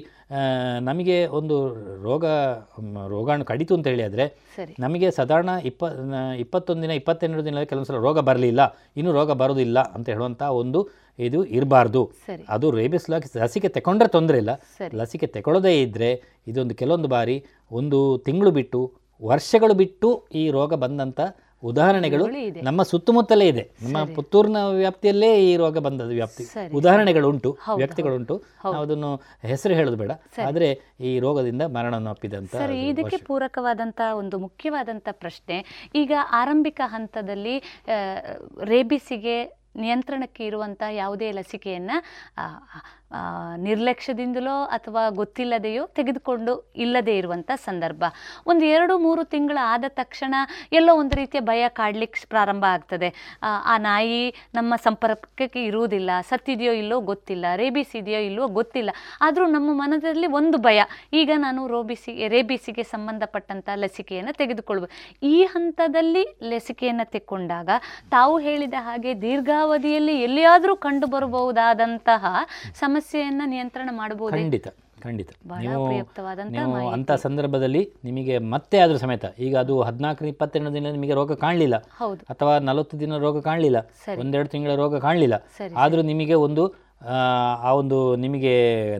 [0.80, 1.56] ನಮಗೆ ಒಂದು
[2.02, 2.24] ರೋಗ
[3.08, 4.26] ರೋಗಾಣು ಕಡಿತು ಅಂತ ಹೇಳಿ ಆದರೆ
[4.78, 5.82] ನಮಗೆ ಸಾಧಾರಣ ಇಪ್ಪ
[6.38, 8.60] ಇಪ್ಪತ್ತೊಂದು ದಿನ ಇಪ್ಪತ್ತೆರಡು ದಿನ ಕೆಲವೊಂದು ಸಲ ರೋಗ ಬರಲಿಲ್ಲ.
[8.96, 10.80] ಇನ್ನು ರೋಗ ಬರೋದಿಲ್ಲ ಅಂತ ಹೇಳುವಂಥ ಒಂದು
[11.18, 12.02] ಇದು ಇರಬಾರ್ದು.
[12.48, 14.52] ಅದು ರೇಬಿಸ್ ಲಸ್- ಲಸಿಕೆ ತಗೊಂಡ್ರೆ ತೊಂದರೆ ಇಲ್ಲ.
[14.94, 16.10] ಲಸಿಕೆ ತಗೊಳ್ಳೋದೇ ಇದ್ದರೆ
[16.46, 17.36] ಇದೊಂದು ಕೆಲವೊಂದು ಬಾರಿ
[17.70, 18.80] ಒಂದು ತಿಂಗಳು ಬಿಟ್ಟು
[19.22, 21.20] ವರ್ಷಗಳು ಬಿಟ್ಟು ಈ ರೋಗ ಬಂದಂಥ
[21.70, 22.24] ಉದಾಹರಣೆಗಳು
[22.68, 23.64] ನಮ್ಮ ಸುತ್ತಮುತ್ತಲೇ ಇದೆ.
[23.84, 26.44] ನಮ್ಮ ಪುತ್ತೂರಿನ ವ್ಯಾಪ್ತಿಯಲ್ಲೇ ಈ ರೋಗ ಬಂದದ್ದು ವ್ಯಾಪ್ತಿ.
[26.44, 28.34] ಉದಾಹರಣೆಗಳು ಉದಾಹರಣೆಗಳುಂಟು ಹೌದು, ವ್ಯಕ್ತಿಗಳುಂಟು.
[28.64, 29.10] ನಾವು ಅದನ್ನು
[29.52, 30.12] ಹೆಸರು ಹೇಳೋದು ಬೇಡ.
[30.48, 30.68] ಆದರೆ
[31.08, 35.56] ಈ ರೋಗದಿಂದ ಮರಣವನ್ನು ಅಪ್ಪಿದಂತ ಸರಿ ಇದಕ್ಕೆ ಪೂರಕವಾದಂತಹ ಪೂರಕವಾದಂಥ ಒಂದು ಮುಖ್ಯವಾದಂತ ಪ್ರಶ್ನೆ.
[35.94, 36.12] ಈಗ
[36.42, 37.56] ಆರಂಭಿಕ ಹಂತದಲ್ಲಿ
[38.72, 39.36] ರೇಬಿಸಿಗೆ
[39.82, 41.96] ನಿಯಂತ್ರಣಕ್ಕೆ ಇರುವಂತಹ ಯಾವುದೇ ಲಸಿಕೆಯನ್ನು
[43.56, 48.04] ನಿರ್ಲಕ್ಷ್ಯದಿಂದಲೋ ಅಥವಾ ಗೊತ್ತಿಲ್ಲದೆಯೋ ತೆಗೆದುಕೊಂಡು ಇಲ್ಲದೇ ಇರುವಂಥ ಸಂದರ್ಭ.
[48.46, 50.34] ಒಂದು ಎರಡು ಮೂರು ತಿಂಗಳು ಆದ ತಕ್ಷಣ
[50.72, 53.14] ಎಲ್ಲೋ ಒಂದು ರೀತಿಯ ಭಯ ಕಾಡ್ಲಿಕ್ಕೆ ಪ್ರಾರಂಭ ಆಗ್ತದೆ.
[53.42, 58.90] ಆ, ನಾಯಿ ನಮ್ಮ ಸಂಪರ್ಕಕ್ಕೆ ಇರುವುದಿಲ್ಲ ಸತ್ತಿದೆಯೋ ಇಲ್ಲೋ ಗೊತ್ತಿಲ್ಲ ರೇಬಿಸ್ ಇದೆಯೋ ಇಲ್ಲವೋ ಗೊತ್ತಿಲ್ಲ.
[59.20, 60.82] ಆದರೂ ನಮ್ಮ ಮನದಲ್ಲಿ ಒಂದು ಭಯ
[61.12, 64.92] ಈಗ ನಾನು ರೋಬಿಸಿ ರೇಬಿಸಿಗೆ ಸಂಬಂಧಪಟ್ಟಂಥ ಲಸಿಕೆಯನ್ನು ತೆಗೆದುಕೊಳ್ಬೋದು
[65.26, 67.68] ಈ ಹಂತದಲ್ಲಿ ಲಸಿಕೆಯನ್ನು ತೆಕ್ಕೊಂಡಾಗ
[68.10, 72.26] ತಾವು ಹೇಳಿದ ಹಾಗೆ ದೀರ್ಘಾವಧಿಯಲ್ಲಿ ಎಲ್ಲಿಯಾದರೂ ಕಂಡು ಬರಬಹುದಾದಂತಹ
[73.02, 74.32] ಸಮಸ್ಯೆಯನ್ನು ನಿಯಂತ್ರಣ ಮಾಡಬಹುದು?
[74.36, 74.68] ಖಂಡಿತ
[75.04, 75.30] ಖಂಡಿತ.
[75.60, 75.78] ನೀವು
[76.74, 76.90] ಅಂತ.
[76.96, 81.76] ಅಂಥ ಸಂದರ್ಭದಲ್ಲಿ ನಿಮಗೆ ಮತ್ತೆ ಆದ್ರೂ ಸಮೇತ ಈಗ ಅದು ಹದಿನಾಲ್ಕು ಇಪ್ಪತ್ತೆರಡು ದಿನ ನಿಮಗೆ ರೋಗ ಕಾಣಲಿಲ್ಲ.
[82.32, 83.78] ಅಥವಾ ನಲವತ್ತು ದಿನ ರೋಗ ಕಾಣಲಿಲ್ಲ
[84.20, 85.38] ಒಂದೆರಡು ತಿಂಗಳ ರೋಗ ಕಾಣಲಿಲ್ಲ.
[85.84, 86.64] ಆದ್ರೂ ನಿಮಗೆ ಒಂದು
[87.04, 87.14] ಆ,
[87.78, 88.52] ಒಂದು ನಿಮಗೆ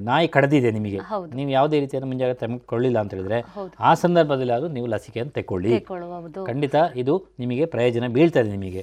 [0.07, 0.99] ನಾಯಿ ಕಡದಿದೆ ನಿಮಗೆ.
[1.37, 3.39] ನೀವು ಯಾವುದೇ ರೀತಿಯನ್ನು ಮುಂಜಾಗ್ರತೆ ತೆಗೆದುಕೊಳ್ಳಿಲ್ಲ ಅಂತ ಹೇಳಿದ್ರೆ
[3.81, 5.71] ಆ ಸಂದರ್ಭದಲ್ಲಿ ಅದು ನೀವು ಲಸಿಕೆಯನ್ನು ತೆಕ್ಕೊಳ್ಳಿ.
[6.49, 8.83] ಖಂಡಿತ ಇದು ನಿಮಗೆ ಪ್ರಯೋಜನ ಬೀಳ್ತದೆ ನಿಮಗೆ.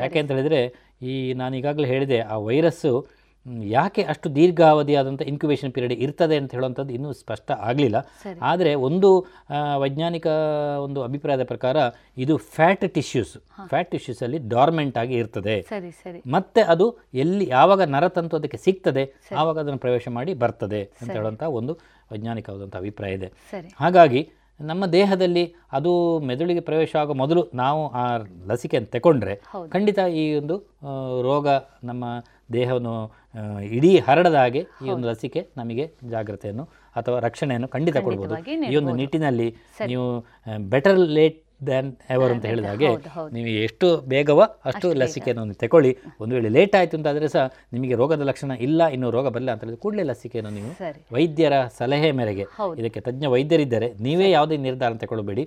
[0.00, 0.60] ಯಾಕೆ ಅಂತ ಹೇಳಿದ್ರೆ
[1.04, 2.92] ಈ ನಾನು ಈಗಾಗಲೇ ಹೇಳಿದೆ ಆ ವೈರಸ್ಸು
[3.74, 7.98] ಯಾಕೆ ಅಷ್ಟು ದೀರ್ಘಾವಧಿಯಾದಂಥ ಇನ್ಕ್ಯುಬೇಷನ್ ಪೀರಿಯಡ್ ಇರ್ತದೆ ಅಂತ ಹೇಳುವಂಥದ್ದು ಇನ್ನೂ ಸ್ಪಷ್ಟ ಆಗಲಿಲ್ಲ.
[8.50, 9.10] ಆದರೆ ಒಂದು
[9.82, 10.26] ವೈಜ್ಞಾನಿಕ
[10.86, 11.76] ಒಂದು ಅಭಿಪ್ರಾಯದ ಪ್ರಕಾರ
[12.24, 13.34] ಇದು ಫ್ಯಾಟ್ ಟಿಶ್ಯೂಸ್
[13.70, 15.56] ಫ್ಯಾಟ್ ಟಿಶ್ಯೂಸಲ್ಲಿ ಡಾರ್ಮೆಂಟ್ ಆಗಿ ಇರ್ತದೆ.
[16.36, 16.88] ಮತ್ತೆ ಅದು
[17.24, 19.04] ಎಲ್ಲಿ ಯಾವಾಗ ನರತಂತು ಅದಕ್ಕೆ ಸಿಗ್ತದೆ
[19.42, 21.10] ಆವಾಗ ಅದನ್ನು ಪ್ರವೇಶ ಮಾಡಿ ಬರ್ತದೆ ಅಂತ.
[21.18, 21.74] ಹೇಳುವಂಥ ಒಂದು
[22.12, 23.30] ವೈಜ್ಞಾನಿಕವಾದಂಥ ಅಭಿಪ್ರಾಯ ಇದೆ.
[23.82, 24.22] ಹಾಗಾಗಿ
[24.60, 25.42] ನಮ್ಮ ದೇಹದಲ್ಲಿ
[25.72, 25.90] ಅದು
[26.28, 28.02] ಮೆದುಳಿಗೆ ಪ್ರವೇಶ ಆಗೋ ಮೊದಲು ನಾವು ಆ
[28.50, 29.34] ಲಸಿಕೆಯನ್ನು ತಗೊಂಡ್ರೆ
[29.74, 30.56] ಖಂಡಿತ ಈ ಒಂದು
[31.28, 31.48] ರೋಗ
[31.90, 32.04] ನಮ್ಮ
[32.52, 32.94] ದೇಹವನ್ನು
[33.62, 36.64] ಇಡೀ ಹರಡದ ಹಾಗೆ ಈ ಒಂದು ಲಸಿಕೆ ನಮಗೆ ಜಾಗ್ರತೆಯನ್ನು
[36.96, 38.34] ಅಥವಾ ರಕ್ಷಣೆಯನ್ನು ಖಂಡಿತ ಕೊಡ್ಬೋದು.
[38.72, 38.94] ಈ ಒಂದು.
[38.96, 39.48] ನಿಟ್ಟಿನಲ್ಲಿ
[39.86, 40.06] ನೀವು
[40.68, 41.38] ಬೆಟರ್ ಲೇಟ್
[41.68, 42.88] ದ್ಯಾನ್ ಎವರ್ ಅಂತ ಹೇಳಿದ ಹಾಗೆ.
[43.36, 44.86] ನೀವು ಎಷ್ಟು ಬೇಗವ ಅಷ್ಟು.
[45.02, 45.90] ಲಸಿಕೆಯನ್ನು ಒಂದು ತಗೊಳ್ಳಿ
[46.22, 49.80] ಒಂದು ವೇಳೆ ಲೇಟ್ ಆಯಿತು ಅಂತಾದರೆ ಸಹ ನಿಮಗೆ ರೋಗದ ಲಕ್ಷಣ ಇಲ್ಲ ಇನ್ನೂ ರೋಗ ಬರಲ್ಲ ಅಂತ ಹೇಳಿದ್ರೆ
[49.84, 50.70] ಕೂಡಲೇ ಲಸಿಕೆಯನ್ನು ನೀವು
[51.16, 52.46] ವೈದ್ಯರ ಸಲಹೆ ಮೇರೆಗೆ
[52.80, 53.88] ಇದಕ್ಕೆ ತಜ್ಞ ವೈದ್ಯರಿದ್ದಾರೆ.
[54.06, 55.44] ನೀವೇ ಯಾವುದೇ ನಿರ್ಧಾರ ತಗೊಳ್ಬೇಡಿ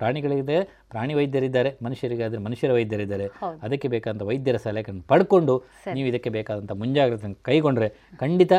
[0.00, 0.58] ಪ್ರಾಣಿಗಳಿದೆ
[0.94, 3.28] ಪ್ರಾಣಿ ವೈದ್ಯರಿದ್ದಾರೆ ಮನುಷ್ಯರಿಗಾದರೆ ಮನುಷ್ಯರ ವೈದ್ಯರಿದ್ದಾರೆ.
[3.66, 5.56] ಅದಕ್ಕೆ ಬೇಕಾದಂಥ ವೈದ್ಯರ ಸಲಹೆಗಳನ್ನು ಪಡ್ಕೊಂಡು
[5.96, 7.88] ನೀವು ಇದಕ್ಕೆ ಬೇಕಾದಂಥ ಮುಂಜಾಗ್ರತೆಯನ್ನು ಕೈಗೊಂಡ್ರೆ
[8.22, 8.52] ಖಂಡಿತ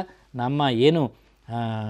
[0.44, 1.02] ನಮ್ಮ ಏನು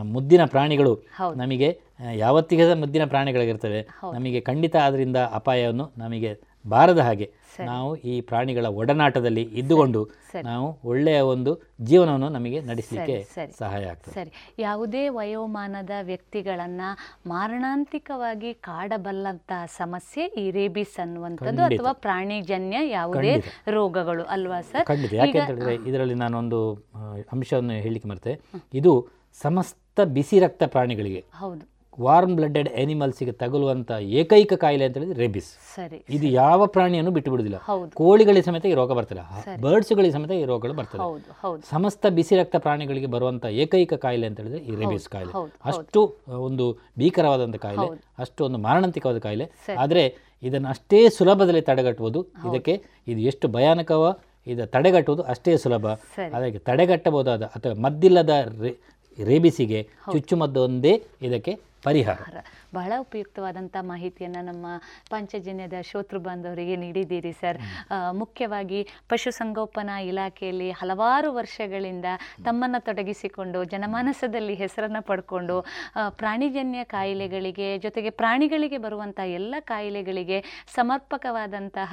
[0.03, 0.93] ಮುದ್ದಿನ ಪ್ರಾಣಿಗಳು.
[1.35, 1.69] ನಮಗೆ
[2.13, 3.81] ಯಾವತ್ತಿಗೆ ಮುದ್ದಿನ ಪ್ರಾಣಿಗಳಾಗಿರ್ತವೆ.
[4.13, 7.31] ನಮಗೆ ಖಂಡಿತ ಅದರಿಂದ ಅಪಾಯವನ್ನು ನಮಗೆ ಬಾರದ ಹಾಗೆ.
[7.59, 10.09] ನಾವು ಈ ಪ್ರಾಣಿಗಳ ಒಡನಾಟದಲ್ಲಿ ಇದ್ದುಕೊಂಡು
[10.43, 11.51] ನಾವು ಒಳ್ಳೆಯ ಒಂದು
[11.81, 13.17] ಜೀವನವನ್ನು ನಮಗೆ ನಡೆಸಲಿಕ್ಕೆ.
[13.57, 14.13] ಸಹಾಯ ಆಗ್ತದೆ.
[14.13, 14.31] ಸರಿ.
[14.59, 16.81] ಯಾವುದೇ ವಯೋಮಾನದ ವ್ಯಕ್ತಿಗಳನ್ನ
[17.27, 23.35] ಮಾರಣಾಂತಿಕವಾಗಿ ಕಾಡಬಲ್ಲಂತಹ ಸಮಸ್ಯೆ ಈ ರೇಬಿಸ್ ಅನ್ನುವಂಥದ್ದು ಅಥವಾ ಪ್ರಾಣಿಜನ್ಯ ಯಾವುದೇ
[23.67, 24.85] ರೋಗಗಳು ಅಲ್ವಾ ಸರ್?
[24.85, 25.13] ಖಂಡಿತ.
[25.13, 26.59] ಯಾಕೆ ಹೇಳಿದ್ರೆ ಇದರಲ್ಲಿ ನಾನೊಂದು
[27.31, 28.41] ಅಂಶವನ್ನು ಹೇಳಲಿಕ್ಕೆ ಮರೆತೆ.
[28.73, 28.93] ಇದು
[29.43, 31.23] ಸಮಸ್ತ ಬಿಸಿ ರಕ್ತ ಪ್ರಾಣಿಗಳಿಗೆ.
[31.39, 31.63] ಹೌದು.
[32.01, 35.49] ವಾರ್ಮ್ ಬ್ಲಡೆಡ್ ಆನಿಮಲ್ಸಿಗೆ ತಗುಲುವಂಥ ಏಕೈಕ ಕಾಯಿಲೆ ಅಂತ ಹೇಳಿದ್ರೆ ರೇಬಿಸ್.
[35.75, 37.57] ಸರಿ ಇದು ಯಾವ ಪ್ರಾಣಿಯನ್ನು ಬಿಟ್ಟು ಬಿಡುದಿಲ್ಲ.
[37.93, 39.19] ಕೋಳಿಗಳಿಗೆ ಸಮೇತ ಈ ರೋಗ ಬರ್ತದೆ.
[39.19, 41.01] ಬರ್ಡ್ಸ್ ಬರ್ಡ್ಸ್ಗಳಿಗೆ ಸಮೇತ ಈ ರೋಗಗಳು ಬರ್ತದೆ.
[41.69, 45.33] ಸಮಸ್ತ ಬಿಸಿ ರಕ್ತ ಪ್ರಾಣಿಗಳಿಗೆ ಬರುವಂಥ ಏಕೈಕ ಕಾಯಿಲೆ ಅಂತ ಹೇಳಿದ್ರೆ ಈ ರೇಬಿಸ್ ಕಾಯಿಲೆ.
[45.65, 46.01] ಅಷ್ಟು
[46.39, 46.67] ಒಂದು
[46.99, 47.87] ಭೀಕರವಾದಂಥ ಕಾಯಿಲೆ.
[48.19, 49.47] ಅಷ್ಟು ಒಂದು ಮಾರಣಾಂತಿಕವಾದ ಕಾಯಿಲೆ.
[49.77, 50.03] ಆದ್ರೆ
[50.43, 52.75] ಇದನ್ನು ಅಷ್ಟೇ ಸುಲಭದಲ್ಲಿ ತಡೆಗಟ್ಟುವುದು ಇದಕ್ಕೆ
[53.07, 54.13] ಇದು ಎಷ್ಟು ಭಯಾನಕವ
[54.47, 55.85] ಇದು ತಡೆಗಟ್ಟುವುದು ಅಷ್ಟೇ ಸುಲಭ.
[56.33, 58.71] ಅದಕ್ಕೆ ತಡೆಗಟ್ಟಬಹುದಾದ ಅಥವಾ ಮದ್ದಿಲ್ಲದ ರೇ
[59.23, 59.79] ರೇಬಿಸಿಗೆ
[60.11, 61.53] ಚುಚ್ಚುಮದ್ದು ಒಂದೇ ಇದಕ್ಕೆ
[61.85, 62.35] ಪರಿಹಾರ.
[62.73, 64.65] ಬಹಳ ಉಪಯುಕ್ತವಾದಂಥ ಮಾಹಿತಿಯನ್ನು ನಮ್ಮ
[65.09, 67.59] ಪಂಚಜನ್ಯದ ಶ್ರೋತೃ ಬಾಂಧವರಿಗೆ ನೀಡಿದ್ದೀರಿ ಸರ್.
[68.13, 68.79] ಮುಖ್ಯವಾಗಿ
[69.09, 72.07] ಪಶುಸಂಗೋಪನಾ ಇಲಾಖೆಯಲ್ಲಿ ಹಲವಾರು ವರ್ಷಗಳಿಂದ
[72.45, 75.57] ತಮ್ಮನ್ನು ತೊಡಗಿಸಿಕೊಂಡು ಜನಮಾನಸದಲ್ಲಿ ಹೆಸರನ್ನು ಪಡ್ಕೊಂಡು
[76.17, 76.43] ಪ್ರಾಣಿಜನ್ಯ
[76.89, 80.39] ಕಾಯಿಲೆಗಳಿಗೆ ಜೊತೆಗೆ ಪ್ರಾಣಿಗಳಿಗೆ ಬರುವಂಥ ಎಲ್ಲ ಕಾಯಿಲೆಗಳಿಗೆ
[80.75, 81.91] ಸಮರ್ಪಕವಾದಂತಹ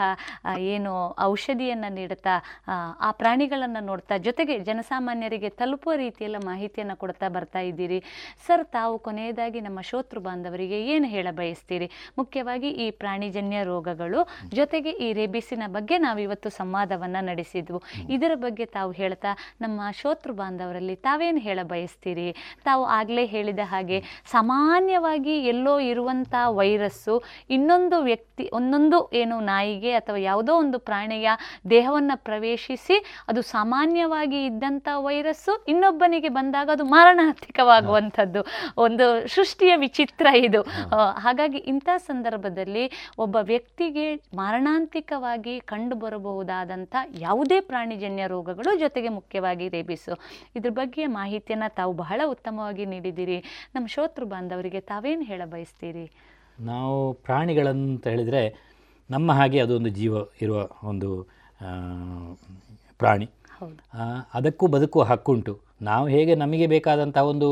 [0.72, 0.92] ಏನು
[1.24, 2.34] ಔಷಧಿಯನ್ನು ನೀಡುತ್ತಾ
[2.66, 7.98] ಆ, ಆ ಪ್ರಾಣಿಗಳನ್ನು ನೋಡ್ತಾ ಜೊತೆಗೆ ಜನಸಾಮಾನ್ಯರಿಗೆ ತಲುಪುವ ರೀತಿಯೆಲ್ಲ ಮಾಹಿತಿಯನ್ನು ಕೊಡ್ತಾ ಬರ್ತಾ ಇದ್ದೀರಿ.
[8.46, 11.90] ಸರ್ ತಾವು ಕೊನೆಯದಾಗಿ ನಮ್ಮ ಶ್ರೋತೃ ಬಾಂಧವರಿಗೆ ಏನು ಹೇಳ ಬಯಸ್ತೀರಿ?
[12.18, 17.82] ಮುಖ್ಯವಾಗಿ ಈ ಪ್ರಾಣಿಜನ್ಯ ರೋಗಗಳು ಜೊತೆಗೆ ಈ ರೇಬಿಸಿನ ಬಗ್ಗೆ ನಾವು ಇವತ್ತು ಸಂವಾದವನ್ನು ನಡೆಸಿದ್ವು.
[18.10, 22.28] ಇದರ ಬಗ್ಗೆ ತಾವು ಹೇಳ್ತಾ, ನಮ್ಮ ಶೋತೃ ಬಾಂಧವರಲ್ಲಿ ತಾವೇನು ಹೇಳ ಬಯಸ್ತೀರಿ?
[22.64, 23.98] ತಾವು ಆಗಲೇ ಹೇಳಿದ ಹಾಗೆ
[24.30, 31.28] ಸಾಮಾನ್ಯವಾಗಿ ಎಲ್ಲೋ ಇರುವಂಥ ವೈರಸ್ಸು ಇನ್ನೊಂದು ವ್ಯಕ್ತಿ, ಒಂದೊಂದು ಏನು ನಾಯಿಗೆ ಅಥವಾ ಯಾವುದೋ ಒಂದು ಪ್ರಾಣಿಯ
[31.70, 32.96] ದೇಹವನ್ನು ಪ್ರವೇಶಿಸಿ
[33.28, 38.40] ಅದು ಸಾಮಾನ್ಯವಾಗಿ ಇದ್ದಂಥ ವೈರಸ್ಸು ಇನ್ನೊಬ್ಬನಿಗೆ ಬಂದಾಗ ಅದು ಮಾರಣಾಂತಿಕವಾಗುವಂಥದ್ದು.
[38.76, 40.62] ಒಂದು ಸೃಷ್ಟಿಯ ವಿಚಿತ್ರ ಇದು.
[41.18, 50.18] ಹಾಗಾಗಿ ಇಂಥ ಸಂದರ್ಭದಲ್ಲಿ ಒಬ್ಬ ವ್ಯಕ್ತಿಗೆ ಮಾರಣಾಂತಿಕವಾಗಿ ಕಂಡು ಬರಬಹುದಾದಂಥ ಯಾವುದೇ ಪ್ರಾಣಿಜನ್ಯ ರೋಗಗಳು ಜೊತೆಗೆ ಮುಖ್ಯವಾಗಿ ರೇಬಿಸು.
[50.56, 53.38] ಇದ್ರ ಬಗ್ಗೆ ಮಾಹಿತಿಯನ್ನು ತಾವು ಬಹಳ ಉತ್ತಮವಾಗಿ ನೀಡಿದ್ದೀರಿ.
[53.74, 56.12] ನಮ್ಮ ಶ್ರೋತೃ ಬಾಂಧವರಿಗೆ ತಾವೇನು ಹೇಳ ಬಯಸ್ತೀರಿ?
[56.60, 58.72] ನಾವು ಪ್ರಾಣಿಗಳಂತ ಹೇಳಿದರೆ
[59.10, 61.22] ನಮ್ಮ ಹಾಗೆ ಅದೊಂದು ಜೀವ ಇರುವ ಒಂದು
[62.98, 63.24] ಪ್ರಾಣಿ.
[63.58, 63.80] ಹೌದು.
[64.34, 65.60] ಅದಕ್ಕೂ ಬದುಕುವ ಹಕ್ಕುಂಟು.
[65.82, 67.48] ನಾವು ಹೇಗೆ ನಮಗೆ ಬೇಕಾದಂಥ ಒಂದು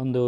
[0.00, 0.22] ಒಂದು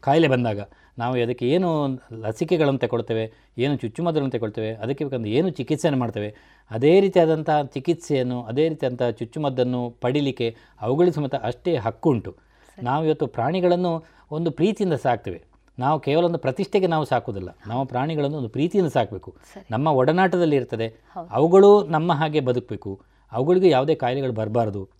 [0.00, 0.60] ಕಾಯಿಲೆ ಬಂದಾಗ
[0.98, 1.68] ನಾವು ಅದಕ್ಕೆ ಏನು
[2.12, 6.34] ಲಸಿಕೆಗಳನ್ನು ತಗೊಳ್ತೇವೆ ಏನು ಚುಚ್ಚುಮದ್ದುಗಳನ್ನು ತಗೊಳ್ತೇವೆ ಅದಕ್ಕೆ ಬೇಕಂದ್ರೆ ಏನು ಚಿಕಿತ್ಸೆಯನ್ನು ಮಾಡ್ತೇವೆ
[6.70, 12.36] ಅದೇ ರೀತಿಯಾದಂಥ ಚಿಕಿತ್ಸೆಯನ್ನು ಅದೇ ರೀತಿಯಾದಂಥ ಚುಚ್ಚುಮದ್ದನ್ನು ಪಡಿಲಿಕ್ಕೆ ಅವುಗಳ ಸಮೇತ ಅಷ್ಟೇ ಹಕ್ಕುಂಟು
[12.82, 15.44] ನಾವು ಇವತ್ತು ಪ್ರಾಣಿಗಳನ್ನು ಒಂದು ಪ್ರೀತಿಯಿಂದ ಸಾಕ್ತೇವೆ.
[15.78, 19.36] ನಾವು ಕೇವಲ ಒಂದು ಪ್ರತಿಷ್ಠೆಗೆ ನಾವು ಸಾಕೋದಿಲ್ಲ ನಾವು ಪ್ರಾಣಿಗಳನ್ನು ಒಂದು ಪ್ರೀತಿಯಿಂದ ಸಾಕಬೇಕು.
[19.70, 20.88] ನಮ್ಮ ಒಡನಾಟದಲ್ಲಿ ಇರ್ತದೆ.
[21.30, 23.00] ಅವುಗಳು ನಮ್ಮ ಹಾಗೆ ಬದುಕಬೇಕು.
[23.32, 24.97] ಅವುಗಳಿಗೂ ಯಾವುದೇ ಕಾಯಿಲೆಗಳು ಬರಬಾರ್ದು.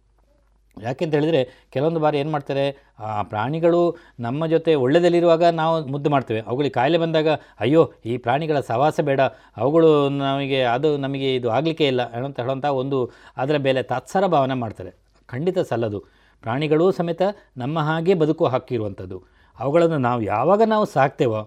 [0.83, 1.41] ಯಾಕೆಂತ ಹೇಳಿದರೆ
[1.71, 2.65] ಕೆಲವೊಂದು ಬಾರಿ ಏನು ಮಾಡ್ತಾರೆ
[3.23, 6.41] ಪ್ರಾಣಿಗಳು ನಮ್ಮ ಜೊತೆ ಒಳ್ಳೆಯದಲ್ಲಿರುವಾಗ ನಾವು ಮುದ್ದು ಮಾಡ್ತೇವೆ.
[6.41, 7.29] ಅವುಗಳಿಗೆ ಕಾಯಿಲೆ ಬಂದಾಗ,
[7.61, 9.21] ಅಯ್ಯೋ, ಈ ಪ್ರಾಣಿಗಳ ಸವಾಸ ಬೇಡ.
[9.57, 12.03] ಅವುಗಳು ನಮಗೆ ಅದು ನಮಗೆ ಇದು ಆಗಲಿಕ್ಕೆ ಇಲ್ಲ.
[12.13, 14.93] ಅಂತ ಹೇಳುವಂಥ ಒಂದು ಅದರ ಮೇಲೆ ತಾತ್ಸಾರ ಭಾವನೆ ಮಾಡ್ತಾರೆ.
[15.27, 16.01] ಖಂಡಿತ ಸಲ್ಲದು.
[16.43, 17.23] ಪ್ರಾಣಿಗಳೂ ಸಮೇತ
[17.57, 19.23] ನಮ್ಮ ಹಾಗೆ ಬದುಕು ಹಾಕಿರುವಂಥದ್ದು
[19.59, 21.41] ಅವುಗಳನ್ನು ನಾವು ಯಾವಾಗ ನಾವು ಸಾಕ್ತೇವೋ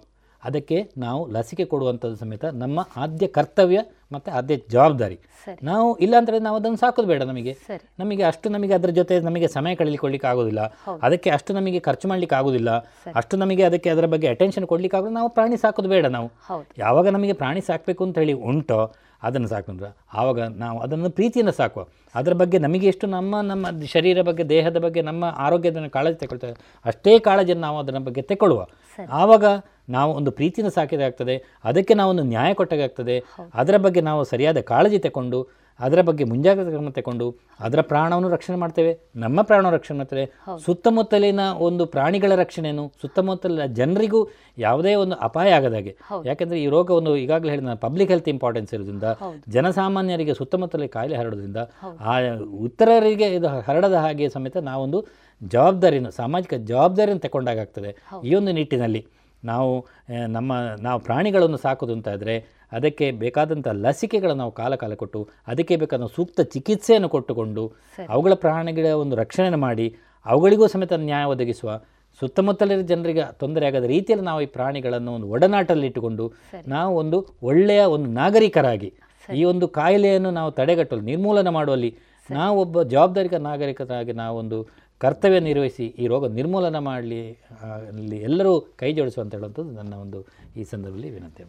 [0.43, 3.79] ಅದಕ್ಕೆ ನಾವು ಲಸಿಕೆ ಕೊಡುವಂಥದ್ದು ಸಮೇತ ನಮ್ಮ ಆದ್ಯ ಕರ್ತವ್ಯ
[4.11, 5.17] ಮತ್ತು ಆದ್ಯ ಜವಾಬ್ದಾರಿ.
[5.63, 7.53] ನಾವು ಇಲ್ಲ ಅಂತ ನಾವು ಅದನ್ನು ಸಾಕೋದು ಬೇಡ ನಮಗೆ.
[7.99, 10.61] ನಮಗೆ ಅಷ್ಟು ನಮಗೆ ಅದರ ಜೊತೆ ನಮಗೆ ಸಮಯ ಕಳೀಲಿಕ್ಕೆ ಆಗೋದಿಲ್ಲ.
[11.01, 12.71] ಅದಕ್ಕೆ ಅಷ್ಟು ನಮಗೆ ಖರ್ಚು ಮಾಡಲಿಕ್ಕೆ ಆಗೋದಿಲ್ಲ.
[13.15, 16.29] ಅಷ್ಟು ನಮಗೆ ಅದಕ್ಕೆ ಅದರ ಬಗ್ಗೆ ಅಟೆನ್ಷನ್ ಕೊಡಲಿಕ್ಕೆ ಆಗೋದು ನಾವು ಪ್ರಾಣಿ ಸಾಕೋದು ಬೇಡ ನಾವು.
[16.77, 18.81] ಯಾವಾಗ ನಮಗೆ ಪ್ರಾಣಿ ಸಾಕಬೇಕು ಅಂತ ಹೇಳಿ ಉಂಟೋ
[19.23, 21.81] ಅದನ್ನು ಸಾಕೊಂಡ್ರೆ ಆವಾಗ ನಾವು ಅದನ್ನು ಪ್ರೀತಿಯನ್ನು ಸಾಕುವ.
[22.15, 26.55] ಅದರ ಬಗ್ಗೆ ನಮಗೆ ಎಷ್ಟು ನಮ್ಮ ನಮ್ಮ ಶರೀರ ಬಗ್ಗೆ ದೇಹದ ಬಗ್ಗೆ ನಮ್ಮ ಆರೋಗ್ಯದ ಕಾಳಜಿ ತಗೊಳ್ತೇವೆ
[26.85, 28.61] ಅಷ್ಟೇ ಕಾಳಜಿಯನ್ನು ನಾವು ಅದರ ಬಗ್ಗೆ ತಗೊಳ್ಳುವ
[29.13, 29.45] ಆವಾಗ
[29.89, 33.15] ನಾವು ಒಂದು ಪ್ರೀತಿಯಿಂದ ಸಾಕಿದಾಗ್ತದೆ ಅದಕ್ಕೆ ನಾವು ಒಂದು ನ್ಯಾಯ ಕೊಟ್ಟಾಗ್ತದೆ
[33.53, 35.39] ಅದರ ಬಗ್ಗೆ ನಾವು ಸರಿಯಾದ ಕಾಳಜಿ ತಗೊಂಡು
[35.79, 37.27] ಅದರ ಬಗ್ಗೆ ಮುಂಜಾಗ್ರತೆ ಕ್ರಮ ತಗೊಂಡು
[37.59, 40.25] ಅದರ ಪ್ರಾಣವನ್ನು ರಕ್ಷಣೆ ಮಾಡ್ತೇವೆ ನಮ್ಮ ಪ್ರಾಣವನ್ನು ರಕ್ಷಣೆ ಮಾಡ್ತೇವೆ.
[40.65, 44.27] ಸುತ್ತಮುತ್ತಲಿನ ಒಂದು ಪ್ರಾಣಿಗಳ ರಕ್ಷಣೆಯನ್ನು ಸುತ್ತಮುತ್ತಲಿನ ಜನರಿಗೂ
[44.57, 49.09] ಯಾವುದೇ ಒಂದು ಅಪಾಯ ಆಗದಾಗೆ ಯಾಕೆಂದರೆ ಈ ರೋಗ ಒಂದು ಈಗಾಗಲೇ ಹೇಳಿದ ಪಬ್ಲಿಕ್ ಹೆಲ್ತ್ ಇಂಪಾರ್ಟೆನ್ಸ್ ಇರೋದ್ರಿಂದ
[49.49, 51.57] ಜನಸಾಮಾನ್ಯರಿಗೆ ಸುತ್ತಮುತ್ತಲಿನ ಕಾಯಿಲೆ ಹರಡೋದ್ರಿಂದ
[52.01, 52.15] ಆ
[52.59, 55.01] ಉತ್ತರರಿಗೆ ಇದು ಹರಡದ ಹಾಗೆ ಸಮೇತ ನಾವೊಂದು
[55.41, 57.91] ಜವಾಬ್ದಾರಿಯನ್ನು ಸಾಮಾಜಿಕ ಜವಾಬ್ದಾರಿಯನ್ನು ತಗೊಂಡಾಗ್ತದೆ
[58.23, 59.01] ಈ ಒಂದು ನಿಟ್ಟಿನಲ್ಲಿ
[59.43, 59.69] ನಾವು
[60.29, 62.35] ನಮ್ಮ ನಾವು ಪ್ರಾಣಿಗಳನ್ನು ಸಾಕೋದು ಅಂತ ಇದ್ದರೆ
[62.71, 67.63] ಅದಕ್ಕೆ ಬೇಕಾದಂಥ ಲಸಿಕೆಗಳನ್ನು ನಾವು ಕಾಲ ಕಾಲ ಕೊಟ್ಟು ಅದಕ್ಕೆ ಬೇಕಾದ ಸೂಕ್ತ ಚಿಕಿತ್ಸೆಯನ್ನು ಕೊಟ್ಟುಕೊಂಡು
[68.09, 69.87] ಅವುಗಳ ಪ್ರಾಣಿಗಳ ಒಂದು ರಕ್ಷಣೆ ಮಾಡಿ
[70.25, 71.71] ಅವುಗಳಿಗೂ ಸಮೇತ ನ್ಯಾಯ ಒದಗಿಸುವ
[72.21, 76.25] ಸುತ್ತಮುತ್ತಲಿನ ಜನರಿಗೆ ತೊಂದರೆ ಆಗದ ರೀತಿಯಲ್ಲಿ ನಾವು ಈ ಪ್ರಾಣಿಗಳನ್ನು ಒಂದು ಒಡನಾಟಲ್ಲಿ ಇಟ್ಟುಕೊಂಡು
[76.67, 78.89] ನಾವು ಒಂದು ಒಳ್ಳೆಯ ಒಂದು ನಾಗರಿಕರಾಗಿ
[79.29, 81.91] ಈ ಒಂದು ಕಾಯಿಲೆಯನ್ನು ನಾವು ತಡೆಗಟ್ಟಲು ನಿರ್ಮೂಲನ ಮಾಡುವಲ್ಲಿ
[82.29, 84.57] ನಾವು ಒಬ್ಬ ಜವಾಬ್ದಾರಿಕ ನಾಗರಿಕರಾಗಿ ನಾವೊಂದು
[85.01, 87.21] ಕರ್ತವ್ಯ ನಿರ್ವಹಿಸಿ ಈ ರೋಗ ನಿರ್ಮೂಲನ ಮಾಡಲಿ
[87.87, 90.19] ಅಲ್ಲಿ ಎಲ್ಲರೂ ಕೈ ಜೋಡಿಸುವಂತ ಹೇಳುವಂಥದ್ದು ನನ್ನ ಒಂದು
[90.59, 91.43] ಈ ಸಂದರ್ಭದಲ್ಲಿ ವಿನಂತಿ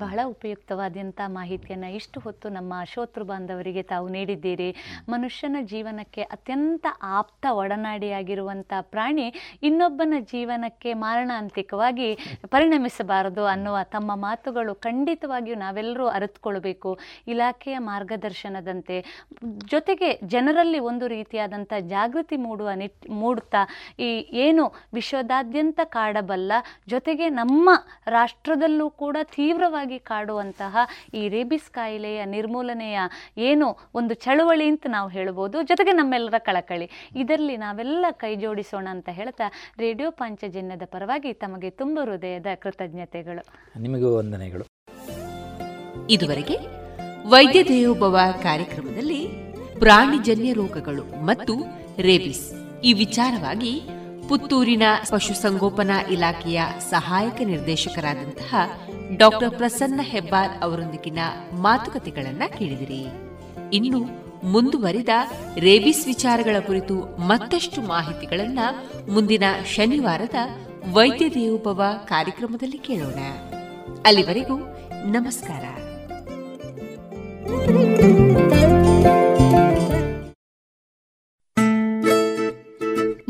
[0.00, 4.68] ಬಹಳ ಉಪಯುಕ್ತವಾದಂಥ ಮಾಹಿತಿಯನ್ನು ಇಷ್ಟು ಹೊತ್ತು ನಮ್ಮ ಶೋತೃ ಬಾಂಧವರಿಗೆ ತಾವು ನೀಡಿದ್ದೀರಿ.
[5.08, 6.86] ಮನುಷ್ಯನ ಜೀವನಕ್ಕೆ ಅತ್ಯಂತ
[7.18, 9.26] ಆಪ್ತ ಒಡನಾಡಿಯಾಗಿರುವಂಥ ಪ್ರಾಣಿ
[9.62, 12.08] ಇನ್ನೊಬ್ಬನ ಜೀವನಕ್ಕೆ ಮಾರಣಾಂತಿಕವಾಗಿ
[12.46, 16.98] ಪರಿಣಮಿಸಬಾರದು ಅನ್ನುವ ತಮ್ಮ ಮಾತುಗಳು ಖಂಡಿತವಾಗಿಯೂ ನಾವೆಲ್ಲರೂ ಅರಿತುಕೊಳ್ಬೇಕು.
[17.26, 18.98] ಇಲಾಖೆಯ ಮಾರ್ಗದರ್ಶನದಂತೆ
[19.70, 23.62] ಜೊತೆಗೆ ಜನರಲ್ಲಿ ಒಂದು ರೀತಿಯಾದಂಥ ಜಾಗೃತಿ ಮೂಡುವ ನಿಟ್ ಮೂಡುತ್ತಾ
[23.98, 26.52] ಈ ಏನು ವಿಶ್ವದಾದ್ಯಂತ ಕಾಡಬಲ್ಲ
[26.88, 27.70] ಜೊತೆಗೆ ನಮ್ಮ
[28.06, 30.76] ರಾಷ್ಟ್ರದಲ್ಲೂ ಕೂಡ ತೀವ್ರವಾಗಿ ಕಾಡುವಂತಹ
[31.14, 32.98] ಈ ರೇಬಿಸ್ ಕಾಯಿಲೆಯ ನಿರ್ಮೂಲನೆಯ
[33.38, 35.62] ಏನು ಒಂದು ಚಳುವಳಿ ಅಂತ ನಾವು ಹೇಳ್ಬೋದು.
[35.62, 36.90] ಜೊತೆಗೆ ನಮ್ಮೆಲ್ಲರ ಕಳಕಳಿ.
[37.16, 39.44] ಇದರಲ್ಲಿ ನಾವೆಲ್ಲ ಕೈ ಜೋಡಿಸೋಣ ಅಂತ ಹೇಳ್ತಾ
[39.78, 43.42] ರೇಡಿಯೋ ಪಾಂಚಜನ್ಯದ ಪರವಾಗಿ ತಮಗೆ ತುಂಬ ಹೃದಯದ ಕೃತಜ್ಞತೆಗಳು.
[43.80, 44.64] ನಿಮಗೂ ವಂದನೆಗಳು.
[46.10, 46.56] ಇದುವರೆಗೆ
[47.28, 49.20] ವೈದ್ಯ ದೇವೋಭವ ಕಾರ್ಯಕ್ರಮದಲ್ಲಿ
[49.78, 51.54] ಪ್ರಾಣಿಜನ್ಯ ರೋಗಗಳು ಮತ್ತು
[52.02, 52.67] ರೇಬಿಸ್.
[52.84, 53.82] ಈ ವಿಚಾರವಾಗಿ
[54.28, 58.54] ಪುತ್ತೂರಿನ ಪಶುಸಂಗೋಪನಾ ಇಲಾಖೆಯ ಸಹಾಯಕ ನಿರ್ದೇಶಕರಾದಂತಹ
[59.16, 61.18] ಡಾಕ್ಟರ್ ಪ್ರಸನ್ನ ಹೆಬ್ಬಾರ್ ಅವರೊಂದಿಗಿನ
[61.52, 63.06] ಮಾತುಕತೆಗಳನ್ನ ಕೇಳಿದಿರಿ.
[63.72, 65.08] ಇನ್ನು ಮುಂದುವರಿದ
[65.56, 68.58] ರೇಬಿಸ್ ವಿಚಾರಗಳ ಕುರಿತು ಮತ್ತಷ್ಟು ಮಾಹಿತಿಗಳನ್ನ
[69.10, 69.44] ಮುಂದಿನ
[69.74, 70.34] ಶನಿವಾರದ
[70.92, 73.18] ವೈದ್ಯ ದೇವೋಭವ ಕಾರ್ಯಕ್ರಮದಲ್ಲಿ ಕೇಳೋಣ.
[74.06, 74.58] ಅಲ್ಲಿವರೆಗೂ
[75.04, 75.64] ನಮಸ್ಕಾರ.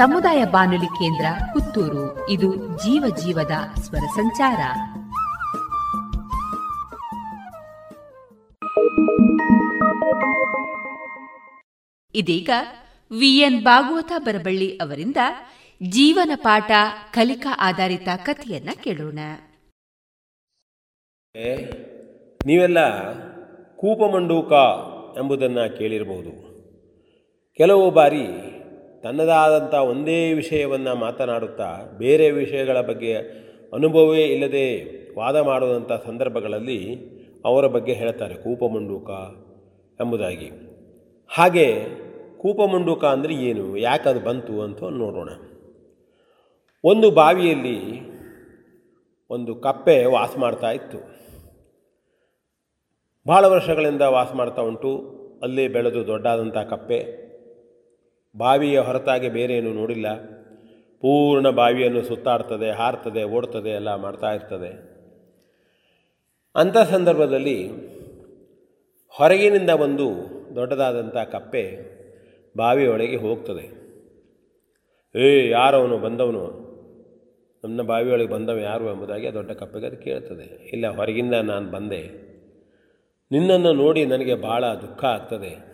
[0.00, 2.28] ಸಮುದಾಯ ಬಾನುಲಿ ಕೇಂದ್ರ ಪುತ್ತೂರು.
[2.28, 3.50] ಇದು ಜೀವ ಜೀವದ
[3.80, 4.60] ಸ್ವರ ಸಂಚಾರ.
[12.14, 12.50] ಇದೀಗ
[13.18, 15.16] ವಿಎನ್ ಭಾಗವತ ಬರಬಳ್ಳಿ ಅವರಿಂದ
[15.88, 16.70] ಜೀವನ ಪಾಠ
[17.12, 19.18] ಕಲಿಕಾ ಆಧಾರಿತ ಕಥೆಯನ್ನ ಕೇಳೋಣ.
[22.46, 22.78] ನೀವೆಲ್ಲ
[23.76, 24.52] ಕೂಪಮಂಡೂಕ
[25.18, 26.50] ಎಂಬುದನ್ನು ಕೇಳಿರಬಹುದು
[27.56, 28.26] ಕೆಲವು ಬಾರಿ
[29.02, 31.68] ತನ್ನದಾದಂಥ ಒಂದೇ ವಿಷಯವನ್ನು ಮಾತನಾಡುತ್ತಾ
[31.98, 33.12] ಬೇರೆ ವಿಷಯಗಳ ಬಗ್ಗೆ
[33.72, 34.66] ಅನುಭವವೇ ಇಲ್ಲದೆ
[35.18, 36.96] ವಾದ ಮಾಡುವಂಥ ಸಂದರ್ಭಗಳಲ್ಲಿ
[37.44, 39.10] ಅವರ ಬಗ್ಗೆ ಹೇಳ್ತಾರೆ ಕೂಪಮುಂಡೂಕ
[40.00, 40.50] ಎಂಬುದಾಗಿ.
[41.28, 41.66] ಹಾಗೆ
[42.38, 45.28] ಕೂಪಮುಂಡೂಕ ಅಂದರೆ ಏನು, ಯಾಕೆ ಅದು ಬಂತು ಅಂತ ನೋಡೋಣ.
[46.84, 47.78] ಒಂದು ಬಾವಿಯಲ್ಲಿ
[49.30, 50.98] ಒಂದು ಕಪ್ಪೆ ವಾಸ ಮಾಡ್ತಾ ಇತ್ತು.
[53.28, 54.92] ಭಾಳ ವರ್ಷಗಳಿಂದ ವಾಸ ಮಾಡ್ತಾ ಉಂಟು.
[55.42, 57.29] ಅಲ್ಲೇ ಬೆಳೆದು ದೊಡ್ಡಾದಂಥ ಕಪ್ಪೆ.
[58.36, 60.14] ಬಾವಿಯ ಹೊರತಾಗಿ ಬೇರೆ ಏನು ನೋಡಿಲ್ಲ.
[61.00, 64.90] ಪೂರ್ಣ ಬಾವಿಯನ್ನು ಸುತ್ತಾಡ್ತದೆ, ಹಾರ್ತದೆ, ಓಡ್ತದೆ, ಎಲ್ಲ ಮಾಡ್ತಾ ಇರ್ತದೆ.
[66.54, 67.70] ಅಂಥ ಸಂದರ್ಭದಲ್ಲಿ
[69.08, 70.10] ಹೊರಗಿನಿಂದ ಒಂದು
[70.56, 71.78] ದೊಡ್ಡದಾದಂಥ ಕಪ್ಪೆ
[72.56, 73.80] ಬಾವಿಯೊಳಗೆ ಹೋಗ್ತದೆ.
[75.18, 76.70] ಏ, ಯಾರವನು ಬಂದವನು?
[77.64, 80.70] ನನ್ನ ಬಾವಿಯೊಳಗೆ ಬಂದವ ಯಾರು ಎಂಬುದಾಗಿ ಆ ದೊಡ್ಡ ಕಪ್ಪೆಗೆ ಅದು ಕೇಳ್ತದೆ.
[80.72, 82.30] ಇಲ್ಲ, ಹೊರಗಿಂದ ನಾನು ಬಂದೆ.
[83.32, 85.69] ನಿನ್ನನ್ನು ನೋಡಿ ನನಗೆ ಭಾಳ ದುಃಖ ಆಗ್ತದೆ.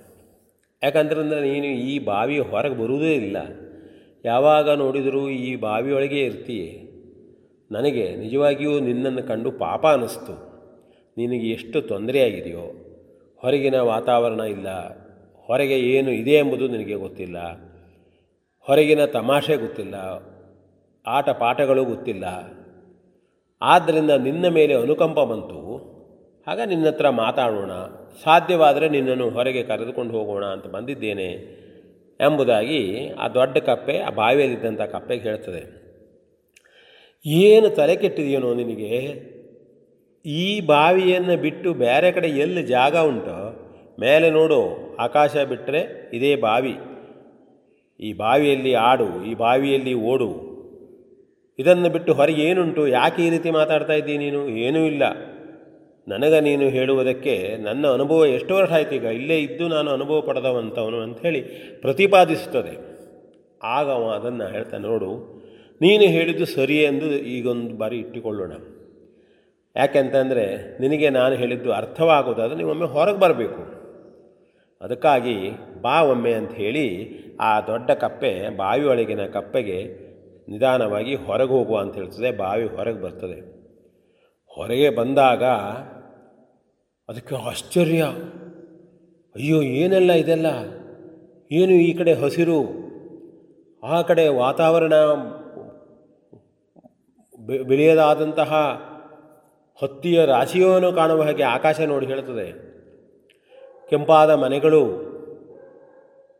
[0.82, 3.36] ಯಾಕಂದ್ರೆ ನೀನು ಈ ಬಾವಿ ಹೊರಗೆ ಬರುವುದೇ ಇಲ್ಲ.
[4.24, 6.86] ಯಾವಾಗ ನೋಡಿದರೂ ಈ ಬಾವಿಯೊಳಗೆ ಇರ್ತೀಯೆ.
[7.70, 10.56] ನನಗೆ ನಿಜವಾಗಿಯೂ ನಿನ್ನನ್ನು ಕಂಡು ಪಾಪ ಅನ್ನಿಸ್ತು
[11.18, 12.72] ನಿನಗೆ ಎಷ್ಟು ತೊಂದರೆಯಾಗಿದೆಯೋ.
[13.36, 14.68] ಹೊರಗಿನ ವಾತಾವರಣ ಇಲ್ಲ.
[15.34, 17.36] ಹೊರಗೆ ಏನು ಇದೆ ಎಂಬುದು ನಿನಗೆ ಗೊತ್ತಿಲ್ಲ.
[18.60, 19.94] ಹೊರಗಿನ ತಮಾಷೆ ಗೊತ್ತಿಲ್ಲ.
[21.06, 22.24] ಆಟ ಪಾಠಗಳು ಗೊತ್ತಿಲ್ಲ.
[23.62, 25.95] ಆದ್ದರಿಂದ ನಿನ್ನ ಮೇಲೆ ಅನುಕಂಪ ಬಂತು.
[26.48, 27.70] ಆಗ ನಿನ್ನ ಹತ್ರ ಮಾತಾಡೋಣ.
[28.24, 31.30] ಸಾಧ್ಯವಾದರೆ ನಿನ್ನನ್ನು ಹೊರಗೆ ಕರೆದುಕೊಂಡು ಹೋಗೋಣ ಅಂತ ಬಂದಿದ್ದೇನೆ
[32.20, 35.86] ಎಂಬುದಾಗಿ ಆ ದೊಡ್ಡ ಕಪ್ಪೆ ಆ ಬಾವಿಯಲ್ಲಿದ್ದಂಥ ಕಪ್ಪೆಗೆ ಹೇಳ್ತದೆ.
[37.26, 38.92] ಏನು ತಲೆ ಕೆಟ್ಟಿದೆಯೇನೋ ನಿನಗೆ?
[40.26, 43.38] ಈ ಬಾವಿಯನ್ನು ಬಿಟ್ಟು ಬೇರೆ ಕಡೆ ಎಲ್ಲಿ ಜಾಗ ಉಂಟೋ,
[44.00, 46.76] ಮೇಲೆ ನೋಡು, ಆಕಾಶ ಬಿಟ್ಟರೆ ಇದೇ ಬಾವಿ.
[48.00, 50.56] ಈ ಬಾವಿಯಲ್ಲಿ ಆಡು, ಈ ಬಾವಿಯಲ್ಲಿ ಓಡು.
[51.58, 52.88] ಇದನ್ನು ಬಿಟ್ಟು ಹೊರಗೆ ಏನುಂಟು?
[52.88, 54.48] ಯಾಕೆ ಈ ರೀತಿ ಮಾತಾಡ್ತಾ ಇದ್ದೀನಿ ನೀನು?
[54.48, 55.02] ಏನೂ ಇಲ್ಲ.
[56.06, 59.08] ನನಗೆ ನೀನು ಹೇಳುವುದಕ್ಕೆ ನನ್ನ ಅನುಭವ ಎಷ್ಟು ವರ್ಷ ಆಯ್ತು ಈಗ?
[59.18, 61.40] ಇಲ್ಲೇ ಇದ್ದು ನಾನು ಅನುಭವ ಪಡೆದವಂಥವನು ಅಂಥೇಳಿ
[61.80, 62.74] ಪ್ರತಿಪಾದಿಸುತ್ತದೆ.
[63.76, 65.10] ಆಗ ಅವ ಅದನ್ನು ಹೇಳ್ತಾನೆ, ನೋಡು,
[65.80, 67.06] ನೀನು ಹೇಳಿದ್ದು ಸರಿ ಎಂದು
[67.36, 68.52] ಈಗೊಂದು ಬಾರಿ ಇಟ್ಟುಕೊಳ್ಳೋಣ.
[69.76, 70.44] ಯಾಕೆಂತಂದರೆ
[70.80, 73.62] ನಿನಗೆ ನಾನು ಹೇಳಿದ್ದು ಅರ್ಥವಾಗೋದಾದರೆ ನೀವೊಮ್ಮೆ ಹೊರಗೆ ಬರಬೇಕು.
[74.80, 75.36] ಅದಕ್ಕಾಗಿ
[75.82, 76.86] ಬಾ ಒಮ್ಮೆ ಅಂತ ಹೇಳಿ
[77.40, 79.78] ಆ ದೊಡ್ಡ ಕಪ್ಪೆ ಬಾವಿಯೊಳಗಿನ ಕಪ್ಪೆಗೆ
[80.48, 83.38] ನಿಧಾನವಾಗಿ ಹೊರಗೆ ಹೋಗುವ ಅಂತ ಹೇಳ್ತದೆ, ಬಾವಿ ಹೊರಗೆ ಬರ್ತದೆ.
[84.50, 85.44] ಹೊರಗೆ ಬಂದಾಗ
[87.08, 88.02] ಅದಕ್ಕೆ ಆಶ್ಚರ್ಯ.
[89.34, 90.46] ಅಯ್ಯೋ, ಏನೆಲ್ಲ ಇದೆಲ್ಲ?
[91.50, 92.60] ಏನು ಈ ಕಡೆ ಹಸಿರು?
[93.82, 94.94] ಆ ಕಡೆ ವಾತಾವರಣ
[97.62, 98.52] ಬಿಳಿಯದಾದಂತಹ
[99.82, 102.46] ಹತ್ತಿಯ ರಾಶಿಯನ್ನು ಕಾಣುವ ಹಾಗೆ ಆಕಾಶ ನೋಡಿ ಹೇಳ್ತದೆ
[103.90, 104.82] ಕೆಂಪಾದ ಮನೆಗಳು.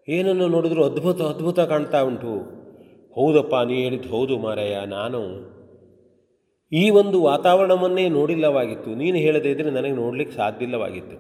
[0.09, 2.35] ಏನನ್ನು ನೋಡಿದ್ರೂ ಅದ್ಭುತ ಅದ್ಭುತ ಕಾಣ್ತಾ ಉಂಟು.
[3.15, 5.21] ಹೌದಪ್ಪ, ನೀ ಹೇಳಿದ್ದು ಹೌದು ಮಾರಯ್ಯ ನಾನು
[6.73, 8.95] ಈ ಒಂದು ವಾತಾವರಣವನ್ನೇ ನೋಡಿಲ್ಲವಾಗಿತ್ತು.
[8.95, 11.17] ನೀನು ಹೇಳದೇ ಇದ್ದರೆ ನನಗೆ ನೋಡಲಿಕ್ಕೆ ಸಾಧ್ಯವಿಲ್ಲವಾಗಿತ್ತು.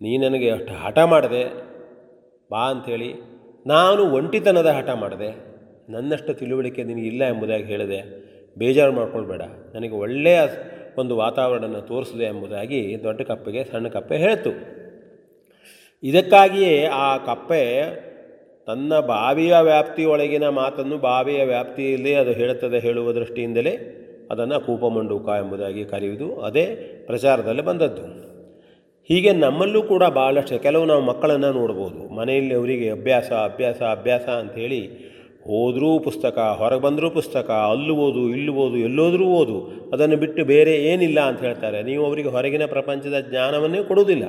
[0.00, 1.44] ನೀ ನನಗೆ ಅಷ್ಟು ಹಠ ಮಾಡಿದೆ,
[2.50, 3.14] ಬಾ ಅಂಥೇಳಿ
[3.66, 5.48] ನಾನು ಒಂಟಿತನದ ಹಠ ಮಾಡಿದೆ.
[5.92, 9.42] ನನ್ನಷ್ಟು ತಿಳುವಳಿಕೆ ನಿನಗಿಲ್ಲ ಎಂಬುದಾಗಿ ಹೇಳಿದೆ ಬೇಜಾರು ಮಾಡ್ಕೊಳ್ಬೇಡ.
[9.74, 10.40] ನನಗೆ ಒಳ್ಳೆಯ
[10.98, 14.50] ಒಂದು ವಾತಾವರಣ ತೋರಿಸಿದೆ ಎಂಬುದಾಗಿ ದೊಡ್ಡ ಕಪ್ಪೆಗೆ ಸಣ್ಣ ಕಪ್ಪೆ ಹೇಳ್ತು.
[16.02, 17.62] ಇದಕ್ಕಾಗಿಯೇ ಆ ಕಪ್ಪೆ
[18.68, 23.70] ತನ್ನ ಬಾವಿಯ ವ್ಯಾಪ್ತಿಯೊಳಗಿನ ಮಾತನ್ನು ಬಾವಿಯ ವ್ಯಾಪ್ತಿಯಲ್ಲೇ ಅದು ಹೇಳುತ್ತದೆ ಹೇಳುವ ದೃಷ್ಟಿಯಿಂದಲೇ
[24.30, 26.40] ಅದನ್ನು ಕೂಪಮಂಡೂಕ ಎಂಬುದಾಗಿ ಕರೆಯುವುದು.
[26.40, 26.66] ಅದೇ
[27.06, 28.02] ಪ್ರಚಾರದಲ್ಲಿ ಬಂದದ್ದು.
[29.04, 32.14] ಹೀಗೆ ನಮ್ಮಲ್ಲೂ ಕೂಡ ಭಾಳಷ್ಟು ಕೆಲವು ನಾವು ಮಕ್ಕಳನ್ನು ನೋಡ್ಬೋದು.
[32.14, 34.86] ಮನೆಯಲ್ಲಿ ಅವರಿಗೆ ಅಭ್ಯಾಸ ಅಭ್ಯಾಸ ಅಭ್ಯಾಸ ಅಂಥೇಳಿ
[35.44, 41.20] ಹೋದರೂ ಪುಸ್ತಕ, ಹೊರಗೆ ಬಂದರೂ ಪುಸ್ತಕ, ಅಲ್ಲೂ ಓದು, ಇಲ್ಲೂ ಓದು, ಎಲ್ಲೋದ್ರೂ ಓದು, ಅದನ್ನು ಬಿಟ್ಟು ಬೇರೆ ಏನಿಲ್ಲ
[41.20, 41.82] ಅಂತ ಹೇಳ್ತಾರೆ.
[41.82, 44.24] ನೀವು ಅವರಿಗೆ ಹೊರಗಿನ ಪ್ರಪಂಚದ ಜ್ಞಾನವನ್ನೇ ಕೊಡುವುದಿಲ್ಲ.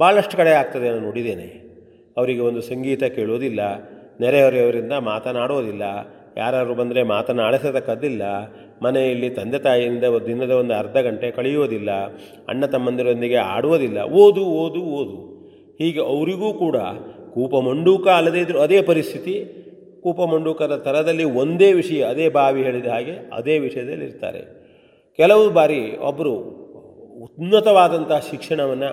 [0.00, 1.63] ಭಾಳಷ್ಟು ಕಡೆ ಆಗ್ತದೆ ನಾನು ನೋಡಿದ್ದೇನೆ.
[2.16, 3.60] ಅವರಿಗೆ ಒಂದು ಸಂಗೀತ ಕೇಳೋದಿಲ್ಲ,
[4.22, 5.84] ನೆರೆಹೊರೆಯವರಿಂದ ಮಾತನಾಡೋದಿಲ್ಲ
[6.36, 8.22] ಯಾರು ಬಂದರೆ ಮಾತನಾಡಿಸತಕ್ಕದ್ದಿಲ್ಲ
[8.82, 11.90] ಮನೆಯಲ್ಲಿ ತಂದೆ ತಾಯಿಯಿಂದ ದಿನದ ಒಂದು ಅರ್ಧ ಗಂಟೆ ಕಳೆಯುವುದಿಲ್ಲ
[12.50, 15.18] ಅಣ್ಣ ತಮ್ಮಂದಿರೊಂದಿಗೆ ಆಡುವುದಿಲ್ಲ, ಓದು ಓದು ಓದು.
[15.80, 16.76] ಹೀಗೆ ಅವರಿಗೂ ಕೂಡ
[17.34, 19.34] ಕೂಪಮಂಡೂಕ ಅಲ್ಲದೇ ಇದ್ದರೂ ಅದೇ ಪರಿಸ್ಥಿತಿ
[20.02, 24.42] ಕೂಪಮಂಡೂಕದ ಥರದಲ್ಲಿ ಒಂದೇ ವಿಷಯ, ಅದೇ ಬಾವಿ ಹೇಳಿದ ಹಾಗೆ ಅದೇ ವಿಷಯದಲ್ಲಿ ಇರ್ತಾರೆ.
[25.18, 25.80] ಕೆಲವು ಬಾರಿ
[26.10, 26.34] ಒಬ್ಬರು
[27.26, 28.90] ಉನ್ನತವಾದಂಥ ಶಿಕ್ಷಣವನ್ನು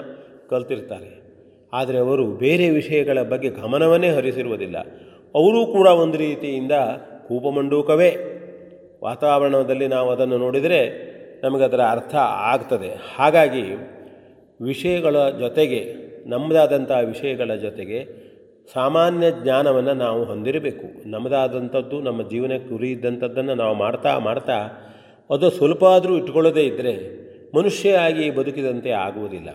[0.49, 1.11] ಕಲ್ತಿರ್ತಾರೆ.
[1.73, 4.77] ಆದರೆ ಅವರು ಬೇರೆ ವಿಷಯಗಳ ಬಗ್ಗೆ ಗಮನವನ್ನೇ ಹರಿಸಿರುವುದಿಲ್ಲ.
[5.35, 6.71] ಅವರೂ ಕೂಡ ಒಂದು ರೀತಿಯಿಂದ
[7.27, 8.15] ಕೂಪಮಂಡೂಕವೇ.
[9.03, 11.11] ವಾತಾವರಣದಲ್ಲಿ ನಾವು ಅದನ್ನು ನೋಡಿದರೆ
[11.65, 12.99] ಅದರ ಅರ್ಥ ಆಗ್ತದೆ.
[13.15, 13.61] ಹಾಗಾಗಿ
[14.61, 15.95] ವಿಷಯಗಳ ಜೊತೆಗೆ,
[16.29, 18.05] ನಮ್ಮದಾದಂಥ ವಿಷಯಗಳ ಜೊತೆಗೆ
[18.73, 21.09] ಸಾಮಾನ್ಯ ಜ್ಞಾನವನ್ನು ನಾವು ಹೊಂದಿರಬೇಕು.
[21.09, 24.57] ನಮ್ಮದಾದಂಥದ್ದು, ನಮ್ಮ ಜೀವನಕ್ಕೆ ಗುರಿ ಇದ್ದಂಥದ್ದನ್ನು ನಾವು ಮಾಡ್ತಾ ಮಾಡ್ತಾ
[25.29, 27.21] ಅದು ಸ್ವಲ್ಪ ಆದರೂ ಇಟ್ಕೊಳ್ಳದೇ ಇದ್ದರೆ
[27.57, 29.49] ಮನುಷ್ಯ ಆಗಿ ಬದುಕಿದಂತೆ ಆಗುವುದಿಲ್ಲ.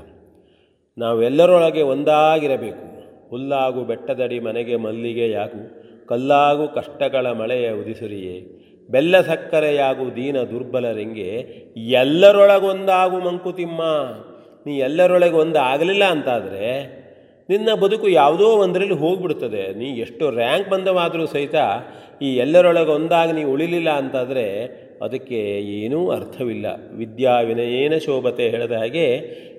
[0.98, 2.84] ನಾವೆಲ್ಲರೊಳಗೆ ಒಂದಾಗಿರಬೇಕು.
[3.30, 5.62] ಹುಲ್ಲಾಗು ಬೆಟ್ಟದಡಿ ಮನೆಗೆ ಮಲ್ಲಿಗೆಯಾಗು,
[6.06, 8.36] ಕಲ್ಲಾಗು ಕಷ್ಟಗಳ ಮಳೆಯ ಉದಿಸುರಿಯೇ.
[8.90, 11.30] ಬೆಲ್ಲ ಸಕ್ಕರೆಯಾಗು ದೀನ ದುರ್ಬಲರಿಂಗೆ
[11.76, 13.82] ಎಲ್ಲರೊಳಗೊಂದಾಗು ಮಂಕುತಿಮ್ಮ.
[14.66, 16.68] ನೀ ಎಲ್ಲರೊಳಗೆ ಒಂದು ಆಗಲಿಲ್ಲ ಅಂತಾದರೆ
[17.48, 19.74] ನಿನ್ನ ಬದುಕು ಯಾವುದೋ ಒಂದರಲ್ಲಿ ಹೋಗ್ಬಿಡ್ತದೆ.
[19.74, 21.54] ನೀ ಎಷ್ಟು ರ್ಯಾಂಕ್ ಬಂದವಾದರೂ ಸಹಿತ
[22.22, 24.46] ಈ ಎಲ್ಲರೊಳಗೆ ಒಂದಾಗಿ ನೀ ಉಳಿಲಿಲ್ಲ ಅಂತಾದರೆ
[25.02, 26.66] ಅದಕ್ಕೆ ಏನೂ ಅರ್ಥವಿಲ್ಲ.
[26.92, 29.06] ವಿದ್ಯಾ ವಿನಯೇನ ಶೋಭತೆ ಹೇಳಿದ ಹಾಗೆ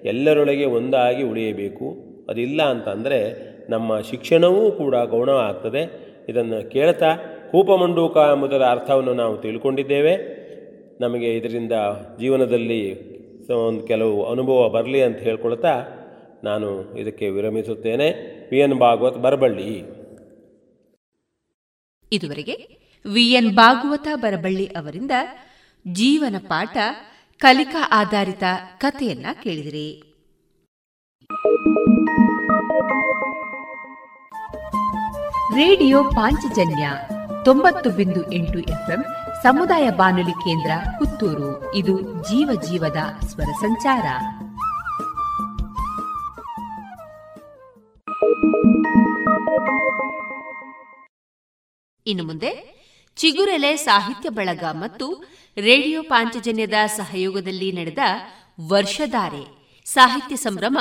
[0.04, 1.96] ಎಲ್ಲರೊಳಗೆ ಒಂದಾಗಿ ಉಳಿಯಬೇಕು.
[2.30, 6.08] ಅದಿಲ್ಲ ಅಂತಂದರೆ ನಮ್ಮ ಶಿಕ್ಷಣವೂ ಕೂಡ ಗೌಣ ಆಗ್ತದೆ.
[6.30, 7.16] ಇದನ್ನು ಕೇಳ್ತಾ
[7.52, 10.38] ಕೂಪಮಂಡೂಕ ಎಂಬುದರ ಅರ್ಥವನ್ನು ನಾವು ತಿಳ್ಕೊಂಡಿದ್ದೇವೆ.
[11.02, 11.72] ನಮಗೆ ಇದರಿಂದ
[12.20, 13.08] ಜೀವನದಲ್ಲಿ
[13.52, 15.86] ಒಂದು ಕೆಲವು ಅನುಭವ ಬರಲಿ ಅಂತ ಹೇಳ್ಕೊಳ್ತಾ
[16.44, 18.12] ನಾನು ಇದಕ್ಕೆ ವಿರಮಿಸುತ್ತೇನೆ.
[18.50, 19.84] P N Bhagwat Barballi.
[22.12, 25.12] ಇದುವರೆಗೆ ವಿಎನ್ ಭಾಗವತ ಬರಬಳ್ಳಿ ಅವರಿಂದ
[25.92, 26.78] ಜೀವನ ಪಾಠ
[27.40, 28.44] ಕಲಿಕಾ ಆಧಾರಿತ
[28.78, 30.04] ಕಥೆಯನ್ನ ಕೇಳಿದಿರಿ.
[35.56, 36.90] ರೇಡಿಯೋ ಪಾಂಚಜನ್ಯ
[37.46, 39.04] ತೊಂಬತ್ತು ಬಿಂದು ಎಂಟು ಎಫ್ಎಂ
[39.44, 41.76] ಸಮುದಾಯ ಬಾನುಲಿ ಕೇಂದ್ರ ಪುತ್ತೂರು.
[41.76, 44.06] ಇದು ಜೀವ ಜೀವದ ಸ್ವರ ಸಂಚಾರ.
[52.08, 52.77] ಇನ್ನು ಮುಂದೆ
[53.18, 55.24] ಚಿಗುರೆಲೆ ಸಾಹಿತ್ಯ ಬಳಗ ಮತ್ತು
[55.58, 57.98] ರೇಡಿಯೋ ಪಾಂಚಜನ್ಯದ ಸಹಯೋಗದಲ್ಲಿ ನಡೆದ
[58.70, 60.78] ವರ್ಷಧಾರೆ ಸಾಹಿತ್ಯ ಸಂಭ್ರಮ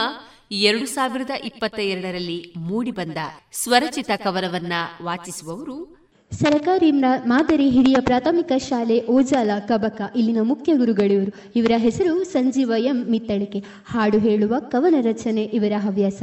[0.51, 3.17] ಎರಡು ಸಾವಿರದ ಇಪ್ಪತ್ತ ಎರಡರಲ್ಲಿ ಮೂಡಿಬಂದ
[3.53, 4.73] ಸ್ವರಚಿತ ಕವನವನ್ನ
[5.03, 5.97] ವಾಚಿಸುವವರು
[6.33, 6.91] ಸರಕಾರಿ
[7.27, 13.05] ಮಾದರಿ ಹಿರಿಯ ಪ್ರಾಥಮಿಕ ಶಾಲೆ ಓಜಾಲ ಕಬಕ ಇಲ್ಲಿನ ಮುಖ್ಯ ಗುರುಗಳಿವರು ಇವರ ಹೆಸರು ಸಂಜೀವ ಎಂ.
[13.11, 13.59] ಮಿತ್ತಳಿಕೆ.
[13.87, 16.23] ಹಾಡು ಹೇಳುವ ಕವನ ರಚನೆ ಇವರ ಹವ್ಯಾಸ.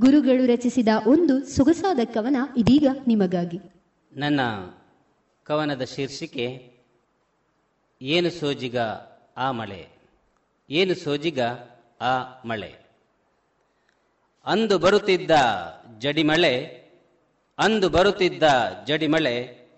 [0.00, 3.58] ಗುರುಗಳು ರಚಿಸಿದ ಒಂದು ಸೊಗಸಾದ ಕವನ ಇದೀಗ ನಿಮಗಾಗಿ.
[4.16, 4.40] ನನ್ನ
[5.44, 6.72] ಕವನದ ಶೀರ್ಷಿಕೆ,
[8.02, 8.78] ಏನು ಸೋಜಿಗ
[9.36, 9.88] ಆ ಮಳೆ?
[10.70, 11.40] ಏನು ಸೋಜಿಗ
[12.00, 12.74] ಆ ಮಳೆ?
[14.46, 15.30] ಅಂದು ಬರುತ್ತಿದ್ದ
[15.98, 16.82] ಜಡಿಮಳೆ,
[17.58, 18.42] ಅಂದು ಬರುತ್ತಿದ್ದ
[18.86, 19.68] ಜಡಿಮಳೆ,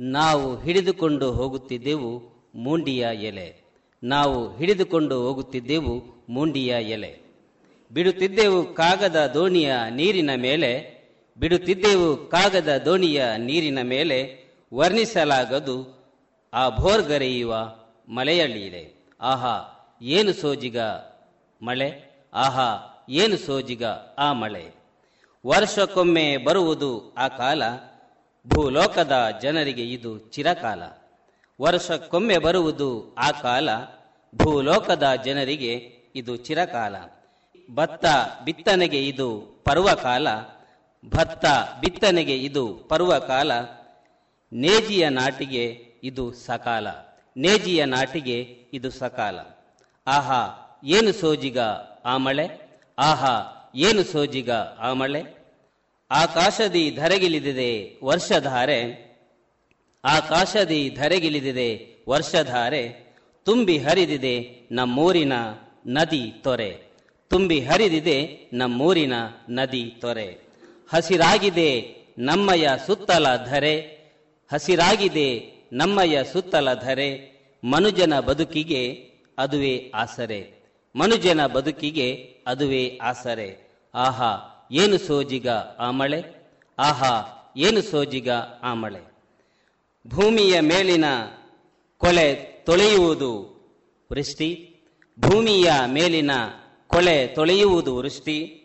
[0.00, 2.22] ನಾವು ಹಿಡಿದುಕೊಂಡು ಹೋಗುತ್ತಿದ್ದೆವು
[2.54, 3.56] ಮೂಂಡಿಯ ಎಲೆ.
[4.04, 7.18] ನಾವು ಹಿಡಿದುಕೊಂಡು ಹೋಗುತ್ತಿದ್ದೆವು ಮೂಂಡಿಯ ಎಲೆ.
[7.92, 11.02] ಬಿಡುತ್ತಿದ್ದೆವು ಕಾಗದ ದೋಣಿಯ ನೀರಿನ ಮೇಲೆ,
[11.38, 14.43] ಬಿಡುತ್ತಿದ್ದೆವು ಕಾಗದ ದೋಣಿಯ ನೀರಿನ ಮೇಲೆ
[14.74, 16.04] ವರ್ಣಿಸಲಾಗದು.
[16.54, 17.76] ಆ ಭೋರ್ಗರೆಯುವ
[18.08, 19.70] ಲೀಲೆ ಆಹಾ,
[20.02, 20.80] ಏನು ಸೋಜಿಗ
[21.62, 22.10] ಮಳೆ?
[22.34, 22.76] ಆಹಾ,
[23.08, 23.84] ಏನು ಸೋಜಿಗ
[24.18, 24.72] ಆ ಮಳೆ?
[25.46, 27.62] ವರ್ಷಕ್ಕೊಮ್ಮೆ ಬರುವುದು ಆ ಕಾಲ.
[28.48, 29.12] ಭೂಲೋಕದ
[29.42, 30.82] ಜನರಿಗೆ ಇದು ಚಿರಕಾಲ.
[31.60, 33.68] ವರ್ಷಕ್ಕೊಮ್ಮೆ ಬರುವುದು ಆ ಕಾಲ.
[34.42, 35.72] ಭೂಲೋಕದ ಜನರಿಗೆ
[36.14, 36.96] ಇದು ಚಿರಕಾಲ.
[37.74, 38.04] ಭತ್ತ
[38.44, 40.28] ಬಿತ್ತನೆಗೆ ಇದು ಪರ್ವಕಾಲ.
[41.10, 41.44] ಭತ್ತ
[41.80, 43.52] ಬಿತ್ತನೆಗೆ ಇದು ಪರ್ವಕಾಲ.
[44.54, 46.86] ನೇಜಿಯ ನಾಟಿಗೆ ಇದು ಸಕಾಲ.
[47.36, 49.38] ನೇಜಿಯ ನಾಟಿಗೆ ಇದು ಸಕಾಲ.
[50.06, 51.58] ಆಹಾ, ಏನು ಸೋಜಿಗ
[52.04, 52.48] ಆ ಮಳೆ?
[52.98, 55.22] ಆಹಾ, ಏನು ಸೋಜಿಗ ಆ ಮಳೆ?
[56.10, 59.04] ಆಕಾಶದಿ ಧರೆಗಿಳಿದಿದೆ ವರ್ಷಧಾರೆ.
[60.04, 63.14] ಆಕಾಶದಿ ಧರೆಗಿಳಿದಿದೆ ವರ್ಷಧಾರೆ.
[63.44, 65.32] ತುಂಬಿ ಹರಿದಿದೆ ನಮ್ಮೂರಿನ
[65.86, 66.82] ನದಿ ತೊರೆ.
[67.28, 69.12] ತುಂಬಿ ಹರಿದಿದೆ ನಮ್ಮೂರಿನ
[69.48, 70.38] ನದಿ ತೊರೆ.
[70.90, 73.93] ಹಸಿರಾಗಿದೆ ನಮ್ಮಯ ಸುತ್ತಲ ಧರೆ.
[74.54, 77.34] ಹಸಿರಾಗಿದೆ ನಮ್ಮಯ ಸುತ್ತಲ ಧರೆ.
[77.64, 80.70] ಮನುಜನ ಬದುಕಿಗೆ ಅದುವೇ ಆಸರೆ.
[80.96, 83.70] ಮನುಜನ ಬದುಕಿಗೆ ಅದುವೇ ಆಸರೆ.
[83.94, 84.36] ಆಹಾ,
[84.72, 85.48] ಏನು ಸೋಜಿಗ
[85.78, 86.24] ಆ ಮಳೆ?
[86.78, 87.12] ಆಹಾ,
[87.56, 88.30] ಏನು ಸೋಜಿಗ
[88.62, 89.12] ಆ ಮಳೆ?
[90.08, 91.04] ಭೂಮಿಯ ಮೇಲಿನ
[91.98, 92.34] ಕೊಳೆ
[92.66, 93.42] ತೊಳೆಯುವುದು
[94.12, 94.76] ವೃಷ್ಟಿ.
[95.20, 96.30] ಭೂಮಿಯ ಮೇಲಿನ
[96.86, 98.60] ಕೊಳೆ ತೊಳೆಯುವುದು ವೃಷ್ಟಿ.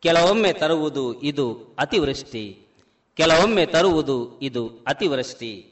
[0.00, 2.63] ಕೆಲವೊಮ್ಮೆ ತರುವುದು ಇದು ಅತಿವೃಷ್ಟಿ.
[3.14, 5.70] ಕೆಲವೊಮ್ಮೆ ತರುವುದು ಇದು ಅತಿವೃಷ್ಟಿ.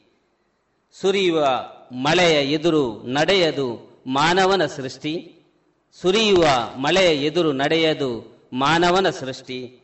[1.00, 1.46] ಸುರಿಯುವ
[1.92, 5.32] ಮಳೆಯ ಎದುರು ನಡೆಯದು ಮಾನವನ ಸೃಷ್ಟಿ.
[6.00, 6.44] ಸುರಿಯುವ
[6.76, 9.80] ಮಳೆಯ ಎದುರು ನಡೆಯದು ಮಾನವನ ಸೃಷ್ಟಿ.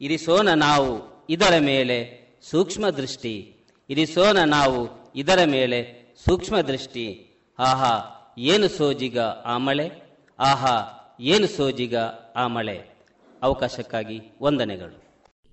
[0.00, 3.56] ಇರಿಸೋಣ ನಾವು ಇದರ ಮೇಲೆ ಸೂಕ್ಷ್ಮ ದೃಷ್ಟಿ.
[3.90, 7.24] ಇರಿಸೋಣ ನಾವು ಇದರ ಮೇಲೆ ಸೂಕ್ಷ್ಮ ದೃಷ್ಟಿ.
[7.58, 9.90] ಆಹಾ, ಏನು ಸೋಜಿಗ ಆ ಮಳೆ?
[10.38, 10.76] ಆಹಾ,
[11.20, 11.96] ಏನು ಸೋಜಿಗ
[12.36, 13.06] ಆ ಮಳೆ?
[13.42, 15.02] ಅವಕಾಶಕ್ಕಾಗಿ ವಂದನೆಗಳು.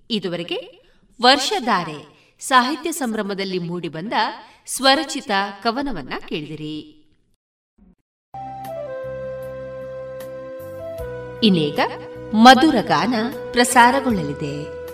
[0.10, 0.85] ಇದುವರೆಗೆ
[1.22, 4.14] ವರ್ಷಧಾರೆ ಸಾಹಿತ್ಯ ಸಂಭ್ರಮದಲ್ಲಿ ಮೂಡಿಬಂದ
[4.66, 5.32] ಸ್ವರಚಿತ
[5.64, 7.02] ಕವನವನ್ನ ಕೇಳಿದಿರಿ.
[11.44, 11.80] ಇನ್ನೀಗ
[12.34, 13.16] ಮಧುರ ಗಾನ
[13.52, 14.85] ಪ್ರಸಾರಗೊಳ್ಳಲಿದೆ.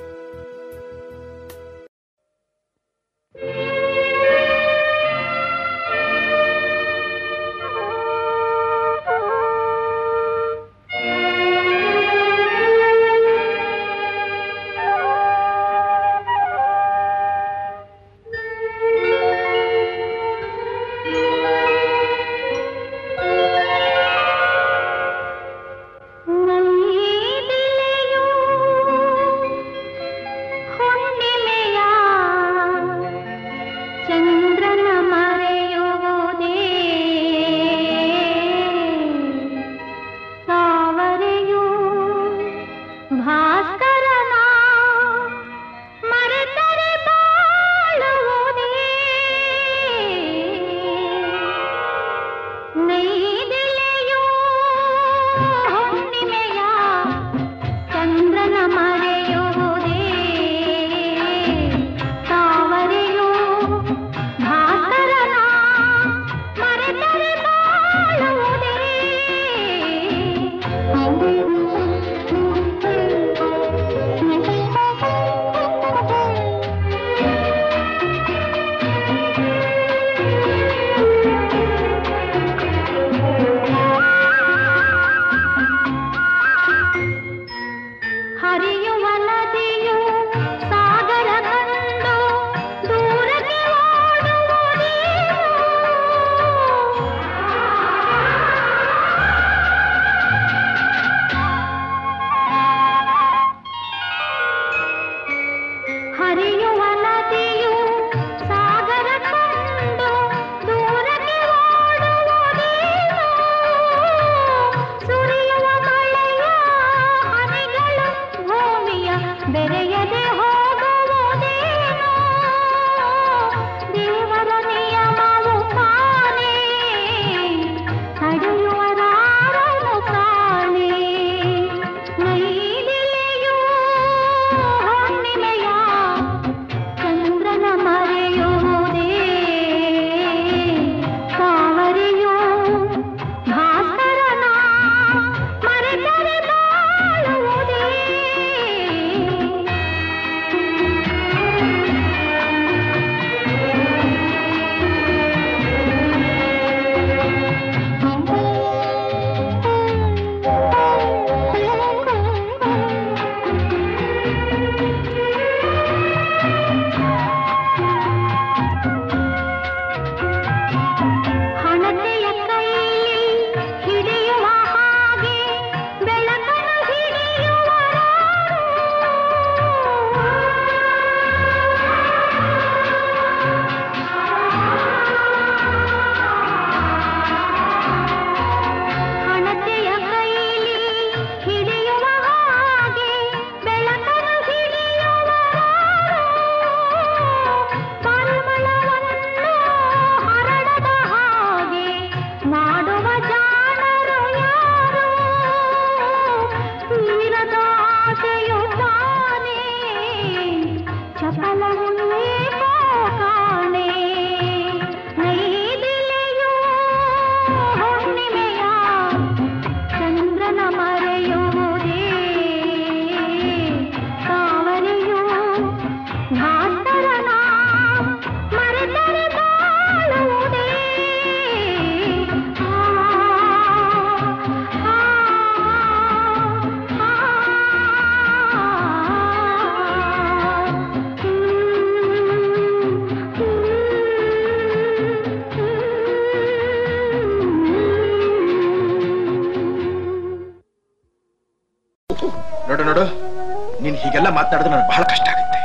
[254.71, 255.61] ನನಗೆ ಬಹಳ ಕಷ್ಟ ಆಗುತ್ತೆ.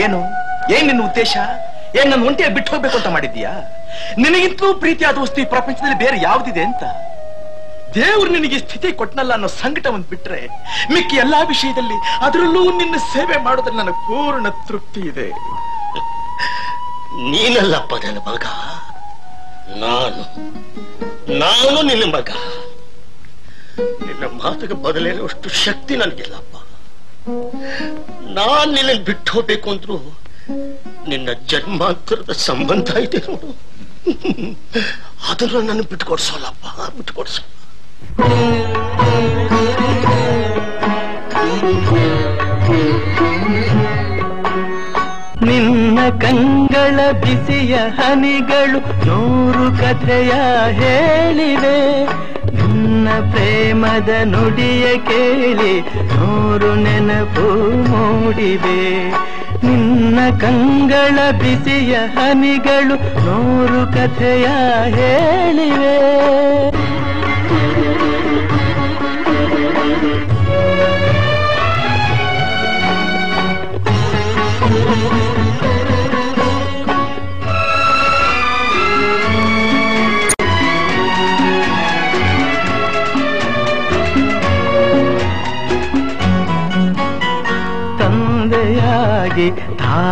[0.00, 0.20] ಏನು?
[0.74, 1.36] ಏನ್ ನಿನ್ನ ಉದ್ದೇಶ?
[1.96, 3.50] ಏನ್ ನನ್ನ ಒಂಟಿಯ ಬಿಟ್ಟು ಹೋಗ್ಬೇಕು ಅಂತ ಮಾಡಿದ್ಯಾ
[4.18, 6.82] ನಿನಗಿಂತಲೂ ಪ್ರೀತಿಯಾದ ವಸ್ತು ಈ ಪ್ರಪಂಚದಲ್ಲಿ ಬೇರೆ ಯಾವ್ದಿದೆ ಅಂತ?
[7.94, 10.48] ದೇವ್ರು ನಿನಗೆ ಸ್ಥಿತಿ ಕೊಟ್ಟನಲ್ಲ ಅನ್ನೋ ಸಂಕಟ ಒಂದು ಬಿಟ್ರೆ,
[10.92, 15.30] ಮಿಕ್ಕಿ ಎಲ್ಲಾ ವಿಷಯದಲ್ಲಿ ಅದರಲ್ಲೂ ನಿನ್ನ ಸೇವೆ ಮಾಡೋದ್ರಲ್ಲಿ ನನಗೆ ಪೂರ್ಣ ತೃಪ್ತಿ ಇದೆ.
[17.30, 18.44] ನೀನಲ್ಲಪ್ಪ ನನ್ನ ಮಗ.
[19.76, 20.22] ನಾನು.
[21.38, 22.30] ನಾನು ನಿನ್ನ ಮಗ.
[23.80, 26.56] ನಿನ್ನ ಮಾತಿಗೆ ಬದಲೇನುವಷ್ಟು ಶಕ್ತಿ ನನಗಿಲ್ಲಪ್ಪ.
[28.34, 29.96] ನಾನ್ ನಿನ್ನ ಬಿಟ್ಟು ಹೋಗ್ಬೇಕು ಅಂದ್ರು
[31.08, 33.50] ನಿನ್ನ ಜನ್ಮಾಂತರದ ಸಂಬಂಧ ಇದೆ ನೋಡು.
[35.30, 36.66] ಅದನ್ನ ನಾನು ಬಿಟ್ಕೊಡ್ಸೋಲ್ಲಪ್ಪ,
[36.98, 37.38] ಬಿಟ್ಕೊಡ್ಸ.
[45.42, 50.32] ನಿನ್ನ ಕಂಗಳ ಬಿಸಿಯ ಹನಿಗಳು ನೂರು ಕಥೆಯ
[50.80, 51.78] ಹೇಳಿವೆ.
[53.04, 57.46] ನಿನ್ನ ಪ್ರೇಮದ ನುಡಿಯ ಕೇಳಿ ನೂರು ನೆನಪು
[57.90, 59.10] ಮೂಡಿವೆ.
[59.66, 62.94] ನಿನ್ನ ಕಂಗಳ ಬಿಸಿಯ ಹನಿಗಳು
[63.26, 64.46] ನೂರು ಕಥೆಯ
[64.86, 65.96] ಹೇಳಿವೆ.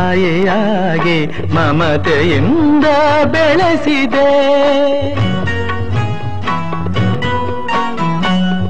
[0.02, 2.84] ತಾಯಿಯಾಗಿ ಮಮತೆಯಿಂದ
[3.24, 4.32] ಬೆಳೆಸಿದೆ.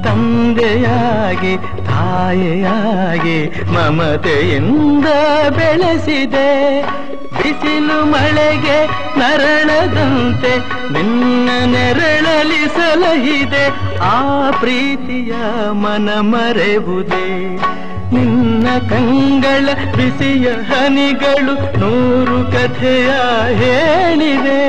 [0.03, 5.05] ತಂದೆಯಾಗಿ, ತಾಯಿಯಾಗಿ ಮಮತೆಯಿಂದ
[5.49, 6.81] ಬೆಳೆಸಿದೆ.
[7.37, 8.85] ಬಿಸಿಲು ಮಳೆಗೆ
[9.19, 10.57] ನರಣದಂತೆ
[10.93, 13.67] ನಿನ್ನ ನೆರಳಲಿ ಸಲಹಿದೆ.
[13.99, 15.33] ಆ ಪ್ರೀತಿಯ
[15.71, 17.59] ಮನ ಮರೆವುದೇ?
[18.13, 23.09] ನಿನ್ನ ಕಂಗಳ ಬಿಸಿಯ ಹನಿಗಳು ನೂರು ಕಥೆಯ
[23.55, 24.61] ಹೇಳಿವೆ.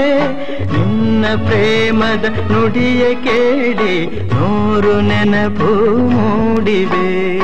[0.73, 5.71] ನಿನ್ನ ಪ್ರೇಮದ ನುಡಿಯ ಕೇಳಿ ನೂರು ನೆನಪು
[6.09, 7.35] ಮೂಡಿವೆ.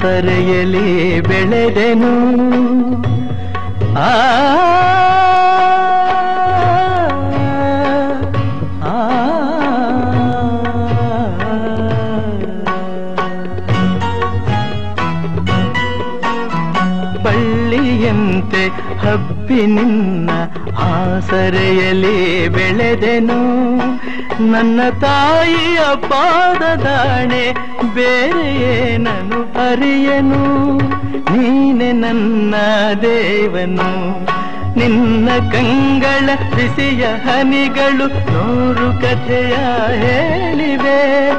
[0.00, 2.12] ಆಸರೆಯಲ್ಲಿ ಬೆಳೆದೆನು.
[3.96, 4.40] ಆ
[18.98, 20.30] ಹಬ್ಬಿ ನಿನ್ನ
[20.78, 23.69] ಆಸರೆಯಲ್ಲಿ ಬೆಳೆದೆನು.
[24.52, 27.52] ನನ್ನ ತಾಯಿಯ ಪಾದದಾಣೆ
[27.94, 30.76] ಬೇರೆ ಏನನು ಅರಿಯನು?
[31.32, 32.54] ನೀನೆ ನನ್ನ
[33.02, 34.20] ದೇವನು.
[34.78, 39.54] ನಿನ್ನ ಕಂಗಳ ಬಿಸಿಯ ಹನಿಗಳು ನೂರು ಕಥೆಯ
[40.04, 41.30] ಹೇಳಿವೆ.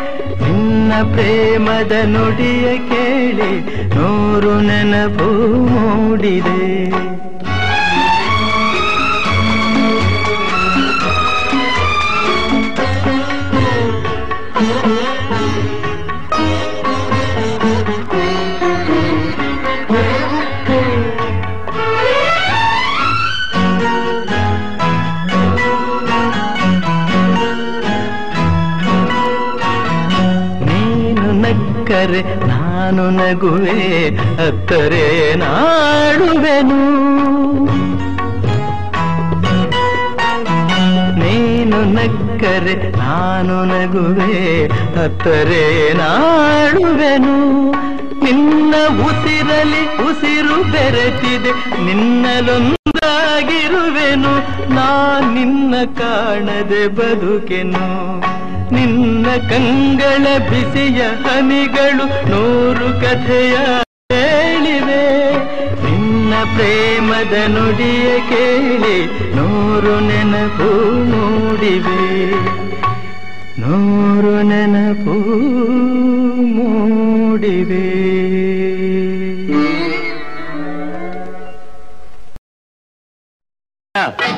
[0.41, 3.59] ನಿನ್ನ ಪ್ರೇಮದ ನುಡಿಯ ಕೇಳಿ
[3.95, 5.33] ನೂರು ನೆನಪು
[5.69, 7.10] ಮೂಡಿದೆ.
[31.91, 34.07] ನಕ್ಕರೆ ನಾನು ನಗುವೆ,
[34.47, 36.79] ಅತ್ತರೆ ನಾಡುವೆನು.
[41.19, 44.65] ನೀನು ನಕ್ಕರೆ ನಾನು ನಗುವೆ,
[45.03, 47.35] ಅತ್ತರೆ ನಾಡುವೆನು.
[48.23, 48.73] ನಿನ್ನ
[49.07, 51.51] ಉಸಿರಲಿ ಉಸಿರು ಬೆರೆತಿದೆ
[51.85, 54.33] ನಿನ್ನಲೊಂದಾಗಿರುವೆನು
[54.73, 54.89] ನಾ
[55.33, 57.85] ನಿನ್ನ ಕಾಣದೆ ಬದುಕೆನು.
[58.71, 63.55] ನಿನ್ನ ಕಂಗಳ ಬಿಸಿಯ ಹನಿಗಳು ನೂರು ಕಥೆಯ
[64.11, 65.33] ಹೇಳಿವೆ.
[65.83, 70.69] ನಿನ್ನ ಪ್ರೇಮದ ನುಡಿಯ ಕೇಳಿ ನೂರು ನೆನಪು
[71.03, 72.31] ಮೂಡಿವೆ.
[73.61, 75.15] ನೂರು ನೆನಪು
[76.45, 77.91] ಮೂಡಿವೆ.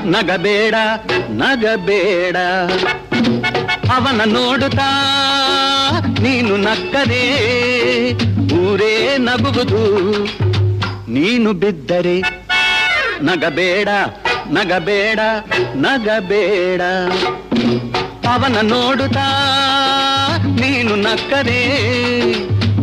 [0.06, 0.76] ನಗಬೇಡ
[1.30, 2.36] ನಗಬೇಡ.
[3.96, 4.90] ಅವನ ನೋಡುತ್ತಾ?
[6.22, 7.24] ನೀನು ನಕ್ಕರೆ,
[8.56, 9.84] ಊರೇ ನಗುವುದು.
[11.12, 12.20] ನೀನು ಬಿದ್ದರೆ
[13.22, 13.90] ನಗಬೇಡ
[14.48, 15.20] ನಗಬೇಡ
[15.76, 16.82] ನಗಬೇಡ.
[18.28, 19.28] ಅವನ ನೋಡುತ್ತಾ?
[20.60, 21.62] ನೀನು ನಕ್ಕರೆ,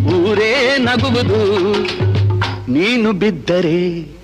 [0.07, 1.41] ಊರೇ ನಗುವುದು.
[2.73, 4.20] ನೀನು ಬಿದ್ದರೆ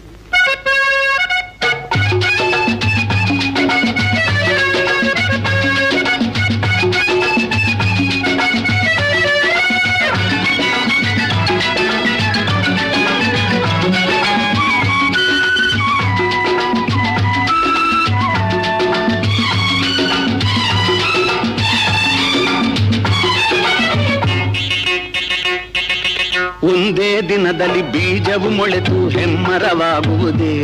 [28.36, 30.60] ಬೀಜವು ಮೊಳೆತು ಹೆಮ್ಮರವಾಗುವುದೇ.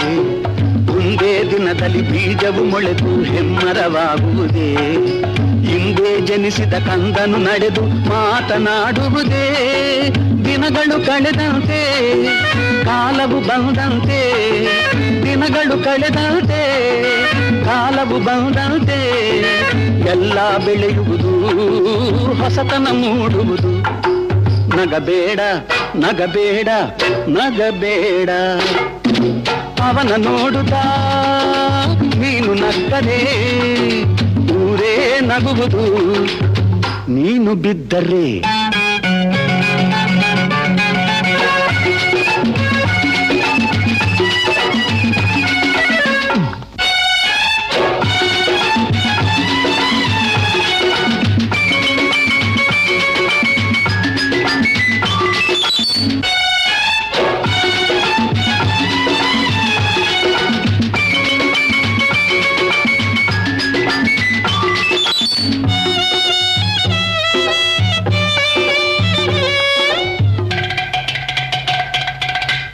[0.93, 4.77] ಒಂದೇ ದಿನದಲ್ಲಿ ಬೀಜವು ಮೊಳೆತು ಹೆಮ್ಮರವಾಗುವುದೇ.
[5.65, 9.49] ಹಿಂದೆ ಜನಿಸಿದ ಕಂದನು ನಡೆದು ಮಾತನಾಡುವುದೇ.
[10.45, 11.83] ದಿನಗಳು ಕಳೆದಂತೆ,
[12.85, 14.21] ಕಾಲವು ಬಂದಂತೆ.
[15.23, 16.63] ದಿನಗಳು ಕಳೆದಂತೆ,
[17.65, 19.01] ಕಾಲವು ಬಂದಂತೆ.
[20.11, 21.31] ಎಲ್ಲ ಬೆಳೆಯುವುದು,
[22.43, 23.73] ಹೊಸತನ ಮೂಡುವುದು.
[24.77, 25.41] ನಗಬೇಡ.
[25.97, 26.69] ನಗಬೇಡ
[27.29, 28.31] ನಗಬೇಡ.
[29.83, 30.83] ಅವನ ನೋಡುತ್ತಾ
[32.17, 33.19] ನೀನು ನಗ್ತದೆ
[34.55, 35.85] ಊರೇ ನಗುವುದು.
[37.13, 38.27] ನೀನು ಬಿದ್ದರೆ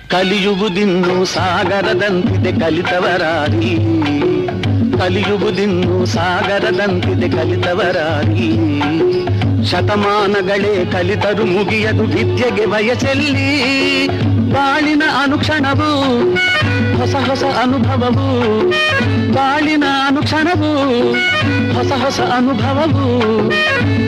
[0.07, 3.73] ಕಲಿಯುವುದಿನ್ನು ಸಾಗರದಂತಿದೆ ಕಲಿತವರಾರಿ
[4.99, 8.49] ಕಲಿಯುವುದಿನ್ನು ಸಾಗರದಂತಿದೆ ಕಲಿತವರಾರಿ
[9.65, 13.49] ಶತಮಾನಗಳೇ ಕಲಿತರು ಮುಗಿಯದು ವಿದ್ಯೆಗೆ ವಯಸ್ಸಲ್ಲಿ
[14.53, 15.89] ಬಾಳಿನ ಅನುಕ್ಷಣವು
[16.97, 18.27] ಹೊಸ ಹೊಸ ಅನುಭವವು
[19.33, 20.71] ಬಾಳಿನ ಅನುಕ್ಷಣವು
[21.73, 23.05] ಹೊಸ ಹೊಸ ಅನುಭವವು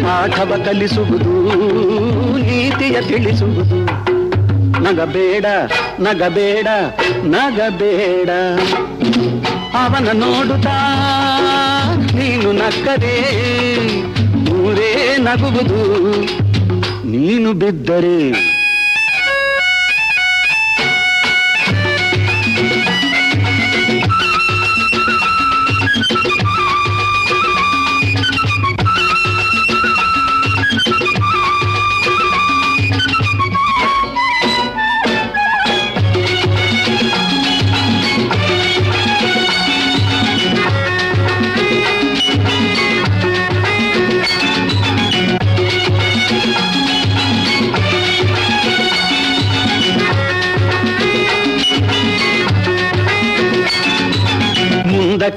[0.03, 1.33] ಪಾಠವ ಕಲಿಸುವುದು
[2.39, 3.79] ನೀತಿಯ ತಿಳಿಸುವುದು
[4.82, 5.46] ನಗಬೇಡ
[6.00, 6.68] ನಗಬೇಡ
[7.24, 8.30] ನಗಬೇಡ.
[9.82, 10.76] ಅವನ ನೋಡುತ್ತಾ
[12.14, 13.16] ನೀನು ನಕ್ಕದೇ
[14.52, 15.82] ಊರೇ ನಗುವುದು.
[17.06, 18.49] ನೀನು ಬಿದ್ದರೆ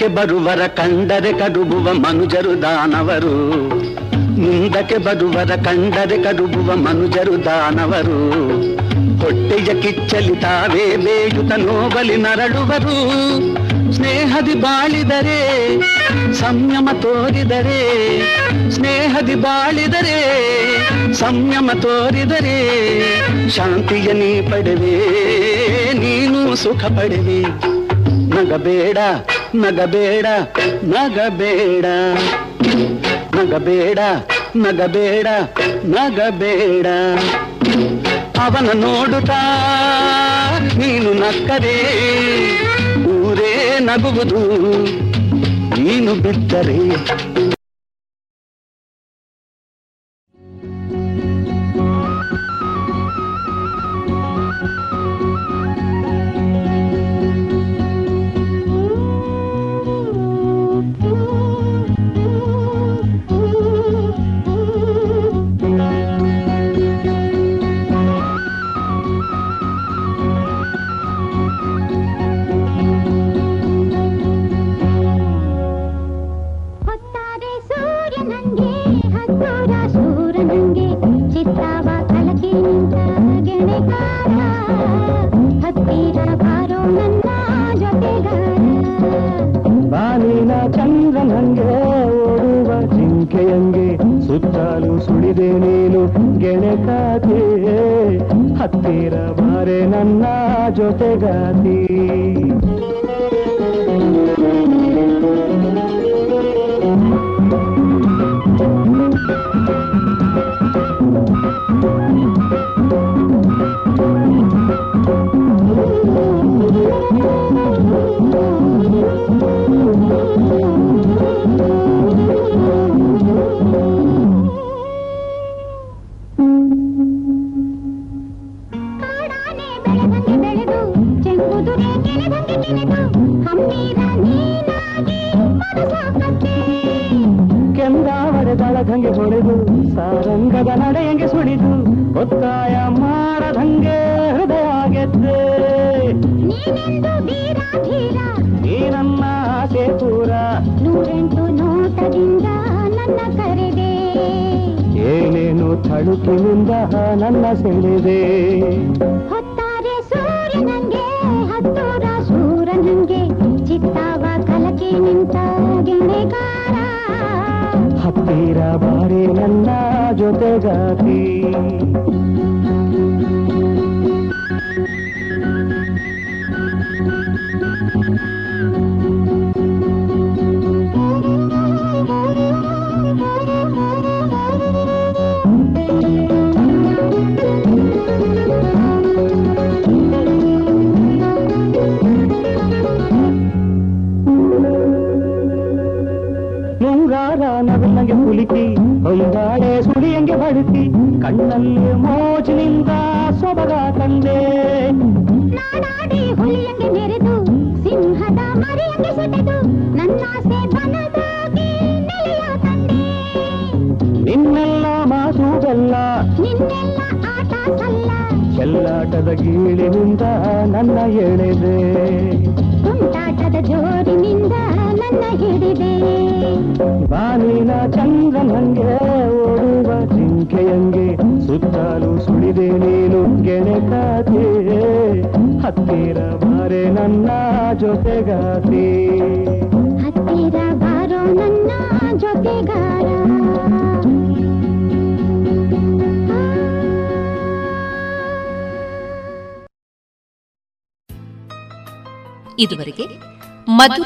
[0.03, 3.35] ಮುಂದಕ್ಕೆ ಬರುವರ ಕಂಡರೆ ಕಡುಬುವ ಮನುಜರು ದಾನವರು.
[4.41, 8.15] ಮುಂದಕ್ಕೆ ಬರುವರ ಕಂಡರೆ ಕಡುಬುವ ಮನುಜರು ದಾನವರು.
[9.17, 12.95] ಹೊಟ್ಟೆಯ ಕಿಚ್ಚಲಿ ತಾವೇ ಬೇಯುತ ನೋವಲಿ ನರಳುವರು.
[13.93, 15.39] ಸ್ನೇಹದಿ ಬಾಳಿದರೆ,
[16.33, 17.81] ಸಂಯಮ ತೋರಿದರೆ,
[18.71, 20.19] ಸ್ನೇಹದಿ ಬಾಳಿದರೆ,
[21.13, 22.57] ಸಂಯಮ ತೋರಿದರೆ,
[23.49, 24.99] ಶಾಂತಿಯ ನೀ ಪಡೆವೆ,
[25.93, 27.73] ನೀನು ಸುಖ ಪಡೆವೆ.
[28.33, 28.97] ನಗಬೇಡ.
[29.55, 30.25] ನಗಬೇಡ
[30.83, 31.85] ನಗಬೇಡ.
[33.35, 33.99] ನಗಬೇಡ
[34.55, 35.27] ನಗಬೇಡ
[35.85, 36.87] ನಗಬೇಡ.
[38.39, 39.39] ಅವನ ನೋಡುತ್ತಾ
[40.77, 41.75] ನೀನು ನಕ್ಕರೆ
[43.07, 44.41] ಊರೇ ನಗುವುದು
[45.81, 46.77] ನೀನು ಬಿದ್ದರೆ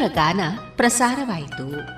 [0.08, 0.40] ಗಾನ
[0.76, 1.98] ಪ್ರಸಾರವಾಯಿತು.